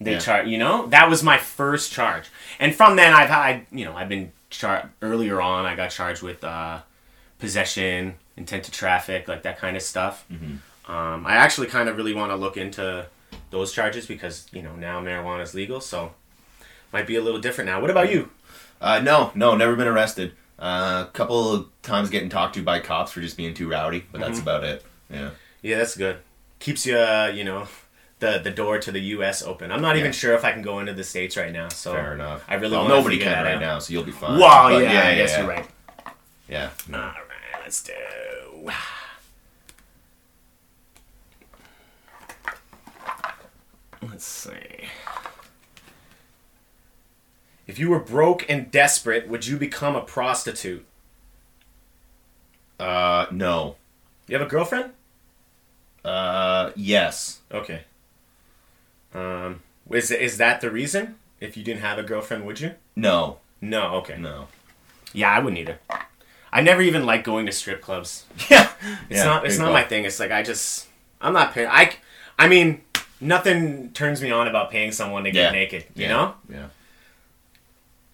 They 0.01 0.13
Yeah. 0.13 0.19
char 0.19 0.45
you 0.45 0.59
know? 0.59 0.87
That 0.87 1.09
was 1.09 1.23
my 1.23 1.39
first 1.39 1.93
charge. 1.93 2.27
And 2.61 2.75
from 2.75 2.97
then 2.97 3.13
I've 3.15 3.31
had 3.31 3.67
you 3.73 3.85
know, 3.85 3.97
I've 3.97 4.09
been 4.09 4.33
char- 4.51 4.91
earlier 5.03 5.41
on 5.41 5.67
I 5.67 5.75
got 5.75 5.91
charged 5.91 6.23
with 6.23 6.45
uh, 6.45 6.81
possession, 7.39 8.15
intent 8.37 8.65
to 8.65 8.71
traffic, 8.71 9.29
like 9.29 9.43
that 9.43 9.59
kind 9.59 9.77
of 9.77 9.83
stuff. 9.83 10.25
Mm-hmm. 10.33 10.93
Um, 10.93 11.27
I 11.27 11.35
actually 11.37 11.67
kind 11.67 11.89
of 11.89 11.97
really 11.97 12.15
want 12.15 12.31
to 12.31 12.37
look 12.37 12.57
into 12.57 13.07
those 13.51 13.73
charges 13.73 14.07
because, 14.07 14.47
you 14.53 14.63
know, 14.63 14.77
now 14.77 15.01
marijuana 15.01 15.43
is 15.43 15.53
legal, 15.55 15.81
so 15.81 16.13
might 16.93 17.07
be 17.07 17.17
a 17.17 17.21
little 17.23 17.41
different 17.41 17.69
now. 17.69 17.81
What 17.81 17.91
about 17.91 18.11
you? 18.13 18.31
Uh, 18.81 19.01
no, 19.01 19.33
no, 19.35 19.57
never 19.57 19.75
been 19.75 19.89
arrested. 19.89 20.33
Uh, 20.59 21.05
a 21.07 21.11
couple 21.13 21.53
of 21.53 21.67
times 21.83 22.09
getting 22.11 22.29
talked 22.31 22.55
to 22.55 22.63
by 22.63 22.81
cops 22.81 23.13
for 23.13 23.21
just 23.21 23.37
being 23.37 23.53
too 23.55 23.69
rowdy, 23.69 24.05
but 24.11 24.21
that's 24.21 24.39
Mm-hmm. 24.39 24.49
about 24.49 24.65
it. 24.65 24.85
Yeah. 25.11 25.31
Yeah, 25.63 25.79
that's 25.79 25.97
good. 25.97 26.19
Keeps 26.61 26.87
you, 26.87 26.97
uh, 26.97 27.31
you 27.35 27.45
know, 27.45 27.67
the 28.21 28.39
the 28.39 28.51
door 28.51 28.79
to 28.79 28.91
the 28.91 29.01
U.S. 29.01 29.43
open. 29.43 29.71
I'm 29.71 29.83
not 29.83 29.97
even 29.99 30.13
sure 30.13 30.35
if 30.35 30.45
I 30.45 30.53
can 30.53 30.63
go 30.63 30.79
into 30.81 30.95
the 30.95 31.05
states 31.05 31.37
right 31.37 31.53
now. 31.53 31.69
So 31.69 31.93
Fair 31.93 32.15
enough. 32.15 32.43
I 32.49 32.55
really 32.55 32.77
well, 32.77 32.89
nobody 32.89 33.19
can 33.19 33.45
right 33.45 33.55
out. 33.57 33.61
now, 33.61 33.79
so 33.79 33.93
you'll 33.93 34.05
be 34.05 34.13
fine. 34.13 34.39
Wow, 34.41 34.71
But 34.71 34.85
yeah, 34.85 35.09
I 35.09 35.15
guess 35.17 35.37
you're 35.37 35.47
right. 35.47 35.69
Yeah. 36.49 36.71
All 36.93 37.01
right, 37.01 37.61
let's 37.63 37.83
do. 37.83 37.93
Let's 44.09 44.25
see. 44.27 44.51
If 47.67 47.79
you 47.79 47.91
were 47.91 47.99
broke 47.99 48.49
and 48.49 48.71
desperate, 48.71 49.29
would 49.29 49.47
you 49.47 49.57
become 49.57 49.97
a 49.97 50.01
prostitute? 50.01 50.85
Uh, 52.79 53.27
no. 53.31 53.77
You 54.29 54.39
have 54.39 54.47
a 54.47 54.51
girlfriend? 54.51 54.91
Uh, 56.05 56.71
yes. 56.77 57.41
Okay. 57.53 57.83
Um, 59.15 59.63
is 59.91 60.11
is 60.11 60.37
that 60.39 60.61
the 60.61 60.71
reason? 60.71 61.17
If 61.41 61.57
you 61.57 61.65
didn't 61.65 61.81
have 61.81 61.99
a 61.99 62.03
girlfriend, 62.03 62.47
would 62.47 62.61
you? 62.61 62.73
No. 62.95 63.39
No. 63.61 63.97
Okay. 63.97 64.17
No. 64.19 64.49
Yeah, 65.13 65.31
I 65.31 65.39
wouldn't 65.41 65.59
either. 65.59 65.79
I 66.53 66.61
never 66.61 66.81
even 66.83 67.05
like 67.05 67.25
going 67.25 67.47
to 67.47 67.53
strip 67.53 67.83
clubs. 67.83 68.25
Yeah. 68.51 68.71
It's 69.11 69.25
not. 69.25 69.47
It's 69.47 69.59
not 69.59 69.73
my 69.73 69.83
thing. 69.83 70.05
It's 70.05 70.21
like 70.21 70.31
I 70.31 70.43
just. 70.43 70.87
I'm 71.21 71.33
not 71.33 71.53
paying. 71.55 71.69
I. 71.69 71.95
I 72.39 72.47
mean, 72.47 72.83
nothing 73.21 73.91
turns 73.93 74.23
me 74.23 74.31
on 74.31 74.47
about 74.47 74.71
paying 74.71 74.93
someone 74.93 75.25
to 75.25 75.31
get 75.31 75.53
Yeah. 75.53 75.59
naked. 75.59 75.85
You 75.95 76.03
yeah. 76.03 76.09
know. 76.09 76.35
Yeah. 76.49 76.67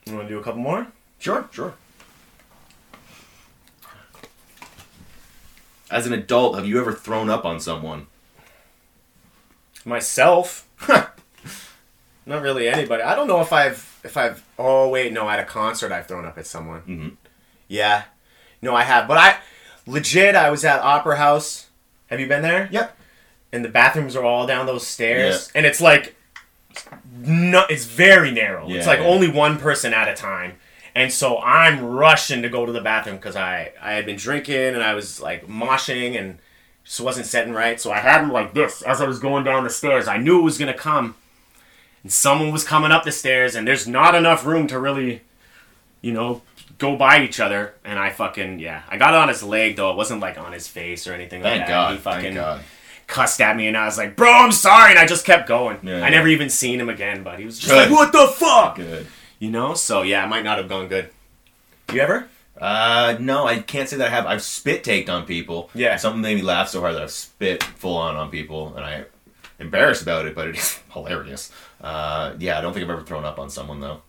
You 0.07 0.15
want 0.17 0.29
to 0.29 0.35
do 0.35 0.41
a 0.41 0.43
couple 0.43 0.61
more? 0.61 0.87
Sure. 1.19 1.49
Sure. 1.53 1.75
As 5.91 6.07
an 6.07 6.13
adult, 6.13 6.57
have 6.57 6.67
you 6.67 6.81
ever 6.81 6.93
thrown 6.93 7.29
up 7.29 7.45
on 7.45 7.61
someone? 7.61 8.07
Myself. 9.85 10.67
not 12.27 12.43
really 12.43 12.69
anybody. 12.69 13.03
I 13.03 13.15
don't 13.15 13.27
know 13.29 13.41
if 13.41 13.53
I've. 13.53 14.01
If 14.05 14.17
I've. 14.17 14.43
Oh 14.59 14.89
wait, 14.89 15.13
no. 15.13 15.29
At 15.29 15.39
a 15.41 15.45
concert, 15.45 15.93
I've 15.93 16.07
thrown 16.07 16.25
up 16.25 16.39
at 16.39 16.47
someone. 16.47 16.83
Mhm. 16.83 17.17
Yeah. 17.69 18.05
No, 18.63 18.75
I 18.75 18.85
have. 18.85 19.07
But 19.07 19.19
I. 19.19 19.37
Legit, 19.87 20.37
I 20.37 20.49
was 20.51 20.65
at 20.65 20.81
Opera 20.81 21.17
House. 21.17 21.67
Have 22.07 22.21
you 22.21 22.27
been 22.29 22.43
there? 22.43 22.69
Yep. 22.71 22.97
and 23.55 23.65
the 23.65 23.69
bathrooms 23.69 24.15
are 24.17 24.25
all 24.25 24.47
down 24.47 24.65
those 24.67 24.87
stairs, 24.87 25.51
and 25.55 25.67
it's 25.67 25.81
like, 25.81 26.15
no, 27.15 27.65
it's 27.69 27.85
very 27.85 28.31
narrow. 28.31 28.69
it's 28.69 28.87
like 28.87 29.01
yeah. 29.01 29.07
only 29.07 29.29
one 29.29 29.59
person 29.59 29.93
at 29.93 30.09
a 30.09 30.15
time, 30.15 30.55
and 30.95 31.13
so 31.13 31.39
I'm 31.39 31.85
rushing 31.85 32.43
to 32.43 32.49
go 32.49 32.67
to 32.67 32.73
the 32.73 32.81
bathroom 32.81 33.17
because 33.17 33.37
I 33.37 33.73
I 33.81 33.93
had 33.93 34.07
been 34.07 34.17
drinking 34.17 34.75
and 34.75 34.83
I 34.83 34.95
was 34.95 35.21
like 35.21 35.47
moshing 35.47 36.19
and 36.19 36.39
just 36.85 37.01
wasn't 37.01 37.27
setting 37.27 37.53
right. 37.53 37.81
So 37.81 37.93
I 37.93 37.99
had 37.99 38.23
him 38.23 38.33
like 38.33 38.55
this 38.55 38.83
as 38.83 39.01
I 39.01 39.07
was 39.07 39.19
going 39.19 39.45
down 39.45 39.65
the 39.65 39.71
stairs. 39.71 40.09
I 40.09 40.17
knew 40.17 40.39
it 40.41 40.43
was 40.43 40.59
gonna 40.59 40.75
come, 40.75 41.15
and 42.03 42.13
someone 42.13 42.53
was 42.53 42.65
coming 42.65 42.91
up 42.91 43.05
the 43.05 43.13
stairs, 43.13 43.55
and 43.55 43.67
there's 43.67 43.87
not 43.87 44.15
enough 44.15 44.45
room 44.45 44.67
to 44.69 44.79
really, 44.79 45.23
you 46.01 46.13
know. 46.13 46.43
Go 46.79 46.97
by 46.97 47.23
each 47.23 47.39
other, 47.39 47.75
and 47.85 47.97
I 47.97 48.11
fucking 48.11 48.59
yeah. 48.59 48.83
I 48.89 48.97
got 48.97 49.15
it 49.15 49.19
on 49.19 49.29
his 49.29 49.45
leg 49.45 49.77
though. 49.77 49.93
It 49.93 49.97
wasn't 49.97 50.21
like 50.21 50.37
on 50.37 50.53
his 50.53 50.67
face 50.67 51.07
or 51.07 51.13
anything 51.13 51.41
like 51.41 51.53
Thank 51.53 51.67
that. 51.67 51.69
God. 51.69 51.99
Fucking 52.01 52.23
Thank 52.23 52.35
God. 52.35 52.61
Cussed 53.13 53.43
at 53.43 53.57
me 53.57 53.69
and 53.69 53.77
I 53.77 53.85
was 53.85 53.99
like, 53.99 54.17
bro, 54.17 54.33
I'm 54.33 54.53
sorry. 54.53 54.91
And 54.91 54.99
I 54.99 55.07
just 55.07 55.27
kept 55.27 55.47
going. 55.47 55.79
Yeah, 55.83 55.97
I 55.97 55.99
yeah. 55.99 56.09
never 56.09 56.29
even 56.29 56.49
seen 56.49 56.81
him 56.81 56.89
again, 56.89 57.23
but 57.23 57.39
he 57.39 57.45
was 57.45 57.59
just 57.59 57.71
Good. 57.71 57.91
like, 57.91 57.91
what 57.91 58.13
the 58.13 58.27
fuck? 58.35 58.77
Good. 58.77 59.07
You 59.39 59.51
know? 59.51 59.75
So 59.75 60.01
yeah, 60.03 60.25
it 60.25 60.29
might 60.29 60.45
not 60.45 60.57
have 60.59 60.69
gone 60.69 60.89
good. 60.89 61.11
You 61.93 62.01
ever? 62.01 62.29
Uh, 62.59 63.17
no, 63.21 63.47
I 63.47 63.59
can't 63.59 63.89
say 63.89 63.97
that 63.99 64.07
I 64.07 64.11
have. 64.11 64.25
I've 64.25 64.43
spit 64.43 64.83
taked 64.83 65.11
on 65.11 65.27
people. 65.27 65.69
Yeah. 65.75 65.97
Something 65.97 66.23
made 66.23 66.37
me 66.37 66.43
laugh 66.43 66.69
so 66.69 66.81
hard 66.81 66.95
that 66.95 67.03
I've 67.03 67.11
spit 67.11 67.63
full 67.63 67.97
on 67.97 68.17
on 68.17 68.31
people, 68.31 68.75
and 68.77 68.85
I 68.85 69.05
embarrassed 69.59 70.03
about 70.03 70.27
it, 70.27 70.35
but 70.35 70.49
it 70.49 70.57
is 70.57 70.81
hilarious. 70.93 71.53
Uh, 71.81 72.35
yeah, 72.39 72.59
I 72.59 72.61
don't 72.63 72.73
think 72.73 72.85
I've 72.85 72.91
ever 72.91 73.03
thrown 73.03 73.25
up 73.25 73.39
on 73.39 73.51
someone 73.51 73.81
though. 73.81 74.01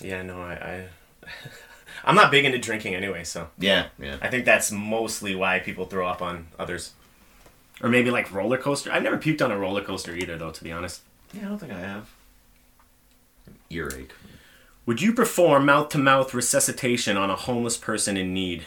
Yeah, 0.00 0.22
no, 0.22 0.40
I, 0.40 0.52
I 0.54 0.88
I'm 2.04 2.14
not 2.14 2.30
big 2.30 2.44
into 2.44 2.58
drinking 2.58 2.94
anyway, 2.94 3.24
so 3.24 3.48
Yeah, 3.58 3.86
yeah. 3.98 4.16
I 4.22 4.28
think 4.28 4.46
that's 4.46 4.72
mostly 4.72 5.34
why 5.34 5.58
people 5.58 5.84
throw 5.84 6.06
up 6.08 6.22
on 6.22 6.48
others. 6.58 6.92
Or 7.82 7.88
maybe 7.88 8.10
like 8.10 8.32
roller 8.32 8.58
coaster. 8.58 8.92
I've 8.92 9.02
never 9.02 9.16
puked 9.18 9.42
on 9.42 9.50
a 9.50 9.58
roller 9.58 9.82
coaster 9.82 10.14
either, 10.14 10.36
though. 10.36 10.50
To 10.50 10.64
be 10.64 10.72
honest. 10.72 11.00
Yeah, 11.32 11.46
I 11.46 11.48
don't 11.48 11.58
think 11.58 11.72
I 11.72 11.80
have. 11.80 12.10
Earache. 13.70 14.12
Would 14.86 15.00
you 15.00 15.12
perform 15.12 15.66
mouth 15.66 15.88
to 15.90 15.98
mouth 15.98 16.34
resuscitation 16.34 17.16
on 17.16 17.30
a 17.30 17.36
homeless 17.36 17.76
person 17.76 18.16
in 18.16 18.34
need? 18.34 18.64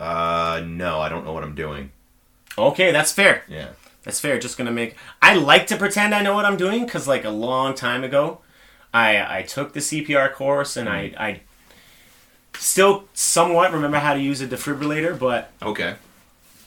Uh, 0.00 0.62
no, 0.64 1.00
I 1.00 1.08
don't 1.08 1.24
know 1.24 1.32
what 1.32 1.42
I'm 1.42 1.54
doing. 1.54 1.90
Okay, 2.58 2.90
that's 2.92 3.12
fair. 3.12 3.44
Yeah. 3.48 3.68
That's 4.04 4.20
fair. 4.20 4.38
Just 4.38 4.56
gonna 4.56 4.70
make. 4.72 4.96
I 5.20 5.34
like 5.34 5.66
to 5.68 5.76
pretend 5.76 6.14
I 6.14 6.22
know 6.22 6.34
what 6.34 6.44
I'm 6.44 6.56
doing 6.56 6.84
because, 6.84 7.08
like, 7.08 7.24
a 7.24 7.30
long 7.30 7.74
time 7.74 8.04
ago, 8.04 8.40
I 8.94 9.38
I 9.38 9.42
took 9.42 9.72
the 9.72 9.80
CPR 9.80 10.32
course 10.32 10.76
and 10.76 10.88
I 10.88 11.12
I 11.18 11.40
still 12.56 13.08
somewhat 13.14 13.72
remember 13.72 13.98
how 13.98 14.14
to 14.14 14.20
use 14.20 14.40
a 14.40 14.46
defibrillator, 14.46 15.18
but 15.18 15.50
Okay. 15.62 15.96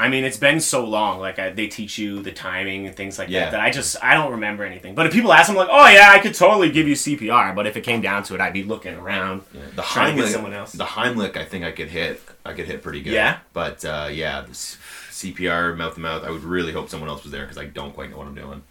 I 0.01 0.07
mean, 0.07 0.23
it's 0.23 0.37
been 0.37 0.61
so 0.61 0.85
long. 0.85 1.19
Like, 1.19 1.39
I, 1.39 1.49
they 1.49 1.67
teach 1.67 1.97
you 1.97 2.21
the 2.21 2.31
timing 2.31 2.87
and 2.87 2.95
things 2.95 3.19
like 3.19 3.27
Yeah. 3.27 3.45
that 3.45 3.51
that 3.51 3.59
I 3.59 3.69
just 3.69 4.01
I 4.01 4.13
don't 4.13 4.31
remember 4.31 4.63
anything. 4.63 4.95
But 4.95 5.07
if 5.07 5.11
people 5.13 5.33
ask, 5.33 5.49
I'm 5.49 5.55
like, 5.57 5.67
oh 5.69 5.87
yeah, 5.89 6.09
I 6.11 6.19
could 6.19 6.33
totally 6.35 6.71
give 6.71 6.87
you 6.87 6.95
CPR. 6.95 7.53
But 7.53 7.67
if 7.67 7.75
it 7.75 7.81
came 7.81 7.99
down 8.01 8.23
to 8.23 8.35
it, 8.35 8.39
I'd 8.41 8.53
be 8.53 8.63
looking 8.63 8.95
around. 8.95 9.41
Yeah. 9.53 9.61
The 9.75 9.81
Trying 9.81 10.15
to 10.15 10.21
get 10.21 10.29
Heimlich, 10.29 10.33
someone 10.33 10.53
else. 10.53 10.71
the 10.71 10.85
Heimlich, 10.85 11.35
I 11.35 11.43
think 11.43 11.65
I 11.65 11.71
could 11.73 11.89
hit. 11.89 12.21
I 12.45 12.53
could 12.53 12.65
hit 12.65 12.81
pretty 12.81 13.01
good. 13.01 13.11
Yeah? 13.13 13.39
But 13.51 13.83
uh, 13.83 14.07
yeah, 14.09 14.41
this 14.47 14.77
CPR 15.11 15.75
mouth 15.75 15.95
to 15.95 15.99
mouth. 15.99 16.23
I 16.23 16.29
would 16.31 16.43
really 16.43 16.71
hope 16.71 16.87
someone 16.89 17.09
else 17.09 17.23
was 17.23 17.33
there 17.33 17.43
because 17.43 17.57
I 17.57 17.65
don't 17.65 17.93
quite 17.93 18.09
know 18.09 18.17
what 18.17 18.27
I'm 18.27 18.35
doing. 18.35 18.63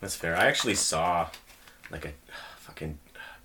That's 0.00 0.16
fair. 0.16 0.34
I 0.36 0.46
actually 0.46 0.74
saw 0.74 1.28
like 1.90 2.04
a 2.06 2.12
fucking 2.58 2.98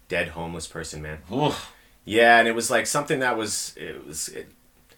dead 0.07 0.29
homeless 0.29 0.67
person, 0.67 1.01
man. 1.01 1.19
Oof. 1.31 1.73
Yeah, 2.05 2.39
and 2.39 2.47
it 2.47 2.55
was 2.55 2.71
like 2.71 2.87
something 2.87 3.19
that 3.19 3.37
was 3.37 3.73
it 3.75 4.07
was 4.07 4.29
it, 4.29 4.49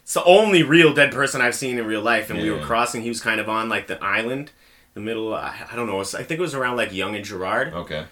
it's 0.09 0.15
the 0.15 0.23
only 0.23 0.63
real 0.63 0.91
dead 0.91 1.11
person 1.13 1.39
I've 1.39 1.53
seen 1.53 1.77
in 1.77 1.85
real 1.85 2.01
life. 2.01 2.31
And 2.31 2.41
we 2.41 2.49
were 2.49 2.61
crossing. 2.61 3.03
He 3.03 3.09
was 3.09 3.21
kind 3.21 3.39
of 3.39 3.47
on 3.47 3.69
like 3.69 3.85
the 3.85 4.03
island, 4.03 4.49
the 4.95 4.99
middle. 4.99 5.35
I, 5.35 5.67
I 5.71 5.75
don't 5.75 5.85
know. 5.85 5.99
I 6.01 6.03
think 6.03 6.31
it 6.31 6.39
was 6.39 6.55
around 6.55 6.77
like 6.77 6.91
Yonge 6.91 7.15
and 7.17 7.23
Gerrard. 7.23 7.75
Okay. 7.75 8.05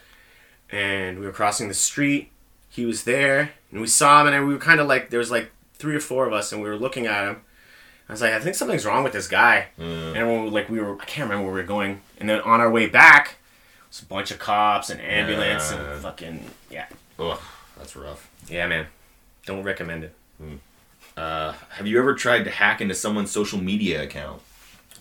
And 0.70 1.18
we 1.18 1.26
were 1.26 1.32
crossing 1.32 1.70
the 1.70 1.74
street. 1.74 2.30
He 2.70 2.86
was 2.86 3.04
there, 3.06 3.54
and 3.72 3.82
we 3.82 3.88
saw 3.88 4.22
him, 4.22 4.32
and 4.32 4.48
we 4.48 4.54
were 4.54 4.60
kind 4.60 4.80
of 4.80 4.86
like 4.88 5.10
there 5.10 5.18
was 5.18 5.32
like 5.32 5.50
three 5.74 5.95
or 5.95 6.00
four 6.00 6.28
of 6.28 6.34
us, 6.34 6.52
and 6.52 6.62
we 6.62 6.70
were 6.70 6.78
looking 6.78 7.08
at 7.08 7.24
him. 7.28 7.41
I 8.08 8.14
was 8.14 8.22
like, 8.22 8.34
I 8.34 8.39
think 8.41 8.54
something's 8.56 8.86
wrong 8.86 9.04
with 9.04 9.14
this 9.14 9.28
guy. 9.28 9.70
Mm. 9.80 10.10
And 10.10 10.18
everyone, 10.18 10.52
like 10.52 10.70
we 10.70 10.80
were, 10.80 11.02
I 11.02 11.06
can't 11.06 11.28
remember 11.28 11.45
where 11.48 11.56
we 11.56 11.62
were 11.62 11.68
going. 11.68 12.02
And 12.20 12.30
then 12.30 12.41
on 12.41 12.60
our 12.62 12.70
way 12.70 12.86
back, 12.86 13.30
it 13.30 13.88
was 13.89 14.02
a 14.04 14.06
bunch 14.06 14.30
of 14.30 14.38
cops 14.38 14.91
and 14.91 15.02
ambulance 15.02 15.72
Yeah. 15.72 15.93
and 15.93 16.02
fucking 16.04 16.45
yeah, 16.70 16.86
Ugh, 17.18 17.39
that's 17.76 17.95
rough. 17.95 18.30
yeah, 18.48 18.68
man. 18.68 18.86
Don't 19.48 19.64
recommend 19.64 20.04
it. 20.04 20.14
Uh, 21.18 21.53
have 21.72 21.88
you 21.88 21.97
ever 21.99 22.13
tried 22.13 22.43
to 22.43 22.51
hack 22.51 22.80
into 22.80 22.93
someone's 22.95 23.32
social 23.32 23.59
media 23.59 24.03
account? 24.03 24.41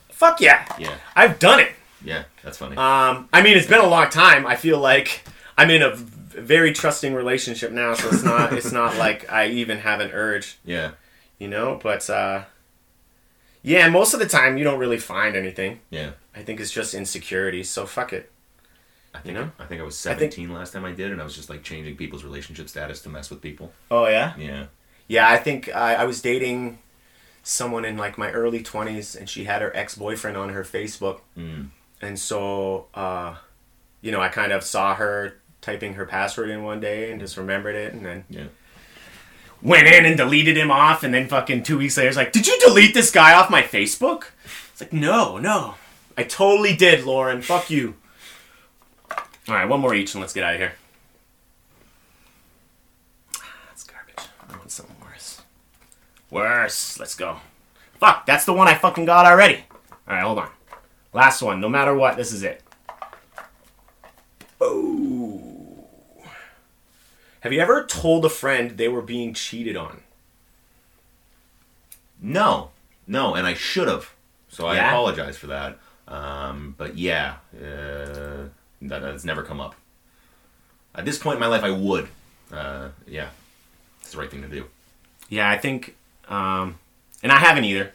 Fuck 0.09 0.41
yeah. 0.41 0.67
Yeah. 0.79 0.95
I've 1.15 1.39
done 1.39 1.61
it. 1.61 1.73
Yeah, 2.03 2.25
that's 2.43 2.57
funny. 2.59 2.77
Um, 2.77 3.29
I 3.33 3.43
mean, 3.43 3.57
it's 3.57 3.67
been 3.67 3.81
a 3.81 3.87
long 3.87 4.09
time. 4.09 4.47
I 4.47 4.57
feel 4.57 4.79
like 4.79 5.23
I'm 5.59 5.71
in 5.71 5.83
a 5.83 5.95
very 5.95 6.73
trusting 6.73 7.15
relationship 7.15 7.71
now, 7.73 7.95
so 7.95 8.09
it's 8.09 8.23
not 8.23 8.53
it's 8.53 8.73
not 8.73 8.97
like 8.99 9.31
I 9.31 9.49
even 9.49 9.79
have 9.79 10.01
an 10.01 10.11
urge, 10.13 10.59
yeah. 10.65 10.93
you 11.39 11.49
know. 11.49 11.79
But 11.83 12.09
uh, 12.09 12.45
yeah, 13.63 13.89
most 13.89 14.15
of 14.15 14.21
the 14.21 14.27
time 14.29 14.57
you 14.57 14.65
don't 14.65 14.79
really 14.79 14.99
find 14.99 15.37
anything. 15.37 15.81
Yeah. 15.91 16.11
I 16.35 16.43
think 16.43 16.61
it's 16.61 16.71
just 16.71 16.95
insecurity. 16.95 17.63
So 17.65 17.87
fuck 17.87 18.13
it. 18.13 18.31
I 19.15 19.19
think 19.19 19.35
You 19.35 19.45
know? 19.45 19.51
I 19.59 19.65
think 19.65 19.81
I 19.81 19.85
was 19.85 20.07
I 20.07 20.11
think- 20.15 20.33
17 20.33 20.53
last 20.55 20.73
time 20.75 20.85
I 20.85 20.93
did, 20.93 21.11
and 21.11 21.21
I 21.21 21.25
was 21.25 21.35
just 21.35 21.49
like 21.51 21.63
changing 21.63 21.97
people's 21.97 22.23
relationship 22.25 22.69
status 22.69 23.01
to 23.03 23.09
mess 23.09 23.31
with 23.31 23.41
people. 23.43 23.73
Oh 23.91 24.07
yeah. 24.07 24.35
Yeah. 24.39 24.67
Yeah, 25.09 25.29
I 25.29 25.37
think 25.39 25.75
I, 25.75 25.95
I 25.95 26.05
was 26.05 26.21
dating 26.21 26.79
someone 27.43 27.85
in 27.85 27.97
like 27.97 28.19
my 28.19 28.31
early 28.33 28.63
20s 28.63 29.17
and 29.17 29.29
she 29.31 29.45
had 29.45 29.63
her 29.63 29.75
ex-boyfriend 29.77 30.37
on 30.37 30.49
her 30.51 30.65
Facebook. 30.65 31.21
Mm. 31.39 31.69
And 32.03 32.19
so 32.19 32.87
uh, 32.95 33.37
you 34.01 34.11
know, 34.13 34.21
I 34.21 34.29
kind 34.29 34.53
of 34.53 34.63
saw 34.65 34.95
her 34.95 35.35
typing 35.61 35.95
her 35.95 36.07
password 36.07 36.51
in 36.51 36.63
one 36.65 36.81
day 36.81 37.11
and 37.11 37.21
just 37.21 37.37
remembered 37.37 37.75
it 37.77 37.93
and 37.93 38.05
then 38.05 38.25
Yeah. 38.29 38.45
went 39.63 39.87
in 39.87 40.05
and 40.05 40.17
deleted 40.17 40.57
him 40.57 40.71
off 40.71 41.03
and 41.03 41.13
then 41.15 41.29
fucking 41.29 41.63
2 41.63 41.79
weeks 41.79 41.97
later 41.97 42.09
it's 42.09 42.17
like, 42.17 42.33
"Did 42.33 42.47
you 42.47 42.59
delete 42.61 42.95
this 42.95 43.11
guy 43.11 43.35
off 43.35 43.49
my 43.51 43.63
Facebook?" 43.63 44.25
It's 44.73 44.81
like, 44.81 44.93
"No, 44.93 45.39
no. 45.39 45.75
I 46.19 46.25
totally 46.25 46.75
did, 46.77 47.05
Lauren. 47.05 47.43
Fuck 47.43 47.71
you." 47.71 47.95
All 49.49 49.55
right, 49.55 49.69
one 49.69 49.81
more 49.81 49.95
each 49.95 50.15
and 50.15 50.21
let's 50.21 50.33
get 50.33 50.43
out 50.45 50.55
of 50.55 50.61
here. 50.61 50.73
That's 53.69 53.85
garbage. 53.85 54.29
I 54.49 54.57
want 54.57 54.71
something 54.71 54.97
worse. 55.03 55.41
Worse. 56.31 56.99
Let's 56.99 57.15
go. 57.15 57.39
Fuck, 57.99 58.27
that's 58.27 58.45
the 58.45 58.53
one 58.53 58.69
I 58.69 58.75
fucking 58.75 59.05
got 59.07 59.27
already. 59.27 59.65
Alright, 60.09 60.25
hold 60.25 60.39
on. 60.39 60.51
Last 61.13 61.41
one. 61.43 61.61
No 61.61 61.69
matter 61.69 61.95
what, 61.95 62.17
this 62.17 62.33
is 62.33 62.43
it. 62.43 62.63
Oh. 64.61 65.87
Have 67.41 67.53
you 67.53 67.61
ever 67.61 67.85
told 67.85 68.25
a 68.25 68.29
friend 68.29 68.73
they 68.77 68.89
were 68.89 69.03
being 69.03 69.33
cheated 69.35 69.77
on? 69.77 70.03
No, 72.21 72.71
no, 73.07 73.35
and 73.35 73.47
I 73.47 73.55
should 73.55 73.89
have. 73.89 74.13
So 74.49 74.67
I 74.67 74.77
Yeah? 74.77 74.89
apologize 74.89 75.37
for 75.37 75.49
that. 75.49 75.79
Um, 76.09 76.75
but 76.79 76.97
yeah, 76.97 77.37
uh, 77.57 78.49
that 78.83 79.03
has 79.03 79.25
never 79.25 79.43
come 79.43 79.61
up. 79.61 79.75
At 80.95 81.05
this 81.05 81.19
point 81.19 81.35
in 81.37 81.41
my 81.41 81.47
life, 81.47 81.63
I 81.63 81.71
would. 81.71 82.09
Uh, 82.53 82.89
yeah, 83.07 83.29
it's 84.01 84.13
the 84.13 84.19
right 84.19 84.31
thing 84.31 84.43
to 84.43 84.49
do. 84.49 84.67
Yeah, 85.29 85.49
I 85.51 85.59
think, 85.59 85.95
um, 86.29 86.79
and 87.23 87.31
I 87.33 87.37
haven't 87.39 87.65
either. 87.65 87.93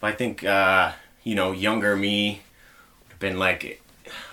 But 0.00 0.06
I 0.08 0.12
think, 0.12 0.44
uh, 0.44 0.92
you 1.24 1.34
know, 1.34 1.52
younger 1.52 1.96
me 1.96 2.42
would 3.04 3.10
have 3.12 3.18
been 3.20 3.38
like, 3.38 3.82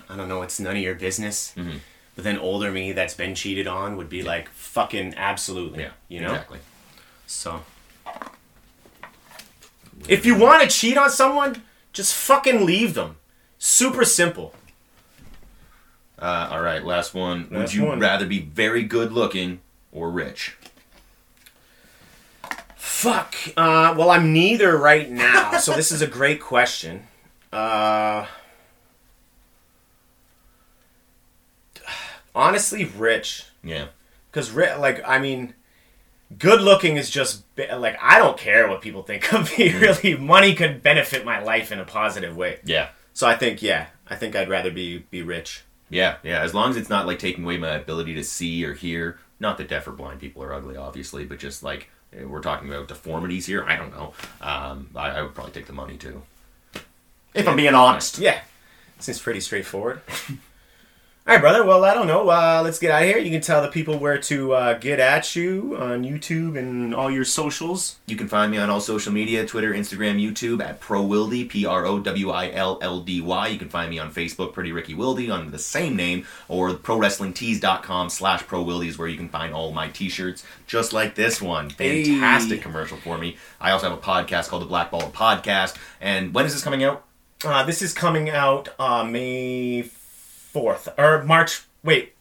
I 0.10 0.16
don't 0.16 0.30
know, 0.30 0.42
it's 0.44 0.60
none 0.60 0.76
of 0.76 0.82
your 0.82 0.96
business. 0.96 1.54
Mhm. 1.58 1.80
But 2.16 2.24
then 2.24 2.38
older 2.38 2.72
me 2.72 2.94
that's 2.94 3.14
been 3.14 3.36
cheated 3.36 3.68
on 3.68 3.98
would 3.98 4.10
be 4.10 4.22
like, 4.24 4.50
fucking 4.50 5.16
absolutely. 5.18 5.84
Yeah, 5.84 5.92
You 6.08 6.22
know? 6.22 6.32
exactly. 6.32 6.60
So. 7.28 7.64
If 10.08 10.26
you 10.26 10.38
want 10.38 10.62
to 10.64 10.70
cheat 10.70 10.98
on 10.98 11.10
someone, 11.10 11.64
just 11.94 12.14
fucking 12.14 12.66
leave 12.66 12.94
them. 12.94 13.16
Super 13.58 14.06
simple. 14.06 14.54
Uh, 16.20 16.48
all 16.52 16.62
right, 16.62 16.86
last 16.86 17.14
one. 17.14 17.48
Would 17.52 17.74
you 17.74 17.86
one. 17.86 18.00
rather 18.00 18.26
be 18.26 18.40
very 18.40 18.84
good 18.84 19.12
looking 19.12 19.60
or 19.92 20.10
rich? 20.12 20.56
Fuck. 22.96 23.36
Uh, 23.58 23.94
well, 23.98 24.10
I'm 24.10 24.32
neither 24.32 24.78
right 24.78 25.12
now, 25.12 25.58
so 25.58 25.74
this 25.74 25.92
is 25.92 26.02
a 26.02 26.08
great 26.08 26.40
question. 26.40 27.06
Uh, 27.52 28.26
honestly, 32.34 32.86
rich. 32.86 33.48
Yeah, 33.62 33.88
Because, 34.32 34.54
like, 34.54 35.02
I 35.06 35.20
mean, 35.20 35.56
good 36.40 36.62
looking 36.62 36.96
is 36.96 37.10
just, 37.10 37.44
like, 37.58 37.98
I 38.02 38.18
don't 38.18 38.38
care 38.38 38.70
what 38.70 38.82
people 38.82 39.04
think 39.04 39.34
of 39.34 39.56
me, 39.58 39.74
really. 39.78 40.16
Money 40.18 40.56
could 40.56 40.82
benefit 40.82 41.26
my 41.26 41.42
life 41.44 41.74
in 41.74 41.80
a 41.82 41.86
positive 41.86 42.38
way. 42.38 42.60
yeah, 42.64 42.90
So 43.14 43.28
I 43.28 43.36
think, 43.36 43.62
yeah, 43.62 43.88
I 44.08 44.16
think 44.16 44.38
I'd 44.38 44.50
rather 44.50 44.72
be, 44.72 45.00
be 45.12 45.22
rich. 45.22 45.64
yeah, 45.90 46.16
yeah. 46.24 46.42
As 46.42 46.54
long 46.54 46.70
as 46.70 46.78
it's 46.78 46.90
not 46.90 47.06
like 47.08 47.20
taking 47.20 47.44
away 47.44 47.58
my 47.58 47.72
ability 47.76 48.16
to 48.16 48.24
see 48.24 48.64
or 48.66 48.74
hear. 48.74 49.20
Not 49.38 49.58
that 49.58 49.68
deaf 49.68 49.86
or 49.86 49.92
blind 49.92 50.22
people 50.22 50.42
are 50.44 50.54
ugly, 50.54 50.78
obviously, 50.78 51.26
but 51.26 51.40
just 51.40 51.62
like 51.62 51.90
we're 52.24 52.42
talking 52.42 52.70
about 52.70 52.88
deformities 52.88 53.46
here. 53.46 53.64
I 53.64 53.76
don't 53.76 53.92
know. 53.92 54.14
Um, 54.42 54.90
I, 54.96 55.10
I 55.12 55.22
would 55.22 55.36
probably 55.36 55.54
take 55.54 55.68
the 55.68 55.74
money 55.74 55.98
too. 55.98 56.22
If 57.34 57.48
I'm 57.48 57.58
being 57.58 57.76
honest. 57.76 58.18
Yeah. 58.20 58.40
Seems 59.00 59.20
pretty 59.20 59.42
straightforward. 59.42 60.02
All 61.28 61.34
right, 61.34 61.42
brother. 61.42 61.66
Well, 61.66 61.84
I 61.84 61.96
don't 61.96 62.06
know. 62.06 62.30
Uh, 62.30 62.62
let's 62.64 62.78
get 62.78 62.92
out 62.92 63.02
of 63.02 63.08
here. 63.08 63.18
You 63.18 63.32
can 63.32 63.42
tell 63.42 63.60
the 63.64 63.68
people 63.68 63.98
where 63.98 64.20
to 64.20 64.54
uh, 64.54 64.74
get 64.78 65.00
at 65.00 65.36
you 65.36 65.76
on 65.76 66.04
YouTube 66.04 66.56
and 66.56 66.94
all 66.94 67.10
your 67.10 67.26
socials. 67.26 67.96
You 68.06 68.16
can 68.16 68.28
find 68.28 68.52
me 68.52 68.60
on 68.60 68.70
all 68.70 68.80
social 68.80 69.12
media 69.12 69.44
Twitter, 69.44 69.74
Instagram, 69.74 70.22
YouTube 70.24 70.64
at 70.64 70.80
ProWildy, 70.80 71.50
P 71.50 71.66
R 71.66 71.84
O 71.84 71.98
W 71.98 72.30
I 72.30 72.52
L 72.52 72.78
L 72.80 73.00
D 73.02 73.22
Y. 73.22 73.48
You 73.48 73.58
can 73.58 73.70
find 73.70 73.90
me 73.90 73.98
on 73.98 74.14
Facebook, 74.14 74.54
Pretty 74.54 74.72
Ricky 74.72 74.94
Wildy, 74.94 75.32
under 75.34 75.50
the 75.50 75.58
same 75.58 75.96
name, 75.96 76.28
or 76.48 76.70
ProWrestlingTees.com 76.76 78.10
slash 78.12 78.44
ProWildy 78.44 78.86
is 78.90 79.00
where 79.00 79.08
you 79.08 79.18
can 79.18 79.30
find 79.30 79.52
all 79.52 79.72
my 79.72 79.88
t 79.90 80.10
shirts, 80.10 80.46
just 80.68 80.94
like 80.94 81.16
this 81.16 81.42
one. 81.42 81.72
Fantastic 81.72 82.58
Hey. 82.58 82.62
commercial 82.62 82.98
for 82.98 83.18
me. 83.18 83.36
I 83.60 83.72
also 83.72 83.90
have 83.90 83.98
a 83.98 84.02
podcast 84.02 84.50
called 84.50 84.62
the 84.62 84.68
Black 84.68 84.92
Ball 84.92 85.02
Podcast. 85.10 85.76
And 86.00 86.36
when 86.36 86.46
is 86.46 86.54
this 86.54 86.64
coming 86.64 86.84
out? 86.84 87.04
Uh, 87.44 87.64
this 87.64 87.82
is 87.82 87.94
coming 87.94 88.30
out 88.30 88.70
uh, 88.78 89.04
May 89.04 89.82
4th. 89.82 90.02
Or 90.56 91.24
March. 91.24 91.64
Wait. 91.84 92.14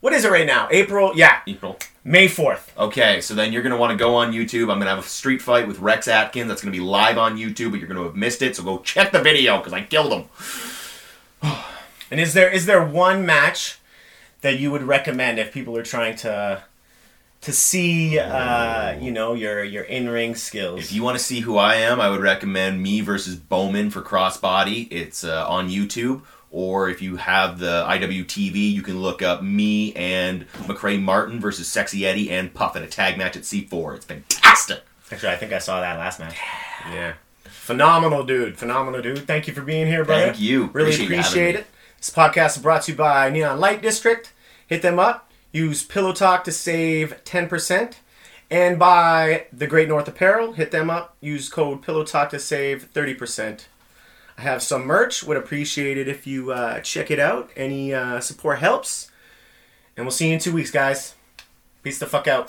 What 0.00 0.12
is 0.12 0.24
it 0.24 0.30
right 0.30 0.46
now? 0.46 0.68
April? 0.70 1.12
Yeah, 1.14 1.40
April. 1.46 1.78
May 2.04 2.26
4th. 2.26 2.76
Okay, 2.76 3.20
so 3.20 3.34
then 3.34 3.52
you're 3.52 3.62
gonna 3.62 3.76
want 3.76 3.92
to 3.92 3.96
go 3.96 4.16
on 4.16 4.32
YouTube. 4.32 4.62
I'm 4.62 4.78
gonna 4.80 4.90
have 4.90 4.98
a 4.98 5.02
street 5.02 5.40
fight 5.40 5.68
with 5.68 5.78
Rex 5.78 6.08
Atkins. 6.08 6.48
That's 6.48 6.60
gonna 6.60 6.72
be 6.72 6.80
live 6.80 7.18
on 7.18 7.36
YouTube, 7.36 7.70
but 7.70 7.78
you're 7.78 7.88
gonna 7.88 8.02
have 8.02 8.16
missed 8.16 8.42
it. 8.42 8.56
So 8.56 8.64
go 8.64 8.78
check 8.78 9.12
the 9.12 9.20
video 9.20 9.58
because 9.58 9.72
I 9.72 9.82
killed 9.82 10.12
him. 10.12 10.24
And 12.10 12.20
is 12.20 12.34
there 12.34 12.50
is 12.50 12.66
there 12.66 12.84
one 12.84 13.24
match 13.24 13.78
that 14.42 14.58
you 14.58 14.70
would 14.70 14.82
recommend 14.82 15.38
if 15.38 15.52
people 15.52 15.78
are 15.78 15.82
trying 15.84 16.16
to 16.16 16.62
to 17.40 17.52
see 17.52 18.18
uh, 18.18 18.98
you 19.00 19.10
know 19.10 19.34
your 19.34 19.62
your 19.62 19.84
in 19.84 20.08
ring 20.08 20.34
skills? 20.34 20.80
If 20.80 20.92
you 20.92 21.02
want 21.02 21.16
to 21.16 21.24
see 21.24 21.40
who 21.40 21.56
I 21.56 21.76
am, 21.76 22.00
I 22.00 22.10
would 22.10 22.20
recommend 22.20 22.82
me 22.82 23.00
versus 23.00 23.36
Bowman 23.36 23.90
for 23.90 24.02
Crossbody. 24.02 24.88
It's 24.90 25.24
uh, 25.24 25.48
on 25.48 25.70
YouTube. 25.70 26.22
Or 26.52 26.90
if 26.90 27.00
you 27.00 27.16
have 27.16 27.58
the 27.58 27.84
IWTV, 27.88 28.72
you 28.72 28.82
can 28.82 29.00
look 29.00 29.22
up 29.22 29.42
me 29.42 29.94
and 29.94 30.46
McCray 30.52 31.00
Martin 31.00 31.40
versus 31.40 31.66
Sexy 31.66 32.06
Eddie 32.06 32.30
and 32.30 32.52
Puff 32.52 32.76
in 32.76 32.82
a 32.82 32.86
tag 32.86 33.16
match 33.16 33.36
at 33.36 33.42
C4. 33.42 33.96
It's 33.96 34.04
fantastic. 34.04 34.82
Actually, 35.10 35.32
I 35.32 35.36
think 35.36 35.52
I 35.52 35.58
saw 35.58 35.80
that 35.80 35.98
last 35.98 36.20
match. 36.20 36.36
Yeah. 36.90 37.14
Phenomenal 37.44 38.24
dude. 38.24 38.58
Phenomenal 38.58 39.00
dude. 39.00 39.26
Thank 39.26 39.46
you 39.46 39.54
for 39.54 39.62
being 39.62 39.86
here, 39.86 40.04
brother. 40.04 40.26
Thank 40.26 40.40
you. 40.40 40.66
Really 40.72 40.90
Appreciate 40.90 41.06
appreciate 41.06 41.54
it. 41.54 41.66
This 41.96 42.10
podcast 42.10 42.56
is 42.56 42.62
brought 42.62 42.82
to 42.82 42.92
you 42.92 42.98
by 42.98 43.30
Neon 43.30 43.58
Light 43.60 43.80
District. 43.80 44.32
Hit 44.66 44.82
them 44.82 44.98
up. 44.98 45.30
Use 45.52 45.82
Pillow 45.82 46.12
Talk 46.12 46.44
to 46.44 46.52
save 46.52 47.22
10%. 47.24 47.94
And 48.50 48.78
by 48.78 49.46
The 49.52 49.66
Great 49.66 49.88
North 49.88 50.08
Apparel. 50.08 50.52
Hit 50.52 50.70
them 50.70 50.90
up. 50.90 51.16
Use 51.20 51.48
code 51.48 51.82
Pillow 51.82 52.04
Talk 52.04 52.30
to 52.30 52.38
save 52.38 52.92
30%. 52.92 53.66
I 54.36 54.42
have 54.42 54.62
some 54.62 54.84
merch. 54.84 55.22
Would 55.24 55.36
appreciate 55.36 55.98
it 55.98 56.08
if 56.08 56.26
you 56.26 56.52
uh, 56.52 56.80
check 56.80 57.10
it 57.10 57.18
out. 57.18 57.50
Any 57.56 57.92
uh, 57.92 58.20
support 58.20 58.58
helps. 58.58 59.10
And 59.96 60.06
we'll 60.06 60.12
see 60.12 60.28
you 60.28 60.34
in 60.34 60.38
two 60.40 60.52
weeks, 60.52 60.70
guys. 60.70 61.14
Peace 61.82 61.98
the 61.98 62.06
fuck 62.06 62.26
out. 62.26 62.48